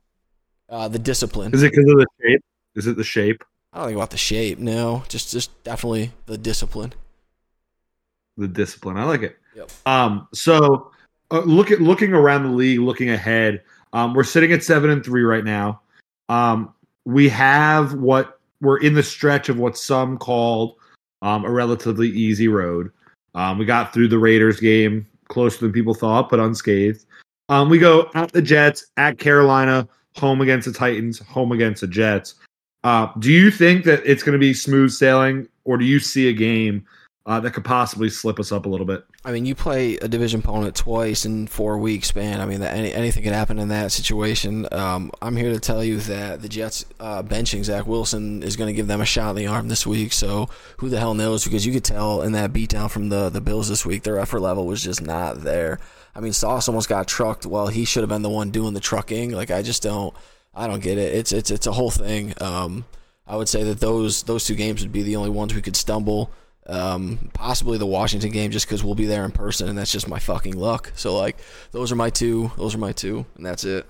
Uh, 0.69 0.87
the 0.87 0.99
discipline. 0.99 1.53
Is 1.53 1.63
it 1.63 1.71
because 1.71 1.91
of 1.91 1.97
the 1.97 2.07
shape? 2.21 2.41
Is 2.75 2.87
it 2.87 2.95
the 2.95 3.03
shape? 3.03 3.43
I 3.73 3.79
don't 3.79 3.87
think 3.87 3.97
about 3.97 4.11
the 4.11 4.17
shape. 4.17 4.57
No, 4.59 5.03
just 5.09 5.31
just 5.31 5.63
definitely 5.65 6.13
the 6.27 6.37
discipline. 6.37 6.93
The 8.37 8.47
discipline. 8.47 8.97
I 8.97 9.03
like 9.03 9.23
it. 9.23 9.37
Yep. 9.57 9.71
Um. 9.87 10.27
So, 10.33 10.91
uh, 11.31 11.41
look 11.41 11.71
at 11.71 11.81
looking 11.81 12.13
around 12.13 12.43
the 12.43 12.49
league, 12.49 12.79
looking 12.79 13.09
ahead. 13.09 13.63
Um, 13.91 14.13
we're 14.13 14.23
sitting 14.23 14.51
at 14.51 14.63
seven 14.63 14.91
and 14.91 15.03
three 15.03 15.23
right 15.23 15.43
now. 15.43 15.81
Um, 16.29 16.73
we 17.05 17.27
have 17.29 17.95
what 17.95 18.39
we're 18.61 18.79
in 18.79 18.93
the 18.93 19.03
stretch 19.03 19.49
of 19.49 19.57
what 19.57 19.77
some 19.77 20.17
called 20.17 20.75
um, 21.21 21.43
a 21.43 21.49
relatively 21.49 22.09
easy 22.09 22.47
road. 22.47 22.91
Um, 23.33 23.57
we 23.57 23.65
got 23.65 23.93
through 23.93 24.09
the 24.09 24.19
Raiders 24.19 24.59
game 24.59 25.07
closer 25.27 25.59
than 25.59 25.71
people 25.71 25.93
thought, 25.93 26.29
but 26.29 26.39
unscathed. 26.39 27.05
Um, 27.49 27.69
we 27.69 27.79
go 27.79 28.09
at 28.13 28.31
the 28.31 28.41
Jets, 28.41 28.87
at 28.97 29.17
Carolina, 29.17 29.87
home 30.15 30.41
against 30.41 30.67
the 30.67 30.73
Titans, 30.73 31.19
home 31.19 31.51
against 31.51 31.81
the 31.81 31.87
Jets. 31.87 32.35
Uh, 32.83 33.07
do 33.19 33.31
you 33.31 33.49
think 33.49 33.85
that 33.85 34.01
it's 34.05 34.23
going 34.23 34.33
to 34.33 34.39
be 34.39 34.53
smooth 34.53 34.91
sailing, 34.91 35.47
or 35.63 35.77
do 35.77 35.85
you 35.85 35.99
see 35.99 36.29
a 36.29 36.33
game 36.33 36.85
uh, 37.27 37.41
that 37.41 37.51
could 37.51 37.65
possibly 37.65 38.09
slip 38.09 38.39
us 38.39 38.53
up 38.53 38.65
a 38.65 38.69
little 38.69 38.85
bit? 38.85 39.05
I 39.25 39.33
mean, 39.33 39.45
you 39.45 39.53
play 39.53 39.97
a 39.97 40.07
division 40.07 40.39
opponent 40.39 40.77
twice 40.77 41.25
in 41.25 41.47
four 41.47 41.77
weeks 41.77 42.07
span. 42.07 42.39
I 42.39 42.45
mean, 42.45 42.61
that 42.61 42.73
any, 42.73 42.93
anything 42.93 43.21
could 43.21 43.33
happen 43.33 43.59
in 43.59 43.67
that 43.67 43.91
situation. 43.91 44.65
Um, 44.71 45.11
I'm 45.21 45.35
here 45.35 45.51
to 45.51 45.59
tell 45.59 45.83
you 45.83 45.97
that 45.97 46.41
the 46.41 46.47
Jets 46.47 46.85
uh, 47.01 47.21
benching 47.23 47.65
Zach 47.65 47.85
Wilson 47.85 48.43
is 48.43 48.55
going 48.55 48.67
to 48.67 48.73
give 48.73 48.87
them 48.87 49.01
a 49.01 49.05
shot 49.05 49.31
in 49.31 49.35
the 49.35 49.47
arm 49.47 49.67
this 49.67 49.85
week. 49.85 50.13
So 50.13 50.47
who 50.77 50.87
the 50.87 50.99
hell 50.99 51.13
knows? 51.13 51.43
Because 51.43 51.65
you 51.65 51.73
could 51.73 51.83
tell 51.83 52.21
in 52.21 52.31
that 52.31 52.53
beatdown 52.53 52.89
from 52.89 53.09
the 53.09 53.27
the 53.27 53.41
Bills 53.41 53.67
this 53.67 53.85
week, 53.85 54.03
their 54.03 54.19
effort 54.19 54.39
level 54.39 54.65
was 54.65 54.81
just 54.81 55.01
not 55.01 55.41
there. 55.41 55.79
I 56.15 56.21
mean, 56.21 56.31
Sauce 56.31 56.69
almost 56.69 56.87
got 56.87 57.09
trucked. 57.09 57.45
Well, 57.45 57.67
he 57.67 57.83
should 57.83 58.03
have 58.03 58.09
been 58.09 58.21
the 58.21 58.29
one 58.29 58.51
doing 58.51 58.73
the 58.73 58.79
trucking. 58.79 59.31
Like 59.31 59.51
I 59.51 59.61
just 59.61 59.83
don't, 59.83 60.15
I 60.55 60.65
don't 60.65 60.81
get 60.81 60.97
it. 60.97 61.13
It's 61.13 61.33
it's 61.33 61.51
it's 61.51 61.67
a 61.67 61.73
whole 61.73 61.91
thing. 61.91 62.33
Um, 62.39 62.85
I 63.27 63.35
would 63.35 63.49
say 63.49 63.63
that 63.65 63.81
those 63.81 64.23
those 64.23 64.45
two 64.45 64.55
games 64.55 64.81
would 64.81 64.93
be 64.93 65.03
the 65.03 65.17
only 65.17 65.29
ones 65.29 65.53
we 65.53 65.61
could 65.61 65.75
stumble. 65.75 66.31
Um, 66.67 67.29
possibly 67.33 67.77
the 67.77 67.85
Washington 67.85 68.31
game, 68.31 68.51
just 68.51 68.65
because 68.65 68.83
we'll 68.83 68.95
be 68.95 69.05
there 69.05 69.23
in 69.23 69.31
person, 69.31 69.69
and 69.69 69.77
that's 69.77 69.91
just 69.91 70.09
my 70.09 70.19
fucking 70.19 70.57
luck. 70.57 70.91
So 70.95 71.17
like, 71.17 71.37
those 71.71 71.91
are 71.91 71.95
my 71.95 72.09
two. 72.09 72.51
Those 72.57 72.75
are 72.75 72.79
my 72.79 72.91
two, 72.91 73.25
and 73.35 73.45
that's 73.45 73.63
it. 73.63 73.87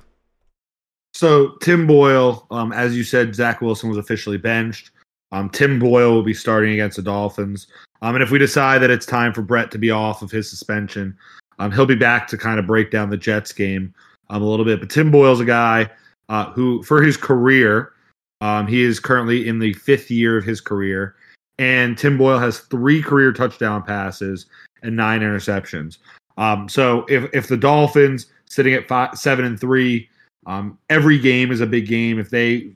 So 1.14 1.56
Tim 1.62 1.88
Boyle, 1.88 2.46
um, 2.52 2.72
as 2.72 2.96
you 2.96 3.04
said, 3.04 3.34
Zach 3.34 3.62
Wilson 3.62 3.90
was 3.90 3.98
officially 3.98 4.38
benched. 4.38 4.92
Um, 5.32 5.50
Tim 5.50 5.80
Boyle 5.80 6.14
will 6.14 6.24
be 6.24 6.34
starting 6.34 6.74
against 6.74 6.98
the 6.98 7.04
Dolphins. 7.04 7.66
Um, 8.04 8.16
and 8.16 8.24
if 8.24 8.30
we 8.30 8.38
decide 8.38 8.82
that 8.84 8.92
it's 8.92 9.06
time 9.06 9.34
for 9.34 9.42
Brett 9.42 9.72
to 9.72 9.80
be 9.80 9.90
off 9.90 10.22
of 10.22 10.30
his 10.30 10.48
suspension, 10.48 11.18
um, 11.60 11.72
he'll 11.72 11.88
be 11.88 11.96
back 11.96 12.28
to 12.28 12.38
kind 12.38 12.60
of 12.60 12.68
break 12.68 12.92
down 12.92 13.10
the 13.10 13.18
Jets 13.18 13.52
game 13.52 13.94
um, 14.30 14.44
a 14.44 14.46
little 14.46 14.66
bit. 14.66 14.80
But 14.80 14.92
Tim 14.92 15.10
Boyle's 15.10 15.40
a 15.40 15.46
guy 15.46 15.90
uh, 16.30 16.52
who, 16.52 16.84
for 16.84 17.02
his 17.02 17.18
career, 17.18 17.94
um, 18.42 18.68
he 18.68 18.84
is 18.84 19.00
currently 19.00 19.48
in 19.48 19.58
the 19.58 19.74
fifth 19.74 20.12
year 20.12 20.38
of 20.38 20.46
his 20.46 20.62
career. 20.62 21.16
And 21.60 21.98
Tim 21.98 22.18
Boyle 22.18 22.40
has 22.40 22.60
three 22.60 23.02
career 23.02 23.32
touchdown 23.32 23.84
passes 23.84 24.46
and 24.84 24.96
nine 24.96 25.22
interceptions. 25.22 25.98
Um, 26.38 26.70
so 26.70 27.06
if, 27.10 27.30
if 27.34 27.48
the 27.48 27.58
Dolphins 27.58 28.28
sitting 28.46 28.74
at 28.74 28.88
five, 28.88 29.18
seven 29.18 29.46
and 29.46 29.60
three, 29.60 30.10
um, 30.46 30.78
every 30.90 31.20
game 31.20 31.52
is 31.52 31.62
a 31.62 31.66
big 31.66 31.88
game. 31.88 32.20
If 32.20 32.30
they 32.30 32.72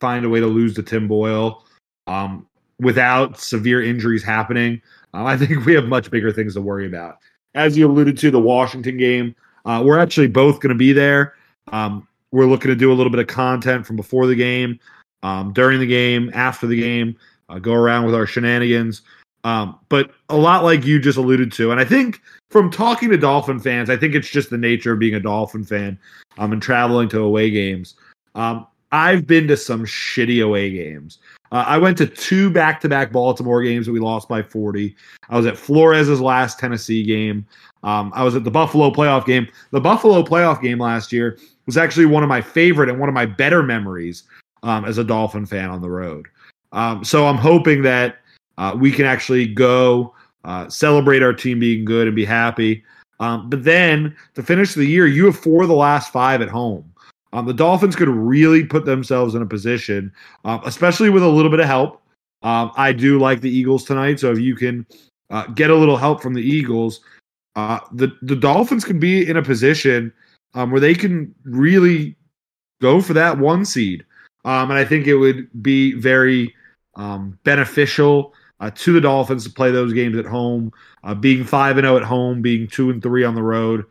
find 0.00 0.24
a 0.24 0.28
way 0.28 0.40
to 0.40 0.46
lose 0.46 0.74
to 0.74 0.82
Tim 0.82 1.08
Boyle 1.08 1.64
um, 2.06 2.46
without 2.78 3.38
severe 3.38 3.82
injuries 3.82 4.22
happening, 4.22 4.80
uh, 5.14 5.24
I 5.24 5.36
think 5.36 5.64
we 5.64 5.74
have 5.74 5.86
much 5.86 6.10
bigger 6.10 6.30
things 6.30 6.54
to 6.54 6.60
worry 6.60 6.86
about. 6.86 7.18
As 7.54 7.76
you 7.76 7.90
alluded 7.90 8.18
to, 8.18 8.30
the 8.30 8.38
Washington 8.38 8.98
game, 8.98 9.34
uh, 9.64 9.82
we're 9.84 9.98
actually 9.98 10.28
both 10.28 10.60
going 10.60 10.70
to 10.70 10.78
be 10.78 10.92
there. 10.92 11.34
Um, 11.72 12.06
we're 12.32 12.46
looking 12.46 12.68
to 12.68 12.76
do 12.76 12.92
a 12.92 12.94
little 12.94 13.10
bit 13.10 13.20
of 13.20 13.26
content 13.26 13.86
from 13.86 13.96
before 13.96 14.26
the 14.26 14.34
game, 14.34 14.78
um, 15.22 15.52
during 15.54 15.80
the 15.80 15.86
game, 15.86 16.30
after 16.34 16.66
the 16.66 16.78
game, 16.78 17.16
uh, 17.48 17.58
go 17.58 17.72
around 17.72 18.06
with 18.06 18.14
our 18.14 18.26
shenanigans. 18.26 19.02
Um, 19.44 19.78
but 19.88 20.10
a 20.28 20.36
lot 20.36 20.64
like 20.64 20.84
you 20.84 20.98
just 20.98 21.18
alluded 21.18 21.52
to, 21.52 21.70
and 21.70 21.80
I 21.80 21.84
think 21.84 22.20
from 22.50 22.70
talking 22.70 23.10
to 23.10 23.16
Dolphin 23.16 23.60
fans, 23.60 23.90
I 23.90 23.96
think 23.96 24.14
it's 24.14 24.28
just 24.28 24.50
the 24.50 24.58
nature 24.58 24.92
of 24.92 24.98
being 24.98 25.14
a 25.14 25.20
Dolphin 25.20 25.62
fan 25.62 25.98
um, 26.38 26.52
and 26.52 26.60
traveling 26.60 27.08
to 27.10 27.20
away 27.20 27.50
games. 27.50 27.94
Um, 28.34 28.66
I've 28.90 29.26
been 29.26 29.46
to 29.48 29.56
some 29.56 29.84
shitty 29.84 30.44
away 30.44 30.70
games. 30.70 31.18
Uh, 31.52 31.64
I 31.66 31.78
went 31.78 31.96
to 31.98 32.06
two 32.06 32.50
back 32.50 32.80
to 32.80 32.88
back 32.88 33.12
Baltimore 33.12 33.62
games 33.62 33.86
that 33.86 33.92
we 33.92 34.00
lost 34.00 34.28
by 34.28 34.42
40. 34.42 34.94
I 35.28 35.36
was 35.36 35.46
at 35.46 35.56
Flores's 35.56 36.20
last 36.20 36.58
Tennessee 36.58 37.04
game. 37.04 37.46
Um, 37.82 38.12
I 38.14 38.24
was 38.24 38.34
at 38.34 38.44
the 38.44 38.50
Buffalo 38.50 38.90
playoff 38.90 39.26
game. 39.26 39.46
The 39.70 39.80
Buffalo 39.80 40.22
playoff 40.22 40.60
game 40.60 40.78
last 40.78 41.12
year 41.12 41.38
was 41.66 41.76
actually 41.76 42.06
one 42.06 42.22
of 42.22 42.28
my 42.28 42.40
favorite 42.40 42.88
and 42.88 42.98
one 42.98 43.08
of 43.08 43.14
my 43.14 43.26
better 43.26 43.62
memories 43.62 44.24
um, 44.62 44.84
as 44.84 44.98
a 44.98 45.04
Dolphin 45.04 45.46
fan 45.46 45.70
on 45.70 45.80
the 45.80 45.90
road. 45.90 46.26
Um, 46.72 47.04
so 47.04 47.26
I'm 47.26 47.36
hoping 47.36 47.82
that 47.82 48.18
uh, 48.58 48.76
we 48.78 48.90
can 48.90 49.04
actually 49.04 49.46
go 49.46 50.14
uh, 50.44 50.68
celebrate 50.68 51.22
our 51.22 51.32
team 51.32 51.58
being 51.58 51.84
good 51.84 52.06
and 52.06 52.16
be 52.16 52.24
happy. 52.24 52.84
Um, 53.18 53.48
but 53.48 53.64
then 53.64 54.14
to 54.34 54.42
finish 54.42 54.74
the 54.74 54.84
year, 54.84 55.06
you 55.06 55.24
have 55.26 55.36
four 55.36 55.62
of 55.62 55.68
the 55.68 55.74
last 55.74 56.12
five 56.12 56.42
at 56.42 56.48
home. 56.48 56.92
Um, 57.32 57.46
the 57.46 57.54
Dolphins 57.54 57.96
could 57.96 58.08
really 58.08 58.64
put 58.64 58.84
themselves 58.84 59.34
in 59.34 59.42
a 59.42 59.46
position, 59.46 60.12
um, 60.44 60.60
especially 60.64 61.10
with 61.10 61.22
a 61.22 61.28
little 61.28 61.50
bit 61.50 61.60
of 61.60 61.66
help. 61.66 62.00
Um, 62.42 62.70
I 62.76 62.92
do 62.92 63.18
like 63.18 63.40
the 63.40 63.50
Eagles 63.50 63.84
tonight, 63.84 64.20
so 64.20 64.30
if 64.30 64.38
you 64.38 64.54
can 64.54 64.86
uh, 65.30 65.46
get 65.48 65.70
a 65.70 65.74
little 65.74 65.96
help 65.96 66.22
from 66.22 66.34
the 66.34 66.42
Eagles, 66.42 67.00
uh, 67.56 67.80
the 67.92 68.16
the 68.22 68.36
Dolphins 68.36 68.84
can 68.84 69.00
be 69.00 69.28
in 69.28 69.36
a 69.36 69.42
position 69.42 70.12
um, 70.54 70.70
where 70.70 70.80
they 70.80 70.94
can 70.94 71.34
really 71.44 72.14
go 72.80 73.00
for 73.00 73.14
that 73.14 73.38
one 73.38 73.64
seed, 73.64 74.04
um, 74.46 74.70
and 74.70 74.78
I 74.78 74.84
think 74.84 75.06
it 75.06 75.16
would 75.16 75.48
be 75.62 75.92
very 75.92 76.54
um, 76.94 77.38
beneficial 77.44 78.32
uh, 78.60 78.70
to 78.76 78.92
the 78.92 79.00
Dolphins 79.00 79.44
to 79.44 79.50
play 79.50 79.70
those 79.70 79.92
games 79.92 80.16
at 80.16 80.24
home, 80.24 80.72
uh, 81.04 81.14
being 81.14 81.44
five 81.44 81.76
and 81.76 81.84
zero 81.84 81.96
at 81.96 82.04
home, 82.04 82.40
being 82.40 82.66
two 82.66 82.88
and 82.90 83.02
three 83.02 83.24
on 83.24 83.34
the 83.34 83.42
road, 83.42 83.84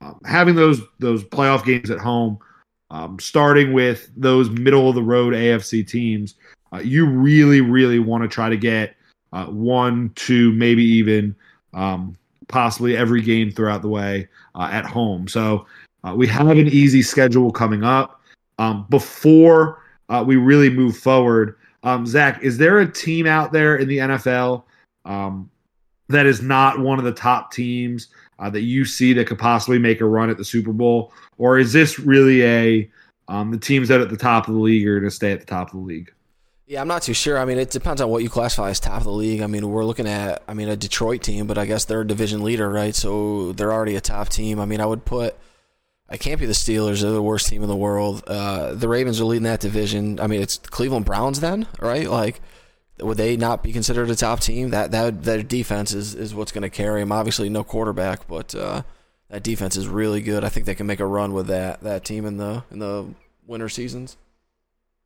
um, 0.00 0.20
having 0.24 0.56
those 0.56 0.80
those 0.98 1.24
playoff 1.24 1.64
games 1.64 1.90
at 1.90 1.98
home, 1.98 2.38
um, 2.90 3.18
starting 3.18 3.72
with 3.72 4.10
those 4.16 4.50
middle 4.50 4.88
of 4.88 4.96
the 4.96 5.02
road 5.02 5.32
AFC 5.32 5.86
teams. 5.86 6.34
Uh, 6.72 6.78
you 6.78 7.06
really, 7.06 7.60
really 7.60 7.98
want 7.98 8.22
to 8.22 8.28
try 8.28 8.48
to 8.48 8.56
get 8.56 8.96
uh, 9.32 9.46
one, 9.46 10.10
two, 10.16 10.52
maybe 10.52 10.84
even 10.84 11.34
um, 11.72 12.16
possibly 12.48 12.96
every 12.96 13.22
game 13.22 13.50
throughout 13.50 13.80
the 13.80 13.88
way 13.88 14.28
uh, 14.56 14.68
at 14.70 14.84
home. 14.84 15.28
So 15.28 15.66
uh, 16.04 16.14
we 16.16 16.26
have 16.26 16.48
an 16.48 16.68
easy 16.68 17.02
schedule 17.02 17.50
coming 17.52 17.84
up. 17.84 18.20
Um, 18.58 18.86
before 18.90 19.79
uh, 20.10 20.22
we 20.26 20.36
really 20.36 20.68
move 20.68 20.96
forward, 20.96 21.56
um, 21.82 22.04
Zach, 22.06 22.42
is 22.42 22.58
there 22.58 22.80
a 22.80 22.90
team 22.90 23.26
out 23.26 23.52
there 23.52 23.76
in 23.76 23.88
the 23.88 23.98
NFL 23.98 24.64
um, 25.04 25.50
that 26.08 26.26
is 26.26 26.42
not 26.42 26.78
one 26.78 26.98
of 26.98 27.04
the 27.04 27.12
top 27.12 27.52
teams 27.52 28.08
uh, 28.38 28.50
that 28.50 28.62
you 28.62 28.84
see 28.84 29.12
that 29.14 29.26
could 29.26 29.38
possibly 29.38 29.78
make 29.78 30.00
a 30.00 30.04
run 30.04 30.28
at 30.28 30.36
the 30.36 30.44
Super 30.44 30.72
Bowl, 30.72 31.12
or 31.38 31.58
is 31.58 31.72
this 31.72 31.98
really 31.98 32.44
a 32.44 32.90
um, 33.28 33.52
the 33.52 33.58
teams 33.58 33.88
that 33.88 34.00
are 34.00 34.02
at 34.02 34.10
the 34.10 34.16
top 34.16 34.48
of 34.48 34.54
the 34.54 34.60
league 34.60 34.86
are 34.86 34.98
going 34.98 35.08
to 35.08 35.14
stay 35.14 35.30
at 35.32 35.40
the 35.40 35.46
top 35.46 35.68
of 35.68 35.74
the 35.74 35.86
league? 35.86 36.12
Yeah, 36.66 36.80
I'm 36.80 36.88
not 36.88 37.02
too 37.02 37.14
sure. 37.14 37.38
I 37.38 37.44
mean, 37.44 37.58
it 37.58 37.70
depends 37.70 38.00
on 38.00 38.08
what 38.08 38.22
you 38.22 38.28
classify 38.28 38.70
as 38.70 38.80
top 38.80 38.98
of 38.98 39.04
the 39.04 39.12
league. 39.12 39.40
I 39.40 39.46
mean, 39.46 39.68
we're 39.68 39.84
looking 39.84 40.08
at, 40.08 40.42
I 40.48 40.54
mean, 40.54 40.68
a 40.68 40.76
Detroit 40.76 41.22
team, 41.22 41.46
but 41.46 41.58
I 41.58 41.64
guess 41.64 41.84
they're 41.84 42.02
a 42.02 42.06
division 42.06 42.42
leader, 42.42 42.68
right? 42.68 42.94
So 42.94 43.52
they're 43.52 43.72
already 43.72 43.96
a 43.96 44.00
top 44.00 44.28
team. 44.28 44.60
I 44.60 44.66
mean, 44.66 44.80
I 44.80 44.86
would 44.86 45.04
put, 45.04 45.36
I 46.10 46.16
can't 46.16 46.40
be 46.40 46.46
the 46.46 46.52
Steelers. 46.52 47.02
They're 47.02 47.12
the 47.12 47.22
worst 47.22 47.48
team 47.48 47.62
in 47.62 47.68
the 47.68 47.76
world. 47.76 48.24
Uh, 48.26 48.74
the 48.74 48.88
Ravens 48.88 49.20
are 49.20 49.24
leading 49.24 49.44
that 49.44 49.60
division. 49.60 50.18
I 50.18 50.26
mean, 50.26 50.42
it's 50.42 50.58
Cleveland 50.58 51.04
Browns 51.04 51.38
then, 51.38 51.68
right? 51.80 52.10
Like, 52.10 52.40
would 52.98 53.16
they 53.16 53.36
not 53.36 53.62
be 53.62 53.72
considered 53.72 54.10
a 54.10 54.16
top 54.16 54.40
team? 54.40 54.70
That 54.70 54.90
that 54.90 55.22
their 55.22 55.42
defense 55.42 55.94
is, 55.94 56.14
is 56.14 56.34
what's 56.34 56.52
going 56.52 56.62
to 56.62 56.70
carry 56.70 57.00
them. 57.00 57.12
Obviously, 57.12 57.48
no 57.48 57.62
quarterback, 57.62 58.26
but 58.26 58.54
uh, 58.54 58.82
that 59.28 59.44
defense 59.44 59.76
is 59.76 59.86
really 59.86 60.20
good. 60.20 60.44
I 60.44 60.48
think 60.48 60.66
they 60.66 60.74
can 60.74 60.86
make 60.86 61.00
a 61.00 61.06
run 61.06 61.32
with 61.32 61.46
that 61.46 61.80
that 61.82 62.04
team 62.04 62.26
in 62.26 62.36
the 62.36 62.64
in 62.72 62.80
the 62.80 63.06
winter 63.46 63.68
seasons. 63.68 64.16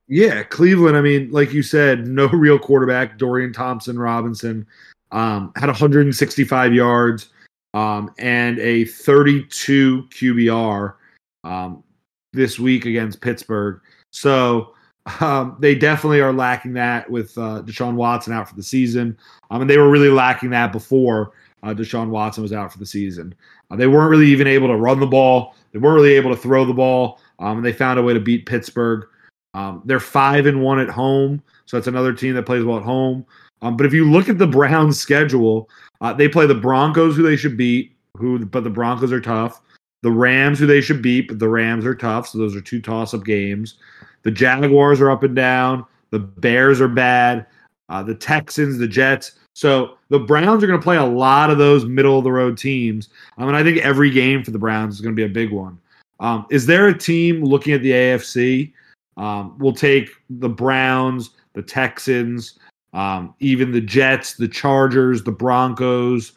Yeah, 0.09 0.43
Cleveland. 0.43 0.97
I 0.97 1.03
mean, 1.03 1.31
like 1.31 1.53
you 1.53 1.63
said, 1.63 2.07
no 2.07 2.29
real 2.29 2.59
quarterback. 2.59 3.19
Dorian 3.19 3.53
Thompson 3.53 3.99
Robinson 3.99 4.67
um, 5.13 5.53
had 5.57 5.67
165 5.67 6.75
yards 6.75 7.29
um, 7.75 8.15
and 8.19 8.59
a 8.61 8.85
32 8.87 10.05
QBR 10.05 10.95
um, 11.43 11.85
this 12.33 12.59
week 12.59 12.87
against 12.87 13.21
Pittsburgh. 13.21 13.81
So 14.13 14.75
um, 15.21 15.57
they 15.61 15.75
definitely 15.75 16.21
are 16.21 16.33
lacking 16.33 16.73
that 16.75 17.11
with 17.11 17.37
uh, 17.37 17.63
Deshaun 17.63 17.95
Watson 17.95 18.33
out 18.33 18.49
for 18.49 18.57
the 18.57 18.63
season. 18.63 19.19
Um, 19.51 19.61
and 19.61 19.69
they 19.69 19.77
were 19.77 19.91
really 19.91 20.09
lacking 20.09 20.51
that 20.51 20.73
before 20.73 21.33
uh, 21.63 21.75
Deshaun 21.75 22.09
Watson 22.09 22.43
was 22.43 22.53
out 22.53 22.73
for 22.73 22.79
the 22.79 22.87
season. 22.87 23.35
Uh, 23.71 23.77
they 23.77 23.87
weren't 23.87 24.11
really 24.11 24.29
even 24.29 24.47
able 24.47 24.69
to 24.69 24.77
run 24.77 25.01
the 25.01 25.07
ball. 25.07 25.55
They 25.73 25.79
weren't 25.79 25.97
really 25.97 26.15
able 26.15 26.31
to 26.31 26.41
throw 26.41 26.65
the 26.65 26.73
ball. 26.73 27.21
Um, 27.41 27.59
and 27.59 27.67
they 27.67 27.73
found 27.73 27.99
a 27.99 28.03
way 28.03 28.15
to 28.15 28.21
beat 28.21 28.47
Pittsburgh. 28.47 29.07
Um, 29.55 29.83
they're 29.85 30.01
five 30.01 30.47
and 30.47 30.63
one 30.63 30.81
at 30.81 30.89
home, 30.89 31.43
so 31.67 31.77
that's 31.77 31.87
another 31.87 32.13
team 32.13 32.35
that 32.35 32.45
plays 32.45 32.65
well 32.65 32.79
at 32.79 32.83
home. 32.83 33.25
Um, 33.63 33.77
but 33.77 33.87
if 33.87 33.93
you 33.93 34.11
look 34.11 34.29
at 34.29 34.39
the 34.39 34.47
Browns' 34.47 34.99
schedule, 34.99 35.69
uh, 36.05 36.13
they 36.13 36.29
play 36.29 36.47
the 36.47 36.55
Broncos, 36.55 37.17
who 37.17 37.23
they 37.23 37.35
should 37.35 37.57
beat, 37.57 37.97
who 38.19 38.45
but 38.45 38.63
the 38.63 38.69
Broncos 38.69 39.11
are 39.11 39.23
tough. 39.23 39.63
The 40.03 40.11
Rams, 40.11 40.59
who 40.59 40.67
they 40.67 40.83
should 40.83 41.01
beat, 41.01 41.29
but 41.29 41.39
the 41.39 41.49
Rams 41.49 41.87
are 41.87 41.95
tough. 41.95 42.29
So 42.29 42.37
those 42.37 42.55
are 42.55 42.61
two 42.61 42.83
toss-up 42.83 43.25
games. 43.25 43.79
The 44.23 44.31
Jaguars 44.31 45.01
are 45.01 45.11
up 45.11 45.23
and 45.23 45.35
down. 45.35 45.87
The 46.11 46.19
Bears 46.19 46.79
are 46.83 46.89
bad. 46.89 47.47
Uh, 47.89 48.03
the 48.03 48.15
Texans, 48.15 48.77
the 48.77 48.87
Jets. 48.87 49.33
So 49.55 49.97
the 50.11 50.19
Browns 50.19 50.63
are 50.63 50.67
going 50.67 50.79
to 50.79 50.85
play 50.85 50.99
a 50.99 51.05
lot 51.05 51.49
of 51.49 51.57
those 51.57 51.87
middle 51.87 52.19
of 52.19 52.25
the 52.25 52.33
road 52.33 52.59
teams. 52.59 53.09
I 53.39 53.47
mean, 53.47 53.55
I 53.55 53.63
think 53.63 53.79
every 53.79 54.11
game 54.11 54.45
for 54.45 54.51
the 54.51 54.59
Browns 54.59 54.97
is 54.97 55.01
going 55.01 55.15
to 55.15 55.17
be 55.17 55.25
a 55.25 55.33
big 55.33 55.53
one. 55.53 55.79
Um, 56.21 56.45
is 56.51 56.67
there 56.67 56.89
a 56.89 56.99
team 56.99 57.43
looking 57.43 57.73
at 57.73 57.81
the 57.81 57.93
AFC? 57.93 58.75
Um, 59.17 59.57
we'll 59.59 59.73
take 59.73 60.11
the 60.29 60.51
Browns, 60.51 61.31
the 61.55 61.63
Texans, 61.63 62.59
um, 62.95 63.35
even 63.41 63.73
the 63.73 63.81
Jets, 63.81 64.35
the 64.35 64.49
Chargers, 64.49 65.23
the 65.23 65.33
Broncos, 65.33 66.33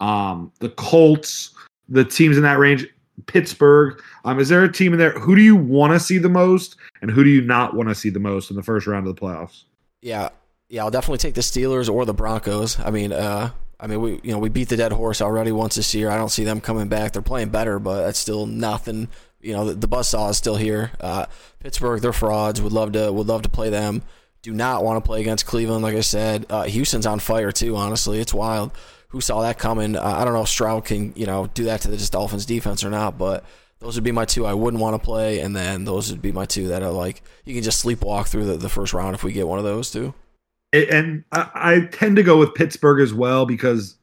um, 0.00 0.52
the 0.60 0.68
Colts, 0.70 1.54
the 1.88 2.04
teams 2.04 2.36
in 2.36 2.42
that 2.44 2.58
range. 2.58 2.86
Pittsburgh. 3.26 4.00
Um, 4.24 4.40
is 4.40 4.48
there 4.48 4.64
a 4.64 4.72
team 4.72 4.92
in 4.92 4.98
there? 4.98 5.12
Who 5.12 5.36
do 5.36 5.42
you 5.42 5.56
want 5.56 5.92
to 5.92 6.00
see 6.00 6.18
the 6.18 6.28
most, 6.28 6.76
and 7.00 7.10
who 7.10 7.24
do 7.24 7.30
you 7.30 7.40
not 7.40 7.74
want 7.74 7.88
to 7.88 7.94
see 7.94 8.10
the 8.10 8.18
most 8.18 8.50
in 8.50 8.56
the 8.56 8.62
first 8.62 8.86
round 8.86 9.06
of 9.06 9.14
the 9.14 9.20
playoffs? 9.20 9.64
Yeah, 10.02 10.30
yeah, 10.68 10.82
I'll 10.82 10.90
definitely 10.90 11.18
take 11.18 11.34
the 11.34 11.40
Steelers 11.40 11.92
or 11.92 12.04
the 12.04 12.14
Broncos. 12.14 12.78
I 12.80 12.90
mean, 12.90 13.12
uh, 13.12 13.50
I 13.78 13.86
mean, 13.86 14.00
we 14.00 14.20
you 14.22 14.32
know 14.32 14.38
we 14.38 14.48
beat 14.48 14.68
the 14.68 14.76
dead 14.76 14.92
horse 14.92 15.22
already 15.22 15.52
once 15.52 15.76
this 15.76 15.94
year. 15.94 16.10
I 16.10 16.16
don't 16.16 16.30
see 16.30 16.44
them 16.44 16.60
coming 16.60 16.88
back. 16.88 17.12
They're 17.12 17.22
playing 17.22 17.50
better, 17.50 17.78
but 17.78 18.04
that's 18.04 18.18
still 18.18 18.46
nothing. 18.46 19.08
You 19.40 19.52
know, 19.52 19.66
the, 19.66 19.74
the 19.74 19.88
buzzsaw 19.88 20.30
is 20.30 20.36
still 20.36 20.56
here. 20.56 20.90
Uh, 21.00 21.26
Pittsburgh, 21.60 22.00
they're 22.00 22.12
frauds. 22.12 22.60
Would 22.60 22.72
love 22.72 22.92
to 22.92 23.12
would 23.12 23.26
love 23.26 23.42
to 23.42 23.48
play 23.48 23.70
them. 23.70 24.02
Do 24.44 24.52
not 24.52 24.84
want 24.84 25.02
to 25.02 25.06
play 25.06 25.22
against 25.22 25.46
Cleveland. 25.46 25.82
Like 25.82 25.96
I 25.96 26.02
said, 26.02 26.44
uh, 26.50 26.64
Houston's 26.64 27.06
on 27.06 27.18
fire 27.18 27.50
too. 27.50 27.76
Honestly, 27.76 28.20
it's 28.20 28.34
wild. 28.34 28.72
Who 29.08 29.20
saw 29.20 29.40
that 29.40 29.58
coming? 29.58 29.96
Uh, 29.96 30.02
I 30.02 30.24
don't 30.24 30.34
know 30.34 30.42
if 30.42 30.48
Stroud 30.48 30.84
can 30.84 31.12
you 31.16 31.24
know 31.26 31.46
do 31.54 31.64
that 31.64 31.80
to 31.80 31.88
the 31.88 32.08
Dolphins 32.12 32.44
defense 32.44 32.84
or 32.84 32.90
not, 32.90 33.16
but 33.16 33.44
those 33.78 33.96
would 33.96 34.04
be 34.04 34.12
my 34.12 34.26
two 34.26 34.44
I 34.44 34.54
wouldn't 34.54 34.82
want 34.82 35.00
to 35.00 35.04
play, 35.04 35.40
and 35.40 35.56
then 35.56 35.84
those 35.84 36.10
would 36.10 36.22
be 36.22 36.30
my 36.30 36.44
two 36.44 36.68
that 36.68 36.82
are 36.82 36.90
like 36.90 37.22
you 37.44 37.54
can 37.54 37.62
just 37.62 37.84
sleepwalk 37.84 38.28
through 38.28 38.44
the, 38.44 38.56
the 38.56 38.68
first 38.68 38.92
round 38.92 39.14
if 39.14 39.24
we 39.24 39.32
get 39.32 39.48
one 39.48 39.58
of 39.58 39.64
those 39.64 39.90
two 39.90 40.14
and 40.74 41.24
I, 41.32 41.50
I, 41.54 41.80
tend 41.92 42.16
to 42.16 42.22
go 42.22 42.36
with 42.36 42.54
Pittsburgh 42.54 43.00
as 43.00 43.14
well 43.14 43.46
because 43.46 43.96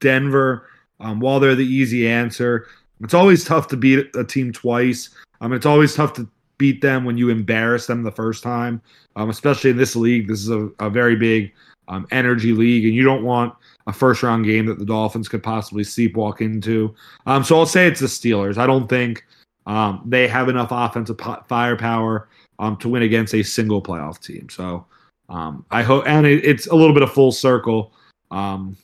Denver, 0.00 0.66
um, 0.98 1.20
while 1.20 1.40
they're 1.40 1.54
the 1.54 1.64
easy 1.64 2.08
answer, 2.08 2.66
it's 3.00 3.14
always 3.14 3.44
tough 3.44 3.68
to 3.68 3.76
beat 3.76 4.14
a 4.16 4.24
team 4.24 4.52
twice. 4.52 5.10
I 5.40 5.46
Um, 5.46 5.52
it's 5.52 5.66
always 5.66 5.94
tough 5.94 6.12
to 6.14 6.28
beat 6.60 6.82
them 6.82 7.06
when 7.06 7.16
you 7.16 7.30
embarrass 7.30 7.86
them 7.86 8.02
the 8.02 8.12
first 8.12 8.42
time, 8.42 8.82
um, 9.16 9.30
especially 9.30 9.70
in 9.70 9.78
this 9.78 9.96
league. 9.96 10.28
This 10.28 10.40
is 10.40 10.50
a, 10.50 10.68
a 10.78 10.90
very 10.90 11.16
big 11.16 11.54
um, 11.88 12.06
energy 12.10 12.52
league, 12.52 12.84
and 12.84 12.94
you 12.94 13.02
don't 13.02 13.24
want 13.24 13.54
a 13.86 13.92
first 13.94 14.22
round 14.22 14.44
game 14.44 14.66
that 14.66 14.78
the 14.78 14.84
Dolphins 14.84 15.26
could 15.26 15.42
possibly 15.42 15.82
sleepwalk 15.82 16.42
into. 16.42 16.94
Um, 17.24 17.42
so 17.42 17.58
I'll 17.58 17.64
say 17.64 17.86
it's 17.86 18.00
the 18.00 18.06
Steelers. 18.06 18.58
I 18.58 18.66
don't 18.66 18.88
think 18.88 19.24
um, 19.66 20.02
they 20.04 20.28
have 20.28 20.50
enough 20.50 20.68
offensive 20.70 21.18
firepower 21.48 22.28
um, 22.58 22.76
to 22.76 22.90
win 22.90 23.02
against 23.02 23.34
a 23.34 23.42
single 23.42 23.82
playoff 23.82 24.22
team. 24.22 24.50
So 24.50 24.84
um, 25.30 25.64
I 25.70 25.82
hope, 25.82 26.06
and 26.06 26.26
it, 26.26 26.44
it's 26.44 26.66
a 26.66 26.74
little 26.74 26.92
bit 26.92 27.02
of 27.02 27.10
full 27.10 27.32
circle 27.32 27.94
um, 28.30 28.76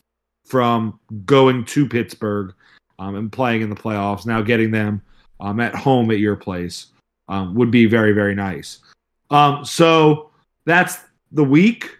from 0.47 0.99
going 1.27 1.67
to 1.67 1.87
Pittsburgh 1.87 2.55
um, 2.99 3.17
and 3.17 3.31
playing 3.31 3.61
in 3.61 3.69
the 3.69 3.77
playoffs. 3.77 4.25
Now 4.25 4.41
getting 4.41 4.71
them 4.71 5.03
at 5.61 5.75
home 5.75 6.11
at 6.11 6.21
your 6.21 6.37
place 6.37 6.87
um, 7.29 7.55
would 7.55 7.71
be 7.71 7.87
very, 7.87 8.13
very 8.13 8.35
nice. 8.35 8.79
Um, 9.31 9.65
so 9.65 10.31
that's 10.65 10.99
the 11.33 11.45
week. 11.45 11.91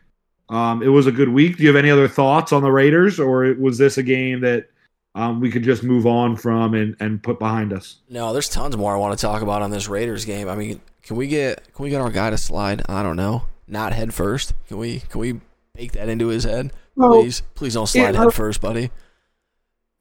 it 0.51 0.93
was 0.93 1.07
a 1.07 1.13
good 1.13 1.29
week. 1.29 1.57
Do 1.57 1.63
you 1.63 1.69
have 1.69 1.77
any 1.77 1.91
other 1.91 2.09
thoughts 2.09 2.53
on 2.53 2.63
the 2.63 2.71
Raiders, 2.71 3.19
or 3.19 3.55
was 3.55 3.79
this 3.79 3.99
a 3.99 4.03
game 4.03 4.41
that 4.41 4.69
um, 5.15 5.41
we 5.41 5.51
could 5.51 5.63
just 5.63 5.83
move 5.83 6.07
on 6.07 6.37
from 6.37 6.75
and, 6.75 6.95
and 7.01 7.23
put 7.23 7.39
behind 7.39 7.73
us. 7.73 8.01
No, 8.11 8.35
there's 8.35 8.51
tons 8.51 8.77
more 8.77 8.95
I 8.95 8.99
want 8.99 9.19
to 9.19 9.27
talk 9.27 9.41
about 9.41 9.63
on 9.63 9.71
this 9.71 9.89
Raiders 9.89 10.27
game. 10.27 10.47
I 10.47 10.55
mean, 10.55 10.79
can 11.03 11.17
we 11.17 11.27
get 11.27 11.73
can 11.73 11.85
we 11.85 11.89
get 11.89 12.03
our 12.03 12.11
guy 12.11 12.29
to 12.29 12.37
slide? 12.37 12.83
I 12.87 13.03
don't 13.03 13.17
know 13.17 13.45
not 13.67 13.93
head 13.93 14.15
first? 14.15 14.55
Can 14.69 14.79
we 14.79 15.01
can 15.01 15.21
we 15.21 15.41
bake 15.75 15.93
that 15.93 16.09
into 16.09 16.29
his 16.29 16.45
head? 16.45 16.73
Well, 16.95 17.21
please, 17.21 17.43
please 17.55 17.75
don't 17.75 17.87
slide 17.87 18.15
yeah, 18.15 18.25
head 18.25 18.33
first, 18.33 18.61
buddy. 18.61 18.91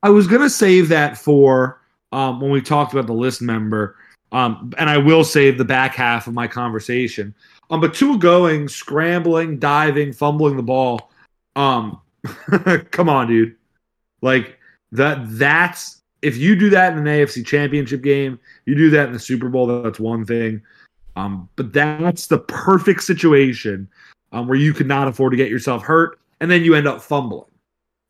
I 0.04 0.10
was 0.10 0.28
gonna 0.28 0.50
save 0.50 0.90
that 0.90 1.18
for 1.18 1.82
um, 2.12 2.40
when 2.40 2.52
we 2.52 2.62
talked 2.62 2.94
about 2.94 3.08
the 3.08 3.14
list 3.14 3.42
member, 3.42 3.96
um, 4.32 4.74
and 4.78 4.90
I 4.90 4.98
will 4.98 5.24
save 5.24 5.58
the 5.58 5.66
back 5.66 5.96
half 5.96 6.28
of 6.28 6.34
my 6.34 6.48
conversation. 6.48 7.34
Um, 7.70 7.82
but 7.82 7.94
two 7.94 8.18
going, 8.20 8.68
scrambling, 8.68 9.60
diving, 9.60 10.14
fumbling 10.14 10.58
the 10.58 10.64
ball. 10.64 11.12
Um, 11.56 12.02
come 12.92 13.10
on, 13.10 13.28
dude. 13.28 13.56
Like 14.22 14.60
that. 14.92 15.20
That's 15.38 16.02
if 16.22 16.38
you 16.38 16.56
do 16.56 16.70
that 16.72 16.94
in 16.94 17.00
an 17.00 17.06
AFC 17.06 17.46
Championship 17.46 18.02
game, 18.02 18.40
you 18.66 18.76
do 18.76 18.90
that 18.92 19.08
in 19.08 19.14
the 19.14 19.20
Super 19.20 19.50
Bowl. 19.50 19.68
That's 19.84 20.00
one 20.00 20.26
thing. 20.26 20.62
Um, 21.16 21.48
but 21.56 21.72
that's 21.72 22.28
the 22.28 22.40
perfect 22.40 23.04
situation 23.04 23.88
um, 24.32 24.48
where 24.48 24.58
you 24.58 24.74
could 24.74 24.88
not 24.88 25.08
afford 25.08 25.32
to 25.32 25.38
get 25.38 25.50
yourself 25.50 25.84
hurt, 25.84 26.20
and 26.42 26.52
then 26.52 26.64
you 26.64 26.76
end 26.76 26.88
up 26.88 27.02
fumbling. 27.02 27.50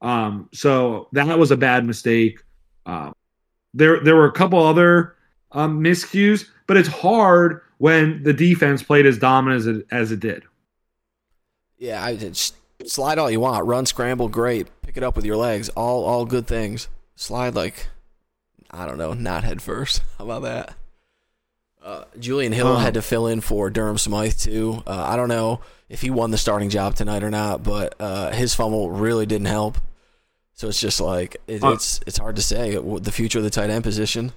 Um, 0.01 0.49
so 0.53 1.07
that 1.11 1.37
was 1.37 1.51
a 1.51 1.57
bad 1.57 1.85
mistake. 1.85 2.39
Uh, 2.85 3.11
there, 3.73 3.99
there 3.99 4.15
were 4.15 4.25
a 4.25 4.31
couple 4.31 4.63
other 4.63 5.15
um, 5.55 5.81
miscues, 5.81 6.47
but 6.67 6.77
it's 6.77 6.89
hard 6.89 7.61
when 7.77 8.21
the 8.23 8.33
defense 8.33 8.83
played 8.83 9.05
as 9.05 9.17
dominant 9.17 9.61
as 9.61 9.67
it, 9.67 9.87
as 9.91 10.11
it 10.11 10.19
did. 10.19 10.43
Yeah, 11.77 12.03
I 12.03 12.15
just 12.15 12.55
slide 12.85 13.17
all 13.17 13.31
you 13.31 13.39
want, 13.39 13.65
run, 13.65 13.85
scramble, 13.85 14.29
great, 14.29 14.67
pick 14.81 14.97
it 14.97 15.03
up 15.03 15.15
with 15.15 15.25
your 15.25 15.37
legs, 15.37 15.69
all 15.69 16.05
all 16.05 16.25
good 16.25 16.45
things. 16.45 16.87
Slide 17.15 17.55
like 17.55 17.87
I 18.69 18.85
don't 18.85 18.97
know, 18.97 19.13
not 19.13 19.43
head 19.43 19.61
first. 19.61 20.03
How 20.17 20.25
about 20.25 20.43
that? 20.43 20.75
Uh, 21.81 22.03
Julian 22.19 22.51
Hill 22.51 22.77
had 22.77 22.95
to 22.95 23.01
fill 23.01 23.27
in 23.27 23.41
for 23.41 23.69
Durham 23.69 23.99
Smythe 23.99 24.33
too. 24.33 24.81
Uh, 24.87 25.05
I 25.07 25.15
don't 25.15 25.29
know 25.29 25.61
if 25.87 26.01
he 26.01 26.09
won 26.09 26.31
the 26.31 26.37
starting 26.37 26.69
job 26.69 26.95
tonight 26.95 27.23
or 27.23 27.29
not, 27.29 27.61
but 27.61 27.93
uh, 27.99 28.31
his 28.31 28.55
fumble 28.55 28.89
really 28.89 29.27
didn't 29.27 29.45
help. 29.45 29.77
So 30.53 30.67
it's 30.67 30.79
just 30.79 30.99
like 30.99 31.37
it, 31.47 31.63
it's 31.63 31.99
it's 32.07 32.17
hard 32.17 32.37
to 32.37 32.41
say 32.41 32.75
the 32.75 33.11
future 33.11 33.37
of 33.37 33.43
the 33.43 33.51
tight 33.51 33.69
end 33.69 33.83
position. 33.83 34.33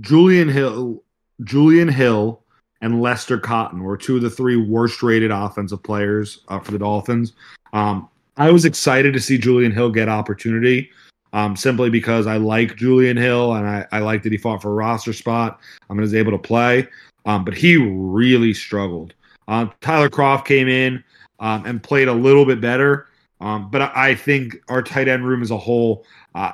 Julian 0.00 0.48
Hill, 0.48 1.02
Julian 1.44 1.88
Hill, 1.88 2.42
and 2.80 3.02
Lester 3.02 3.38
Cotton 3.38 3.82
were 3.82 3.96
two 3.96 4.16
of 4.16 4.22
the 4.22 4.30
three 4.30 4.56
worst 4.56 5.02
rated 5.02 5.30
offensive 5.30 5.82
players 5.82 6.40
uh, 6.48 6.60
for 6.60 6.72
the 6.72 6.78
Dolphins. 6.78 7.32
Um, 7.72 8.08
I 8.36 8.50
was 8.50 8.64
excited 8.64 9.12
to 9.14 9.20
see 9.20 9.36
Julian 9.36 9.72
Hill 9.72 9.90
get 9.90 10.08
opportunity 10.08 10.90
um, 11.32 11.56
simply 11.56 11.90
because 11.90 12.26
I 12.26 12.36
like 12.36 12.76
Julian 12.76 13.16
Hill 13.16 13.54
and 13.54 13.66
I, 13.66 13.86
I 13.92 13.98
like 13.98 14.22
that 14.22 14.32
he 14.32 14.38
fought 14.38 14.62
for 14.62 14.70
a 14.70 14.74
roster 14.74 15.12
spot. 15.12 15.60
I 15.88 15.92
mean, 15.92 16.00
was 16.00 16.14
able 16.14 16.32
to 16.32 16.38
play, 16.38 16.86
um, 17.26 17.44
but 17.44 17.54
he 17.54 17.76
really 17.76 18.54
struggled. 18.54 19.14
Uh, 19.48 19.66
Tyler 19.80 20.08
Kroft 20.08 20.44
came 20.44 20.68
in 20.68 21.02
um, 21.40 21.66
and 21.66 21.82
played 21.82 22.08
a 22.08 22.12
little 22.12 22.44
bit 22.44 22.60
better, 22.60 23.08
um, 23.40 23.70
but 23.70 23.82
I, 23.82 24.10
I, 24.10 24.14
think 24.14 24.56
our 24.68 24.82
tight 24.82 25.08
end 25.08 25.26
room 25.26 25.42
as 25.42 25.50
a 25.50 25.56
whole, 25.56 26.04
uh, 26.34 26.52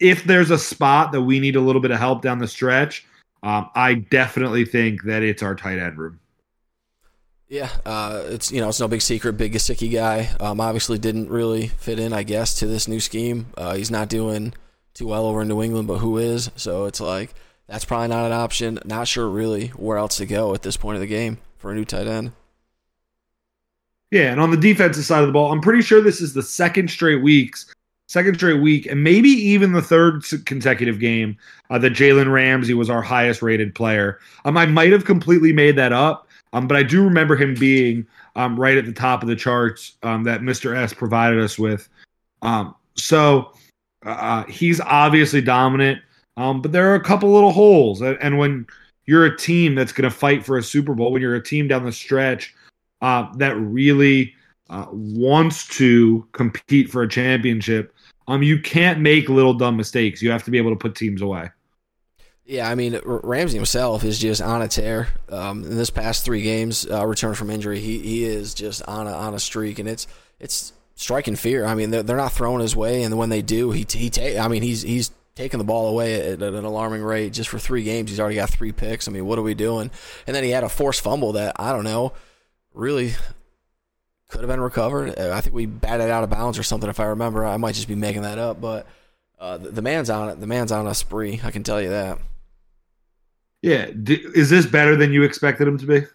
if 0.00 0.24
there's 0.24 0.50
a 0.50 0.58
spot 0.58 1.12
that 1.12 1.22
we 1.22 1.40
need 1.40 1.56
a 1.56 1.60
little 1.60 1.80
bit 1.80 1.90
of 1.90 1.98
help 1.98 2.22
down 2.22 2.38
the 2.38 2.48
stretch, 2.48 3.06
um, 3.42 3.68
I 3.74 3.94
definitely 3.94 4.64
think 4.64 5.04
that 5.04 5.22
it's 5.22 5.42
our 5.42 5.54
tight 5.54 5.78
end 5.78 5.98
room. 5.98 6.20
Yeah, 7.48 7.68
uh, 7.84 8.22
it's 8.26 8.50
you 8.50 8.60
know 8.60 8.68
it's 8.70 8.80
no 8.80 8.88
big 8.88 9.02
secret. 9.02 9.34
Big 9.34 9.52
Gesicki 9.52 9.92
guy, 9.92 10.30
um, 10.40 10.60
obviously 10.60 10.98
didn't 10.98 11.28
really 11.28 11.68
fit 11.68 11.98
in, 11.98 12.12
I 12.12 12.22
guess, 12.22 12.54
to 12.54 12.66
this 12.66 12.88
new 12.88 13.00
scheme. 13.00 13.46
Uh, 13.56 13.74
he's 13.74 13.90
not 13.90 14.08
doing 14.08 14.54
too 14.94 15.06
well 15.06 15.26
over 15.26 15.42
in 15.42 15.48
New 15.48 15.62
England, 15.62 15.86
but 15.86 15.98
who 15.98 16.16
is? 16.16 16.50
So 16.56 16.86
it's 16.86 17.00
like 17.00 17.34
that's 17.68 17.84
probably 17.84 18.08
not 18.08 18.26
an 18.26 18.32
option. 18.32 18.78
Not 18.84 19.08
sure 19.08 19.28
really 19.28 19.68
where 19.68 19.98
else 19.98 20.16
to 20.16 20.26
go 20.26 20.54
at 20.54 20.62
this 20.62 20.76
point 20.76 20.96
of 20.96 21.00
the 21.00 21.06
game 21.06 21.38
for 21.58 21.70
a 21.70 21.74
new 21.74 21.84
tight 21.84 22.06
end. 22.06 22.32
Yeah, 24.10 24.30
and 24.32 24.40
on 24.40 24.50
the 24.50 24.56
defensive 24.56 25.04
side 25.04 25.22
of 25.22 25.26
the 25.26 25.32
ball, 25.32 25.52
I'm 25.52 25.60
pretty 25.60 25.82
sure 25.82 26.00
this 26.00 26.20
is 26.20 26.32
the 26.32 26.42
second 26.42 26.88
straight 26.88 27.22
weeks 27.22 27.73
second 28.08 28.36
straight 28.36 28.60
week, 28.60 28.86
and 28.86 29.02
maybe 29.02 29.28
even 29.28 29.72
the 29.72 29.82
third 29.82 30.22
consecutive 30.44 31.00
game 31.00 31.36
uh, 31.70 31.78
that 31.78 31.92
Jalen 31.92 32.32
Ramsey 32.32 32.74
was 32.74 32.90
our 32.90 33.02
highest 33.02 33.42
rated 33.42 33.74
player. 33.74 34.18
Um, 34.44 34.56
I 34.56 34.66
might 34.66 34.92
have 34.92 35.04
completely 35.04 35.52
made 35.52 35.76
that 35.76 35.92
up, 35.92 36.28
um, 36.52 36.68
but 36.68 36.76
I 36.76 36.82
do 36.82 37.02
remember 37.02 37.36
him 37.36 37.54
being 37.54 38.06
um, 38.36 38.58
right 38.58 38.76
at 38.76 38.86
the 38.86 38.92
top 38.92 39.22
of 39.22 39.28
the 39.28 39.36
charts 39.36 39.96
um, 40.02 40.24
that 40.24 40.40
Mr. 40.40 40.76
S 40.76 40.92
provided 40.92 41.40
us 41.40 41.58
with. 41.58 41.88
Um, 42.42 42.74
so 42.94 43.52
uh, 44.04 44.44
he's 44.44 44.80
obviously 44.80 45.40
dominant, 45.40 46.00
um, 46.36 46.60
but 46.60 46.72
there 46.72 46.90
are 46.90 46.94
a 46.94 47.02
couple 47.02 47.32
little 47.32 47.52
holes. 47.52 48.02
And 48.02 48.38
when 48.38 48.66
you're 49.06 49.24
a 49.24 49.36
team 49.36 49.74
that's 49.74 49.92
going 49.92 50.08
to 50.08 50.14
fight 50.14 50.44
for 50.44 50.58
a 50.58 50.62
Super 50.62 50.94
Bowl, 50.94 51.12
when 51.12 51.22
you're 51.22 51.34
a 51.34 51.42
team 51.42 51.68
down 51.68 51.84
the 51.84 51.92
stretch 51.92 52.54
uh, 53.02 53.32
that 53.36 53.56
really 53.56 54.34
uh, 54.70 54.86
wants 54.90 55.66
to 55.76 56.26
compete 56.32 56.90
for 56.90 57.02
a 57.02 57.08
championship, 57.08 57.94
um, 58.28 58.42
you 58.42 58.58
can't 58.58 59.00
make 59.00 59.28
little 59.28 59.54
dumb 59.54 59.76
mistakes. 59.76 60.22
You 60.22 60.30
have 60.30 60.44
to 60.44 60.50
be 60.50 60.58
able 60.58 60.70
to 60.70 60.76
put 60.76 60.94
teams 60.94 61.22
away. 61.22 61.50
Yeah, 62.46 62.68
I 62.68 62.74
mean 62.74 63.00
Ramsey 63.04 63.56
himself 63.56 64.04
is 64.04 64.18
just 64.18 64.42
on 64.42 64.60
a 64.60 64.68
tear. 64.68 65.08
Um, 65.30 65.64
in 65.64 65.76
this 65.76 65.88
past 65.88 66.24
three 66.24 66.42
games, 66.42 66.86
uh, 66.90 67.06
returned 67.06 67.38
from 67.38 67.50
injury, 67.50 67.80
he 67.80 67.98
he 68.00 68.24
is 68.24 68.52
just 68.52 68.82
on 68.82 69.06
a 69.06 69.12
on 69.12 69.32
a 69.32 69.38
streak, 69.38 69.78
and 69.78 69.88
it's 69.88 70.06
it's 70.38 70.74
striking 70.94 71.36
fear. 71.36 71.64
I 71.64 71.74
mean, 71.74 71.90
they're, 71.90 72.02
they're 72.02 72.16
not 72.18 72.32
throwing 72.32 72.60
his 72.60 72.76
way, 72.76 73.02
and 73.02 73.16
when 73.16 73.30
they 73.30 73.40
do, 73.40 73.70
he 73.70 73.86
he 73.90 74.10
take. 74.10 74.36
I 74.36 74.48
mean, 74.48 74.62
he's 74.62 74.82
he's 74.82 75.10
taking 75.34 75.58
the 75.58 75.64
ball 75.64 75.88
away 75.88 76.32
at, 76.32 76.42
an 76.42 76.64
alarming 76.64 77.02
rate. 77.02 77.32
Just 77.32 77.48
for 77.48 77.58
three 77.58 77.82
games, 77.82 78.10
he's 78.10 78.20
already 78.20 78.36
got 78.36 78.50
three 78.50 78.72
picks. 78.72 79.08
I 79.08 79.10
mean, 79.10 79.24
what 79.24 79.38
are 79.38 79.42
we 79.42 79.54
doing? 79.54 79.90
And 80.26 80.36
then 80.36 80.44
he 80.44 80.50
had 80.50 80.64
a 80.64 80.68
forced 80.68 81.00
fumble 81.00 81.32
that 81.32 81.56
I 81.58 81.72
don't 81.72 81.84
know, 81.84 82.12
really 82.74 83.14
could 84.34 84.42
have 84.42 84.48
been 84.48 84.60
recovered. 84.60 85.16
I 85.16 85.40
think 85.40 85.54
we 85.54 85.64
batted 85.64 86.10
out 86.10 86.24
of 86.24 86.30
bounds 86.30 86.58
or 86.58 86.64
something. 86.64 86.90
If 86.90 86.98
I 86.98 87.04
remember, 87.04 87.44
I 87.44 87.56
might 87.56 87.76
just 87.76 87.86
be 87.86 87.94
making 87.94 88.22
that 88.22 88.36
up, 88.36 88.60
but 88.60 88.84
uh, 89.38 89.58
the, 89.58 89.70
the 89.70 89.82
man's 89.82 90.10
on 90.10 90.28
it. 90.28 90.40
The 90.40 90.48
man's 90.48 90.72
on 90.72 90.88
a 90.88 90.94
spree. 90.94 91.40
I 91.44 91.52
can 91.52 91.62
tell 91.62 91.80
you 91.80 91.90
that. 91.90 92.18
Yeah, 93.62 93.86
is 93.94 94.50
this 94.50 94.66
better 94.66 94.96
than 94.96 95.12
you 95.12 95.22
expected 95.22 95.68
him 95.68 95.78
to 95.78 95.86
be? 95.86 96.06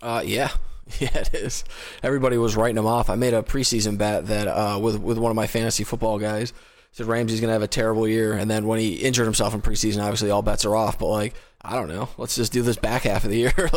Uh, 0.00 0.22
yeah, 0.24 0.50
yeah, 1.00 1.18
it 1.18 1.34
is. 1.34 1.64
Everybody 2.04 2.38
was 2.38 2.54
writing 2.54 2.78
him 2.78 2.86
off. 2.86 3.10
I 3.10 3.16
made 3.16 3.34
a 3.34 3.42
preseason 3.42 3.98
bet 3.98 4.28
that 4.28 4.46
uh, 4.46 4.78
with 4.80 5.00
with 5.00 5.18
one 5.18 5.30
of 5.30 5.36
my 5.36 5.48
fantasy 5.48 5.82
football 5.82 6.20
guys 6.20 6.52
said 6.92 7.06
Ramsey's 7.06 7.40
gonna 7.40 7.52
have 7.52 7.62
a 7.62 7.68
terrible 7.68 8.06
year, 8.06 8.34
and 8.34 8.48
then 8.48 8.68
when 8.68 8.78
he 8.78 8.94
injured 8.94 9.26
himself 9.26 9.54
in 9.54 9.60
preseason, 9.60 10.00
obviously 10.02 10.30
all 10.30 10.40
bets 10.40 10.64
are 10.64 10.76
off. 10.76 11.00
But 11.00 11.08
like, 11.08 11.34
I 11.66 11.74
don't 11.74 11.88
know. 11.88 12.08
Let's 12.16 12.36
just 12.36 12.52
do 12.52 12.62
this 12.62 12.76
back 12.76 13.02
half 13.02 13.24
of 13.24 13.30
the 13.30 13.38
year. 13.38 13.52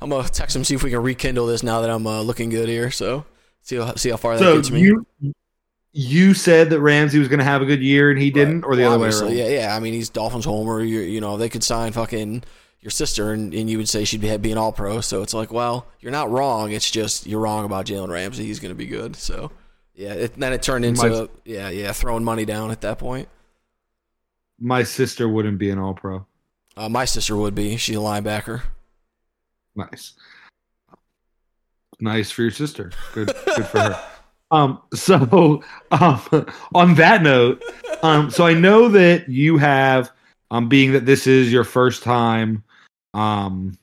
I'm 0.00 0.10
gonna 0.10 0.28
text 0.28 0.54
him 0.54 0.64
see 0.64 0.74
if 0.74 0.82
we 0.82 0.90
can 0.90 1.02
rekindle 1.02 1.46
this 1.46 1.62
now 1.62 1.80
that 1.80 1.90
I'm 1.90 2.06
uh, 2.06 2.20
looking 2.22 2.50
good 2.50 2.68
here. 2.68 2.90
So 2.90 3.24
see 3.62 3.76
how 3.76 3.94
see 3.94 4.10
how 4.10 4.16
far 4.16 4.38
so 4.38 4.44
that 4.44 4.56
gets 4.56 4.70
me. 4.70 4.80
You, 4.82 5.06
you 5.98 6.34
said 6.34 6.68
that 6.70 6.80
Ramsey 6.80 7.18
was 7.18 7.28
going 7.28 7.38
to 7.38 7.44
have 7.44 7.62
a 7.62 7.64
good 7.64 7.80
year 7.80 8.10
and 8.10 8.20
he 8.20 8.30
didn't, 8.30 8.64
or 8.64 8.76
the 8.76 8.82
well, 8.82 8.92
other 8.92 9.02
way 9.02 9.08
around. 9.08 9.34
Yeah, 9.34 9.48
yeah. 9.48 9.74
I 9.74 9.80
mean, 9.80 9.94
he's 9.94 10.10
Dolphins 10.10 10.44
homer. 10.44 10.82
You, 10.82 11.00
you 11.00 11.22
know, 11.22 11.38
they 11.38 11.48
could 11.48 11.64
sign 11.64 11.92
fucking 11.92 12.44
your 12.80 12.90
sister, 12.90 13.32
and, 13.32 13.54
and 13.54 13.70
you 13.70 13.78
would 13.78 13.88
say 13.88 14.04
she'd 14.04 14.20
be, 14.20 14.36
be 14.36 14.52
an 14.52 14.58
All 14.58 14.72
Pro. 14.72 15.00
So 15.00 15.22
it's 15.22 15.32
like, 15.32 15.50
well, 15.50 15.86
you're 16.00 16.12
not 16.12 16.30
wrong. 16.30 16.70
It's 16.72 16.90
just 16.90 17.26
you're 17.26 17.40
wrong 17.40 17.64
about 17.64 17.86
Jalen 17.86 18.10
Ramsey. 18.10 18.44
He's 18.44 18.60
going 18.60 18.72
to 18.72 18.76
be 18.76 18.86
good. 18.86 19.16
So 19.16 19.50
yeah, 19.94 20.12
it, 20.12 20.34
then 20.34 20.52
it 20.52 20.62
turned 20.62 20.84
into 20.84 21.08
my, 21.08 21.28
yeah, 21.46 21.70
yeah, 21.70 21.92
throwing 21.92 22.24
money 22.24 22.44
down 22.44 22.70
at 22.70 22.82
that 22.82 22.98
point. 22.98 23.30
My 24.60 24.82
sister 24.82 25.26
wouldn't 25.26 25.58
be 25.58 25.70
an 25.70 25.78
All 25.78 25.94
Pro. 25.94 26.26
Uh, 26.76 26.88
my 26.88 27.04
sister 27.04 27.36
would 27.36 27.54
be. 27.54 27.76
She's 27.76 27.96
a 27.96 28.00
linebacker. 28.00 28.62
Nice. 29.74 30.14
Nice 32.00 32.30
for 32.30 32.42
your 32.42 32.50
sister. 32.50 32.92
Good, 33.14 33.32
good 33.56 33.66
for 33.66 33.80
her. 33.80 34.02
Um, 34.52 34.80
so 34.94 35.60
um, 35.90 36.46
on 36.72 36.94
that 36.94 37.20
note, 37.24 37.64
um, 38.04 38.30
so 38.30 38.46
I 38.46 38.54
know 38.54 38.88
that 38.90 39.28
you 39.28 39.58
have, 39.58 40.12
um, 40.52 40.68
being 40.68 40.92
that 40.92 41.04
this 41.04 41.26
is 41.26 41.52
your 41.52 41.64
first 41.64 42.04
time, 42.04 42.62
um, 43.12 43.76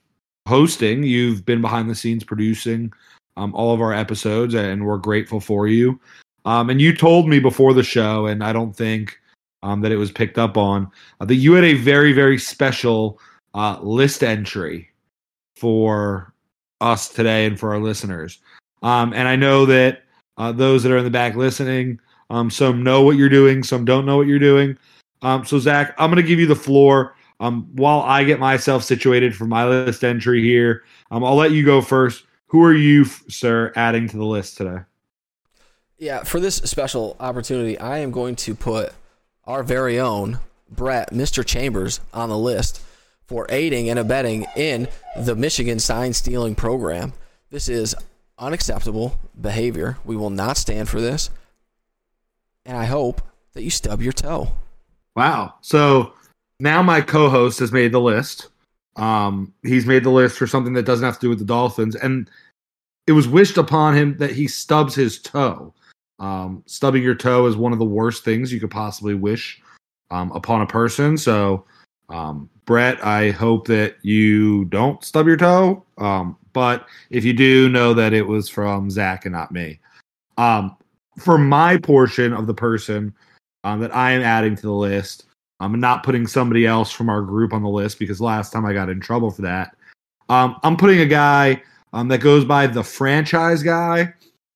hosting, 0.48 1.04
you've 1.04 1.46
been 1.46 1.60
behind 1.60 1.90
the 1.90 1.96
scenes 1.96 2.24
producing, 2.24 2.94
um, 3.36 3.54
all 3.54 3.74
of 3.74 3.82
our 3.82 3.92
episodes, 3.92 4.54
and 4.54 4.86
we're 4.86 4.98
grateful 4.98 5.42
for 5.42 5.68
you. 5.68 6.00
Um, 6.46 6.70
and 6.70 6.80
you 6.80 6.96
told 6.96 7.28
me 7.28 7.40
before 7.40 7.74
the 7.74 7.84
show, 7.84 8.28
and 8.28 8.42
I 8.42 8.54
don't 8.54 8.74
think 8.74 9.20
um, 9.64 9.82
that 9.82 9.92
it 9.92 9.98
was 9.98 10.12
picked 10.12 10.38
up 10.38 10.58
on, 10.58 10.92
uh, 11.20 11.26
that 11.26 11.36
you 11.36 11.54
had 11.54 11.64
a 11.64 11.74
very, 11.74 12.14
very 12.14 12.38
special 12.38 13.20
uh, 13.56 13.80
list 13.82 14.24
entry 14.24 14.90
for 15.56 16.34
us 16.82 17.10
today 17.10 17.46
and 17.46 17.60
for 17.60 17.74
our 17.74 17.80
listeners. 17.80 18.40
Um, 18.84 19.14
and 19.14 19.28
I 19.28 19.36
know 19.36 19.66
that 19.66 20.04
uh, 20.38 20.52
those 20.52 20.84
that 20.84 20.92
are 20.92 20.98
in 20.98 21.06
the 21.06 21.10
back 21.10 21.36
listening. 21.36 22.00
Um, 22.30 22.50
some 22.50 22.84
know 22.84 23.04
what 23.04 23.16
you're 23.16 23.30
doing, 23.30 23.64
some 23.64 23.86
don't 23.86 24.06
know 24.06 24.18
what 24.18 24.28
you're 24.28 24.40
doing. 24.40 24.78
Um, 25.22 25.46
so, 25.46 25.60
Zach, 25.60 25.96
I'm 25.98 26.10
going 26.10 26.22
to 26.22 26.28
give 26.28 26.40
you 26.40 26.48
the 26.48 26.56
floor 26.56 27.16
um, 27.40 27.70
while 27.74 28.02
I 28.02 28.24
get 28.24 28.40
myself 28.40 28.84
situated 28.84 29.36
for 29.36 29.46
my 29.46 29.66
list 29.66 30.04
entry 30.04 30.44
here. 30.44 30.84
Um, 31.12 31.24
I'll 31.24 31.36
let 31.36 31.52
you 31.52 31.64
go 31.64 31.82
first. 31.82 32.26
Who 32.48 32.64
are 32.64 32.74
you, 32.74 33.06
sir, 33.06 33.72
adding 33.76 34.10
to 34.10 34.18
the 34.18 34.26
list 34.26 34.58
today? 34.58 34.80
Yeah, 35.98 36.24
for 36.24 36.40
this 36.40 36.58
special 36.58 37.16
opportunity, 37.20 37.78
I 37.78 38.00
am 38.00 38.12
going 38.12 38.36
to 38.38 38.56
put 38.56 38.94
our 39.46 39.64
very 39.64 40.00
own 40.00 40.40
Brett, 40.70 41.12
Mr. 41.12 41.46
Chambers, 41.46 42.00
on 42.14 42.30
the 42.30 42.38
list 42.38 42.82
for 43.26 43.46
aiding 43.50 43.90
and 43.90 44.00
abetting 44.00 44.46
in 44.56 44.88
the 45.18 45.36
Michigan 45.36 45.80
sign 45.80 46.14
stealing 46.14 46.56
program. 46.56 47.14
This 47.50 47.70
is 47.70 47.96
unacceptable 48.38 49.20
behavior. 49.40 49.98
We 50.06 50.16
will 50.16 50.30
not 50.30 50.58
stand 50.58 50.90
for 50.90 51.00
this. 51.00 51.30
And 52.66 52.78
I 52.78 52.86
hope 52.86 53.22
that 53.54 53.64
you 53.64 53.70
stub 53.70 54.02
your 54.02 54.14
toe. 54.14 54.54
Wow. 55.16 55.56
So 55.62 56.14
now 56.60 56.82
my 56.82 57.02
co 57.02 57.30
host 57.30 57.60
has 57.60 57.72
made 57.72 57.92
the 57.92 58.00
list. 58.00 58.50
Um, 58.96 59.54
he's 59.64 59.86
made 59.86 60.04
the 60.04 60.10
list 60.10 60.38
for 60.38 60.48
something 60.48 60.74
that 60.74 60.86
doesn't 60.86 61.06
have 61.06 61.16
to 61.16 61.22
do 61.22 61.30
with 61.30 61.40
the 61.40 61.46
Dolphins. 61.46 61.96
And 61.96 62.30
it 63.08 63.12
was 63.12 63.28
wished 63.28 63.58
upon 63.58 63.96
him 63.96 64.18
that 64.18 64.32
he 64.32 64.48
stubs 64.48 64.96
his 64.96 65.20
toe. 65.20 65.74
Um, 66.24 66.64
stubbing 66.68 67.04
your 67.04 67.16
toe 67.16 67.48
is 67.48 67.58
one 67.58 67.74
of 67.74 67.80
the 67.80 67.86
worst 67.86 68.24
things 68.24 68.54
you 68.54 68.62
could 68.62 68.72
possibly 68.72 69.14
wish 69.14 69.62
um, 70.10 70.32
upon 70.32 70.62
a 70.62 70.66
person. 70.66 71.18
So, 71.18 71.66
um, 72.08 72.50
Brett, 72.64 73.04
I 73.06 73.32
hope 73.32 73.68
that 73.68 73.98
you 74.04 74.64
don't 74.66 75.04
stub 75.04 75.28
your 75.28 75.36
toe. 75.36 75.84
Um, 75.98 76.38
but 76.54 76.88
if 77.10 77.26
you 77.26 77.34
do, 77.34 77.68
know 77.68 77.94
that 77.94 78.14
it 78.14 78.26
was 78.26 78.48
from 78.48 78.90
Zach 78.90 79.26
and 79.26 79.34
not 79.34 79.52
me. 79.52 79.82
Um, 80.38 80.78
for 81.20 81.38
my 81.38 81.76
portion 81.78 82.32
of 82.32 82.48
the 82.48 82.54
person 82.54 83.14
um, 83.66 83.82
that 83.82 83.94
I 83.94 84.12
am 84.12 84.22
adding 84.22 84.56
to 84.56 84.62
the 84.62 84.72
list, 84.72 85.26
I'm 85.60 85.78
not 85.78 86.04
putting 86.04 86.26
somebody 86.26 86.66
else 86.66 86.90
from 86.90 87.10
our 87.10 87.22
group 87.22 87.52
on 87.52 87.64
the 87.64 87.70
list 87.70 88.00
because 88.00 88.22
last 88.22 88.54
time 88.54 88.66
I 88.66 88.72
got 88.72 88.88
in 88.88 89.02
trouble 89.02 89.30
for 89.30 89.42
that. 89.42 89.76
I'm 90.30 90.78
putting 90.78 91.02
a 91.02 91.06
guy 91.06 91.62
that 91.92 92.22
goes 92.22 92.46
by 92.46 92.68
the 92.68 92.84
franchise 92.84 93.62
guy. 93.62 94.14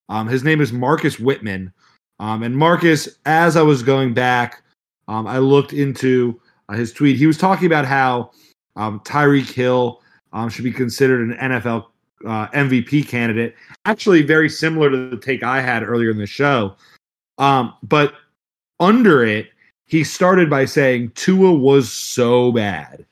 Um, 0.09 0.27
his 0.27 0.43
name 0.43 0.61
is 0.61 0.71
Marcus 0.71 1.19
Whitman. 1.19 1.73
Um, 2.19 2.43
and 2.43 2.57
Marcus, 2.57 3.07
as 3.25 3.55
I 3.55 3.61
was 3.61 3.83
going 3.83 4.13
back, 4.13 4.63
um, 5.07 5.27
I 5.27 5.37
looked 5.37 5.73
into 5.73 6.39
uh, 6.69 6.73
his 6.73 6.91
tweet. 6.91 7.17
He 7.17 7.27
was 7.27 7.37
talking 7.37 7.67
about 7.67 7.85
how 7.85 8.31
um, 8.75 8.99
Tyreek 9.01 9.51
Hill 9.53 10.01
um, 10.33 10.49
should 10.49 10.63
be 10.63 10.71
considered 10.71 11.29
an 11.29 11.51
NFL 11.51 11.85
uh, 12.25 12.47
MVP 12.47 13.07
candidate. 13.07 13.55
Actually, 13.85 14.23
very 14.23 14.49
similar 14.49 14.89
to 14.89 15.09
the 15.09 15.17
take 15.17 15.43
I 15.43 15.61
had 15.61 15.83
earlier 15.83 16.09
in 16.09 16.17
the 16.17 16.25
show. 16.25 16.75
Um, 17.37 17.73
but 17.83 18.15
under 18.79 19.23
it, 19.23 19.49
he 19.85 20.03
started 20.03 20.49
by 20.49 20.65
saying 20.65 21.11
Tua 21.11 21.53
was 21.53 21.91
so 21.91 22.51
bad, 22.51 23.05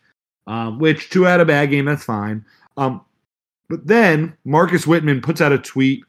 um, 0.48 0.80
which 0.80 1.10
Tua 1.10 1.30
had 1.30 1.40
a 1.40 1.46
bad 1.46 1.70
game. 1.70 1.86
That's 1.86 2.04
fine. 2.04 2.44
But 3.70 3.88
then 3.88 4.36
Marcus 4.46 4.86
Whitman 4.86 5.22
puts 5.22 5.42
out 5.42 5.52
a 5.52 5.58
tweet 5.58 6.04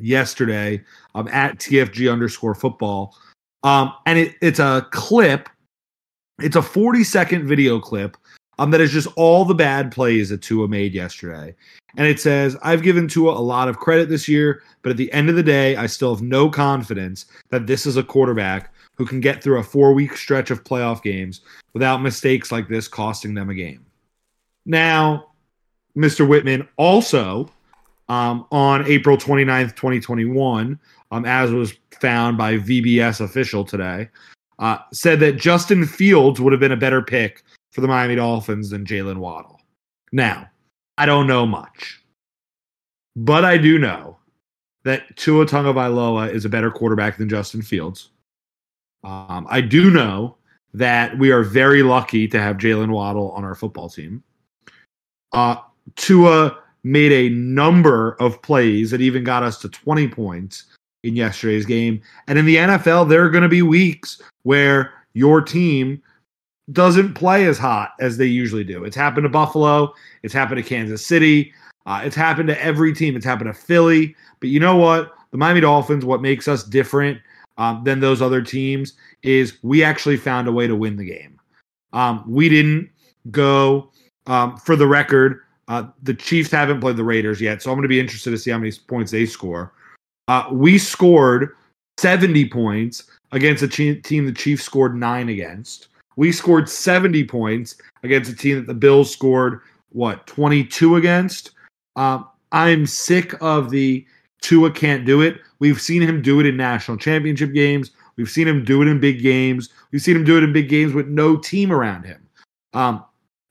yesterday 0.00 0.82
um, 1.14 1.28
at 1.28 1.58
TFG 1.58 2.10
underscore 2.10 2.54
football. 2.54 3.16
Um, 3.62 3.92
and 4.06 4.18
it, 4.18 4.36
it's 4.40 4.58
a 4.58 4.86
clip, 4.90 5.48
it's 6.40 6.56
a 6.56 6.62
40 6.62 7.04
second 7.04 7.46
video 7.46 7.80
clip 7.80 8.16
um, 8.58 8.70
that 8.70 8.80
is 8.80 8.92
just 8.92 9.08
all 9.16 9.44
the 9.44 9.54
bad 9.54 9.92
plays 9.92 10.28
that 10.30 10.42
Tua 10.42 10.68
made 10.68 10.94
yesterday. 10.94 11.54
And 11.96 12.06
it 12.06 12.20
says, 12.20 12.56
I've 12.62 12.82
given 12.82 13.08
Tua 13.08 13.32
a 13.32 13.40
lot 13.40 13.68
of 13.68 13.78
credit 13.78 14.08
this 14.08 14.28
year, 14.28 14.62
but 14.82 14.90
at 14.90 14.96
the 14.96 15.12
end 15.12 15.28
of 15.28 15.36
the 15.36 15.42
day, 15.42 15.76
I 15.76 15.86
still 15.86 16.14
have 16.14 16.22
no 16.22 16.50
confidence 16.50 17.26
that 17.50 17.66
this 17.66 17.86
is 17.86 17.96
a 17.96 18.02
quarterback 18.02 18.72
who 18.94 19.06
can 19.06 19.20
get 19.20 19.42
through 19.42 19.58
a 19.58 19.64
four 19.64 19.94
week 19.94 20.16
stretch 20.16 20.50
of 20.50 20.64
playoff 20.64 21.02
games 21.02 21.40
without 21.72 22.02
mistakes 22.02 22.52
like 22.52 22.68
this 22.68 22.88
costing 22.88 23.34
them 23.34 23.48
a 23.48 23.54
game. 23.54 23.86
Now, 24.66 25.28
Mr. 25.96 26.28
Whitman 26.28 26.68
also 26.76 27.50
um, 28.08 28.46
on 28.50 28.86
April 28.86 29.16
29th, 29.16 29.76
2021, 29.76 30.78
um, 31.10 31.24
as 31.24 31.50
was 31.50 31.74
found 32.00 32.38
by 32.38 32.58
VBS 32.58 33.20
official 33.20 33.64
today, 33.64 34.08
uh, 34.58 34.78
said 34.92 35.20
that 35.20 35.36
Justin 35.36 35.86
Fields 35.86 36.40
would 36.40 36.52
have 36.52 36.60
been 36.60 36.72
a 36.72 36.76
better 36.76 37.02
pick 37.02 37.42
for 37.72 37.80
the 37.80 37.88
Miami 37.88 38.16
Dolphins 38.16 38.70
than 38.70 38.84
Jaylen 38.84 39.18
Waddle. 39.18 39.60
Now, 40.12 40.48
I 40.96 41.06
don't 41.06 41.26
know 41.26 41.46
much, 41.46 42.02
but 43.14 43.44
I 43.44 43.58
do 43.58 43.78
know 43.78 44.18
that 44.84 45.16
Tua 45.16 45.44
Tagovailoa 45.44 46.32
is 46.32 46.44
a 46.44 46.48
better 46.48 46.70
quarterback 46.70 47.18
than 47.18 47.28
Justin 47.28 47.62
Fields. 47.62 48.10
Um, 49.04 49.46
I 49.50 49.60
do 49.60 49.90
know 49.90 50.36
that 50.74 51.18
we 51.18 51.30
are 51.30 51.42
very 51.42 51.82
lucky 51.82 52.26
to 52.28 52.40
have 52.40 52.56
Jaylen 52.56 52.90
Waddle 52.90 53.30
on 53.32 53.44
our 53.44 53.54
football 53.54 53.88
team. 53.88 54.22
Uh, 55.32 55.56
Tua 55.96 56.58
made 56.88 57.12
a 57.12 57.34
number 57.34 58.16
of 58.20 58.40
plays 58.42 58.90
that 58.90 59.00
even 59.00 59.24
got 59.24 59.42
us 59.42 59.58
to 59.58 59.68
20 59.68 60.08
points 60.08 60.64
in 61.04 61.14
yesterday's 61.14 61.66
game. 61.66 62.00
And 62.26 62.38
in 62.38 62.46
the 62.46 62.56
NFL, 62.56 63.08
there 63.08 63.24
are 63.24 63.30
going 63.30 63.42
to 63.42 63.48
be 63.48 63.62
weeks 63.62 64.20
where 64.42 64.92
your 65.12 65.40
team 65.40 66.02
doesn't 66.72 67.14
play 67.14 67.46
as 67.46 67.58
hot 67.58 67.92
as 68.00 68.16
they 68.16 68.26
usually 68.26 68.64
do. 68.64 68.84
It's 68.84 68.96
happened 68.96 69.24
to 69.24 69.28
Buffalo, 69.28 69.92
it's 70.22 70.34
happened 70.34 70.62
to 70.62 70.68
Kansas 70.68 71.04
City, 71.04 71.52
uh, 71.88 72.02
it's 72.04 72.14
happened 72.14 72.48
to 72.48 72.62
every 72.62 72.92
team. 72.92 73.16
It's 73.16 73.24
happened 73.24 73.48
to 73.48 73.58
Philly. 73.58 74.14
But 74.40 74.50
you 74.50 74.60
know 74.60 74.76
what? 74.76 75.14
The 75.30 75.38
Miami 75.38 75.62
Dolphins, 75.62 76.04
what 76.04 76.20
makes 76.20 76.46
us 76.46 76.62
different 76.62 77.18
um, 77.56 77.82
than 77.82 77.98
those 77.98 78.20
other 78.20 78.42
teams 78.42 78.92
is 79.22 79.56
we 79.62 79.82
actually 79.82 80.18
found 80.18 80.48
a 80.48 80.52
way 80.52 80.66
to 80.66 80.76
win 80.76 80.96
the 80.96 81.04
game. 81.06 81.40
Um, 81.94 82.22
we 82.26 82.50
didn't 82.50 82.90
go, 83.30 83.90
um, 84.26 84.58
for 84.58 84.76
the 84.76 84.86
record, 84.86 85.40
uh, 85.68 85.84
the 86.02 86.14
Chiefs 86.14 86.50
haven't 86.50 86.80
played 86.80 86.96
the 86.96 87.04
Raiders 87.04 87.40
yet, 87.40 87.62
so 87.62 87.70
I'm 87.70 87.76
going 87.76 87.82
to 87.82 87.88
be 87.88 88.00
interested 88.00 88.30
to 88.30 88.38
see 88.38 88.50
how 88.50 88.58
many 88.58 88.72
points 88.88 89.12
they 89.12 89.26
score. 89.26 89.72
Uh, 90.26 90.48
we 90.50 90.78
scored 90.78 91.54
70 91.98 92.48
points 92.48 93.04
against 93.32 93.62
a 93.62 93.68
team 93.68 94.26
the 94.26 94.32
Chiefs 94.32 94.64
scored 94.64 94.96
nine 94.96 95.28
against. 95.28 95.88
We 96.16 96.32
scored 96.32 96.68
70 96.68 97.24
points 97.24 97.76
against 98.02 98.30
a 98.30 98.34
team 98.34 98.56
that 98.56 98.66
the 98.66 98.74
Bills 98.74 99.10
scored, 99.10 99.60
what, 99.90 100.26
22 100.26 100.96
against? 100.96 101.52
Um, 101.96 102.26
I'm 102.52 102.86
sick 102.86 103.34
of 103.40 103.70
the 103.70 104.06
Tua 104.40 104.70
can't 104.70 105.04
do 105.04 105.20
it. 105.20 105.38
We've 105.58 105.80
seen 105.80 106.02
him 106.02 106.22
do 106.22 106.40
it 106.40 106.46
in 106.46 106.56
national 106.56 106.96
championship 106.96 107.52
games. 107.52 107.90
We've 108.16 108.30
seen 108.30 108.48
him 108.48 108.64
do 108.64 108.82
it 108.82 108.88
in 108.88 109.00
big 109.00 109.22
games. 109.22 109.68
We've 109.90 110.02
seen 110.02 110.16
him 110.16 110.24
do 110.24 110.36
it 110.38 110.44
in 110.44 110.52
big 110.52 110.68
games 110.68 110.92
with 110.92 111.08
no 111.08 111.36
team 111.36 111.72
around 111.72 112.04
him. 112.04 112.26
Um, 112.72 113.04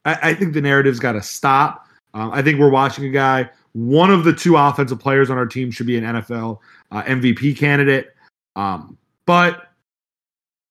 I, 0.05 0.29
I, 0.29 0.33
think 0.33 0.53
the 0.53 0.61
narrative's 0.61 0.99
got 0.99 1.13
to 1.13 1.23
stop. 1.23 1.86
Um, 2.13 2.31
I 2.31 2.41
think 2.41 2.59
we're 2.59 2.69
watching 2.69 3.05
a 3.05 3.09
guy. 3.09 3.49
One 3.73 4.09
of 4.09 4.23
the 4.23 4.33
two 4.33 4.57
offensive 4.57 4.99
players 4.99 5.29
on 5.29 5.37
our 5.37 5.45
team 5.45 5.71
should 5.71 5.87
be 5.87 5.97
an 5.97 6.03
NFL 6.03 6.59
uh, 6.91 7.03
MVP 7.03 7.57
candidate. 7.57 8.13
Um, 8.55 8.97
but 9.25 9.71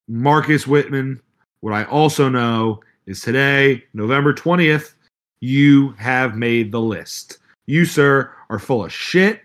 Marcus 0.09 0.67
Whitman, 0.67 1.21
what 1.61 1.73
I 1.73 1.85
also 1.85 2.29
know 2.29 2.81
is 3.07 3.21
today, 3.21 3.85
November 3.95 4.35
20th, 4.35 4.95
you 5.41 5.91
have 5.93 6.37
made 6.37 6.73
the 6.73 6.81
list. 6.81 7.39
You, 7.67 7.85
sir, 7.85 8.33
are 8.51 8.59
full 8.59 8.85
of 8.85 8.93
shit. 8.93 9.43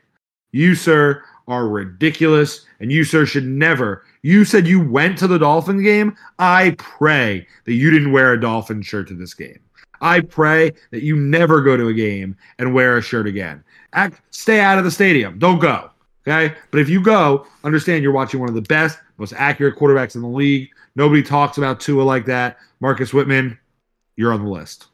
You, 0.51 0.75
sir, 0.75 1.23
are 1.47 1.67
ridiculous. 1.67 2.65
And 2.79 2.91
you, 2.91 3.03
sir, 3.03 3.25
should 3.25 3.45
never. 3.45 4.03
You 4.23 4.45
said 4.45 4.67
you 4.67 4.79
went 4.79 5.17
to 5.19 5.27
the 5.27 5.39
Dolphin 5.39 5.83
game. 5.83 6.15
I 6.39 6.75
pray 6.77 7.47
that 7.65 7.73
you 7.73 7.91
didn't 7.91 8.11
wear 8.11 8.33
a 8.33 8.39
Dolphin 8.39 8.81
shirt 8.81 9.07
to 9.09 9.13
this 9.13 9.33
game. 9.33 9.59
I 10.01 10.21
pray 10.21 10.73
that 10.89 11.03
you 11.03 11.15
never 11.15 11.61
go 11.61 11.77
to 11.77 11.87
a 11.87 11.93
game 11.93 12.35
and 12.59 12.73
wear 12.73 12.97
a 12.97 13.01
shirt 13.01 13.27
again. 13.27 13.63
Act, 13.93 14.21
stay 14.31 14.59
out 14.59 14.77
of 14.77 14.83
the 14.83 14.91
stadium. 14.91 15.39
Don't 15.39 15.59
go. 15.59 15.91
Okay. 16.27 16.55
But 16.71 16.79
if 16.79 16.89
you 16.89 17.01
go, 17.01 17.47
understand 17.63 18.03
you're 18.03 18.11
watching 18.11 18.39
one 18.39 18.49
of 18.49 18.55
the 18.55 18.61
best, 18.61 18.99
most 19.17 19.33
accurate 19.33 19.75
quarterbacks 19.75 20.15
in 20.15 20.21
the 20.21 20.27
league. 20.27 20.69
Nobody 20.95 21.23
talks 21.23 21.57
about 21.57 21.79
Tua 21.79 22.03
like 22.03 22.25
that. 22.25 22.57
Marcus 22.79 23.13
Whitman, 23.13 23.57
you're 24.15 24.33
on 24.33 24.43
the 24.43 24.49
list. 24.49 24.87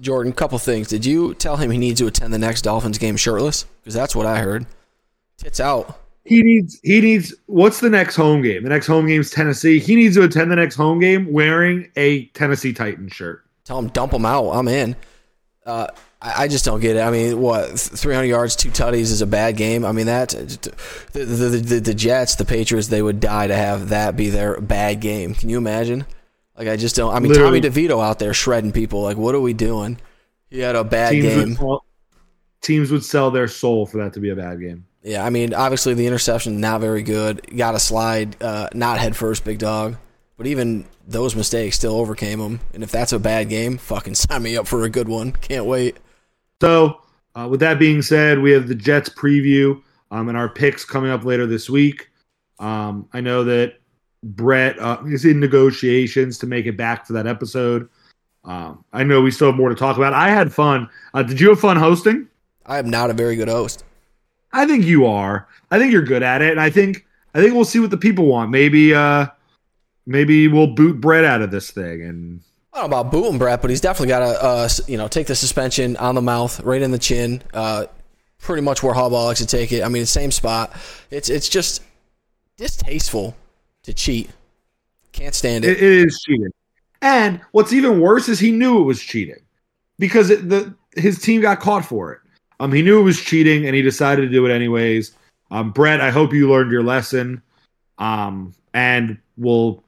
Jordan, 0.00 0.32
couple 0.32 0.58
things. 0.58 0.88
Did 0.88 1.04
you 1.06 1.34
tell 1.34 1.56
him 1.56 1.70
he 1.70 1.78
needs 1.78 2.00
to 2.00 2.06
attend 2.06 2.32
the 2.32 2.38
next 2.38 2.62
Dolphins 2.62 2.98
game 2.98 3.16
shirtless? 3.16 3.64
Because 3.80 3.94
that's 3.94 4.14
what 4.14 4.26
I 4.26 4.38
heard. 4.38 4.66
Tits 5.38 5.60
out. 5.60 5.98
He 6.24 6.42
needs. 6.42 6.78
He 6.82 7.00
needs. 7.00 7.34
What's 7.46 7.80
the 7.80 7.90
next 7.90 8.14
home 8.14 8.42
game? 8.42 8.62
The 8.62 8.68
next 8.68 8.86
home 8.86 9.06
game 9.06 9.20
is 9.20 9.30
Tennessee. 9.30 9.80
He 9.80 9.96
needs 9.96 10.14
to 10.16 10.22
attend 10.22 10.50
the 10.50 10.56
next 10.56 10.76
home 10.76 11.00
game 11.00 11.32
wearing 11.32 11.90
a 11.96 12.26
Tennessee 12.26 12.72
Titans 12.72 13.12
shirt. 13.12 13.44
Tell 13.64 13.78
him 13.78 13.88
dump 13.88 14.12
him 14.12 14.26
out. 14.26 14.50
I'm 14.50 14.68
in. 14.68 14.96
Uh, 15.64 15.86
I, 16.20 16.44
I 16.44 16.48
just 16.48 16.64
don't 16.64 16.80
get 16.80 16.96
it. 16.96 17.00
I 17.00 17.10
mean, 17.10 17.40
what 17.40 17.78
300 17.78 18.26
yards, 18.26 18.56
two 18.56 18.70
tutties 18.70 19.10
is 19.12 19.20
a 19.20 19.26
bad 19.26 19.56
game. 19.56 19.84
I 19.84 19.92
mean 19.92 20.06
that 20.06 20.30
the 21.12 21.24
the, 21.24 21.48
the 21.48 21.80
the 21.80 21.94
Jets, 21.94 22.36
the 22.36 22.44
Patriots, 22.44 22.88
they 22.88 23.02
would 23.02 23.20
die 23.20 23.46
to 23.46 23.54
have 23.54 23.90
that 23.90 24.16
be 24.16 24.30
their 24.30 24.60
bad 24.60 25.00
game. 25.00 25.34
Can 25.34 25.48
you 25.48 25.58
imagine? 25.58 26.06
Like 26.56 26.68
I 26.68 26.76
just 26.76 26.96
don't. 26.96 27.14
I 27.14 27.18
mean, 27.18 27.32
Literally. 27.32 27.60
Tommy 27.60 27.88
DeVito 27.88 28.04
out 28.04 28.18
there 28.18 28.34
shredding 28.34 28.72
people. 28.72 29.02
Like, 29.02 29.16
what 29.16 29.34
are 29.34 29.40
we 29.40 29.52
doing? 29.52 29.98
He 30.50 30.60
had 30.60 30.76
a 30.76 30.84
bad 30.84 31.12
teams 31.12 31.56
game. 31.56 31.66
Would, 31.66 31.80
teams 32.60 32.90
would 32.90 33.04
sell 33.04 33.30
their 33.30 33.48
soul 33.48 33.86
for 33.86 33.98
that 33.98 34.12
to 34.14 34.20
be 34.20 34.30
a 34.30 34.36
bad 34.36 34.60
game. 34.60 34.86
Yeah, 35.02 35.24
I 35.24 35.30
mean, 35.30 35.52
obviously 35.54 35.94
the 35.94 36.06
interception 36.06 36.60
not 36.60 36.80
very 36.80 37.02
good. 37.02 37.56
Got 37.56 37.74
a 37.74 37.80
slide, 37.80 38.36
uh, 38.40 38.68
not 38.72 38.98
head 38.98 39.16
first, 39.16 39.44
big 39.44 39.58
dog. 39.58 39.96
But 40.42 40.48
even 40.48 40.86
those 41.06 41.36
mistakes 41.36 41.76
still 41.76 41.94
overcame 41.94 42.40
him. 42.40 42.58
And 42.74 42.82
if 42.82 42.90
that's 42.90 43.12
a 43.12 43.20
bad 43.20 43.48
game, 43.48 43.78
fucking 43.78 44.16
sign 44.16 44.42
me 44.42 44.56
up 44.56 44.66
for 44.66 44.82
a 44.82 44.90
good 44.90 45.08
one. 45.08 45.30
Can't 45.30 45.66
wait. 45.66 45.98
So, 46.60 47.00
uh, 47.36 47.46
with 47.48 47.60
that 47.60 47.78
being 47.78 48.02
said, 48.02 48.40
we 48.40 48.50
have 48.50 48.66
the 48.66 48.74
Jets 48.74 49.08
preview 49.08 49.80
um, 50.10 50.28
and 50.28 50.36
our 50.36 50.48
picks 50.48 50.84
coming 50.84 51.12
up 51.12 51.24
later 51.24 51.46
this 51.46 51.70
week. 51.70 52.10
Um, 52.58 53.08
I 53.12 53.20
know 53.20 53.44
that 53.44 53.74
Brett 54.24 54.80
uh, 54.80 55.00
is 55.06 55.24
in 55.24 55.38
negotiations 55.38 56.38
to 56.38 56.48
make 56.48 56.66
it 56.66 56.76
back 56.76 57.06
for 57.06 57.12
that 57.12 57.28
episode. 57.28 57.88
Um, 58.44 58.84
I 58.92 59.04
know 59.04 59.20
we 59.20 59.30
still 59.30 59.46
have 59.46 59.56
more 59.56 59.68
to 59.68 59.76
talk 59.76 59.96
about. 59.96 60.12
I 60.12 60.30
had 60.30 60.52
fun. 60.52 60.88
Uh, 61.14 61.22
did 61.22 61.40
you 61.40 61.50
have 61.50 61.60
fun 61.60 61.76
hosting? 61.76 62.26
I 62.66 62.80
am 62.80 62.90
not 62.90 63.10
a 63.10 63.14
very 63.14 63.36
good 63.36 63.46
host. 63.46 63.84
I 64.52 64.66
think 64.66 64.86
you 64.86 65.06
are. 65.06 65.46
I 65.70 65.78
think 65.78 65.92
you're 65.92 66.02
good 66.02 66.24
at 66.24 66.42
it, 66.42 66.50
and 66.50 66.60
I 66.60 66.68
think 66.68 67.06
I 67.32 67.40
think 67.40 67.54
we'll 67.54 67.64
see 67.64 67.78
what 67.78 67.90
the 67.90 67.96
people 67.96 68.26
want. 68.26 68.50
Maybe 68.50 68.92
uh, 68.92 69.26
maybe 70.06 70.48
we'll 70.48 70.68
boot 70.68 71.00
Brett 71.00 71.24
out 71.24 71.42
of 71.42 71.50
this 71.50 71.70
thing. 71.70 72.02
And 72.02 72.40
I 72.72 72.80
don't 72.80 72.90
know 72.90 72.98
about 72.98 73.12
booting 73.12 73.38
Brett, 73.38 73.60
but 73.60 73.70
he's 73.70 73.80
definitely 73.80 74.08
got 74.08 74.20
to 74.20 74.44
uh, 74.44 74.68
you 74.86 74.96
know 74.96 75.08
take 75.08 75.26
the 75.26 75.34
suspension 75.34 75.96
on 75.96 76.14
the 76.14 76.22
mouth, 76.22 76.60
right 76.60 76.82
in 76.82 76.90
the 76.90 76.98
chin. 76.98 77.42
Uh, 77.52 77.86
pretty 78.38 78.62
much 78.62 78.82
where 78.82 78.94
Harbaugh 78.94 79.26
likes 79.26 79.40
to 79.40 79.46
take 79.46 79.72
it. 79.72 79.82
I 79.82 79.88
mean, 79.88 80.02
the 80.02 80.06
same 80.06 80.30
spot. 80.30 80.72
It's 81.10 81.28
it's 81.28 81.48
just 81.48 81.82
distasteful 82.56 83.36
to 83.84 83.94
cheat. 83.94 84.30
Can't 85.12 85.34
stand 85.34 85.64
it. 85.64 85.70
It, 85.70 85.82
it 85.82 86.06
is 86.06 86.20
cheating. 86.26 86.50
And 87.00 87.40
what's 87.50 87.72
even 87.72 88.00
worse 88.00 88.28
is 88.28 88.38
he 88.38 88.52
knew 88.52 88.80
it 88.80 88.84
was 88.84 89.00
cheating 89.00 89.42
because 89.98 90.30
it, 90.30 90.48
the 90.48 90.74
his 90.96 91.18
team 91.18 91.40
got 91.40 91.60
caught 91.60 91.84
for 91.84 92.12
it. 92.12 92.20
Um, 92.60 92.72
he 92.72 92.82
knew 92.82 93.00
it 93.00 93.04
was 93.04 93.20
cheating 93.20 93.66
and 93.66 93.74
he 93.74 93.82
decided 93.82 94.22
to 94.22 94.28
do 94.28 94.46
it 94.46 94.52
anyways. 94.52 95.16
Um, 95.50 95.70
Brett, 95.70 96.00
I 96.00 96.10
hope 96.10 96.32
you 96.32 96.50
learned 96.50 96.70
your 96.70 96.82
lesson. 96.82 97.42
Um, 97.98 98.54
and 98.72 99.18
we'll 99.36 99.82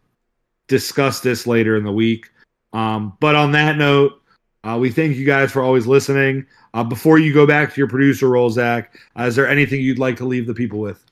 discuss 0.68 1.20
this 1.20 1.46
later 1.46 1.77
in 1.77 1.85
the 1.85 1.92
week. 1.92 2.31
Um, 2.72 3.16
but 3.20 3.35
on 3.35 3.53
that 3.53 3.77
note, 3.77 4.20
uh, 4.64 4.79
we 4.81 4.90
thank 4.90 5.16
you 5.16 5.27
guys 5.27 5.53
for 5.53 5.62
always 5.62 5.87
listening. 5.87 6.46
Uh, 6.72 6.83
before 6.83 7.18
you 7.18 7.33
go 7.33 7.46
back 7.46 7.72
to 7.72 7.81
your 7.81 7.88
producer 7.88 8.29
role, 8.29 8.50
Zach, 8.50 8.98
uh, 9.18 9.24
is 9.24 9.37
there 9.37 9.46
anything 9.46 9.81
you'd 9.81 9.98
like 9.98 10.16
to 10.16 10.24
leave 10.24 10.46
the 10.46 10.55
people 10.55 10.81
with? 10.81 11.05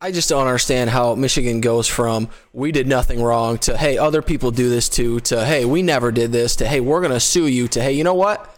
I 0.00 0.10
just 0.10 0.28
don't 0.28 0.46
understand 0.46 0.90
how 0.90 1.14
Michigan 1.14 1.60
goes 1.60 1.86
from 1.86 2.28
we 2.52 2.72
did 2.72 2.88
nothing 2.88 3.22
wrong 3.22 3.56
to 3.58 3.76
hey 3.76 3.98
other 3.98 4.20
people 4.20 4.50
do 4.50 4.68
this 4.68 4.88
too 4.88 5.20
to 5.20 5.44
hey 5.44 5.64
we 5.64 5.80
never 5.80 6.10
did 6.10 6.32
this 6.32 6.56
to 6.56 6.66
hey 6.66 6.80
we're 6.80 7.00
gonna 7.00 7.20
sue 7.20 7.46
you 7.46 7.68
to 7.68 7.80
hey 7.80 7.92
you 7.92 8.02
know 8.02 8.14
what? 8.14 8.56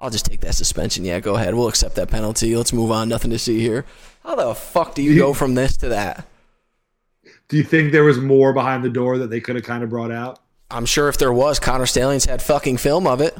I'll 0.00 0.10
just 0.10 0.26
take 0.26 0.40
that 0.40 0.56
suspension. 0.56 1.04
Yeah 1.04 1.20
go 1.20 1.36
ahead. 1.36 1.54
We'll 1.54 1.68
accept 1.68 1.94
that 1.94 2.10
penalty. 2.10 2.56
Let's 2.56 2.72
move 2.72 2.90
on. 2.90 3.08
Nothing 3.08 3.30
to 3.30 3.38
see 3.38 3.60
here. 3.60 3.84
How 4.24 4.34
the 4.34 4.56
fuck 4.56 4.96
do 4.96 5.02
you 5.02 5.16
go 5.16 5.32
from 5.32 5.54
this 5.54 5.76
to 5.76 5.88
that 5.90 6.26
do 7.52 7.58
you 7.58 7.62
think 7.62 7.92
there 7.92 8.02
was 8.02 8.18
more 8.18 8.52
behind 8.52 8.82
the 8.82 8.88
door 8.90 9.18
that 9.18 9.28
they 9.28 9.40
could 9.40 9.54
have 9.54 9.64
kind 9.64 9.84
of 9.84 9.90
brought 9.90 10.10
out 10.10 10.40
I'm 10.70 10.86
sure 10.86 11.08
if 11.08 11.18
there 11.18 11.32
was 11.32 11.60
Connor 11.60 11.86
Stalions 11.86 12.24
had 12.24 12.42
fucking 12.42 12.78
film 12.78 13.06
of 13.06 13.20
it 13.20 13.36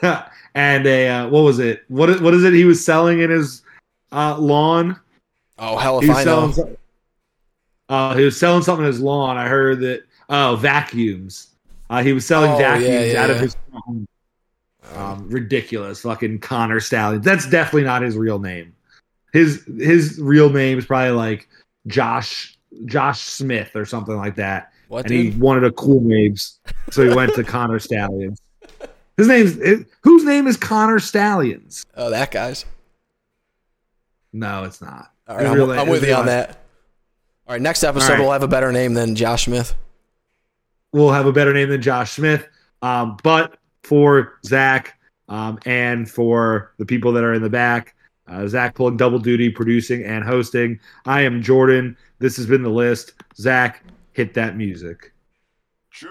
and 0.54 0.86
a 0.86 1.08
uh, 1.08 1.28
what 1.28 1.42
was 1.42 1.58
it 1.58 1.84
what 1.88 2.20
what 2.22 2.32
is 2.32 2.44
it 2.44 2.54
he 2.54 2.64
was 2.64 2.84
selling 2.84 3.20
in 3.20 3.30
his 3.30 3.62
uh, 4.12 4.38
lawn 4.38 4.98
Oh 5.58 5.76
hell 5.76 6.00
if 6.00 6.10
I 6.10 6.24
know. 6.24 6.76
Uh, 7.88 8.16
he 8.16 8.24
was 8.24 8.38
selling 8.38 8.62
something 8.62 8.84
in 8.84 8.90
his 8.90 9.00
lawn. 9.00 9.36
I 9.36 9.46
heard 9.46 9.80
that. 9.80 10.02
Oh, 10.28 10.56
vacuums. 10.56 11.50
Uh, 11.88 12.02
he 12.02 12.12
was 12.12 12.26
selling 12.26 12.50
oh, 12.50 12.58
vacuums 12.58 12.88
yeah, 12.88 13.04
yeah, 13.04 13.22
out 13.22 13.28
yeah. 13.28 13.34
of 13.36 13.40
his 13.40 13.56
phone. 13.70 14.06
Um, 14.94 15.28
ridiculous, 15.28 16.00
fucking 16.00 16.40
Connor 16.40 16.80
Stalion. 16.80 17.22
That's 17.22 17.48
definitely 17.48 17.84
not 17.84 18.02
his 18.02 18.16
real 18.16 18.38
name. 18.38 18.74
His 19.32 19.64
his 19.78 20.18
real 20.18 20.50
name 20.50 20.78
is 20.78 20.86
probably 20.86 21.12
like 21.12 21.48
Josh 21.86 22.58
Josh 22.86 23.20
Smith 23.20 23.74
or 23.74 23.84
something 23.84 24.16
like 24.16 24.36
that. 24.36 24.72
What, 24.88 25.00
and 25.00 25.08
dude? 25.08 25.34
he 25.34 25.40
wanted 25.40 25.64
a 25.64 25.72
cool 25.72 26.00
name, 26.02 26.36
so 26.90 27.08
he 27.08 27.14
went 27.14 27.34
to 27.34 27.44
Connor 27.44 27.78
Stalions. 27.78 28.40
His 29.16 29.28
name's 29.28 29.86
whose 30.02 30.24
name 30.24 30.46
is 30.46 30.56
Connor 30.56 30.98
Stalions? 30.98 31.84
Oh, 31.96 32.10
that 32.10 32.30
guy's. 32.30 32.64
No, 34.32 34.64
it's 34.64 34.80
not. 34.80 35.12
All 35.28 35.36
right, 35.36 35.46
I'm, 35.46 35.70
I'm 35.70 35.88
with 35.88 36.06
you 36.06 36.14
on 36.14 36.26
that. 36.26 36.50
All 37.46 37.54
right, 37.54 37.62
next 37.62 37.84
episode 37.84 38.14
right. 38.14 38.20
we'll 38.20 38.32
have 38.32 38.42
a 38.42 38.48
better 38.48 38.72
name 38.72 38.94
than 38.94 39.14
Josh 39.14 39.44
Smith. 39.44 39.74
We'll 40.92 41.12
have 41.12 41.26
a 41.26 41.32
better 41.32 41.52
name 41.52 41.68
than 41.68 41.82
Josh 41.82 42.12
Smith. 42.12 42.48
Um, 42.82 43.16
but 43.22 43.58
for 43.82 44.38
Zach 44.44 44.98
um, 45.28 45.58
and 45.66 46.10
for 46.10 46.72
the 46.78 46.86
people 46.86 47.12
that 47.12 47.24
are 47.24 47.34
in 47.34 47.42
the 47.42 47.50
back, 47.50 47.94
Uh, 48.32 48.48
Zach 48.48 48.74
pulling 48.74 48.96
double 48.96 49.18
duty, 49.18 49.50
producing 49.50 50.02
and 50.04 50.24
hosting. 50.24 50.80
I 51.04 51.22
am 51.22 51.42
Jordan. 51.42 51.96
This 52.18 52.36
has 52.36 52.46
been 52.46 52.62
the 52.62 52.70
list. 52.70 53.12
Zach, 53.36 53.82
hit 54.12 54.34
that 54.34 54.56
music. 54.56 55.12
Chief! 55.90 56.08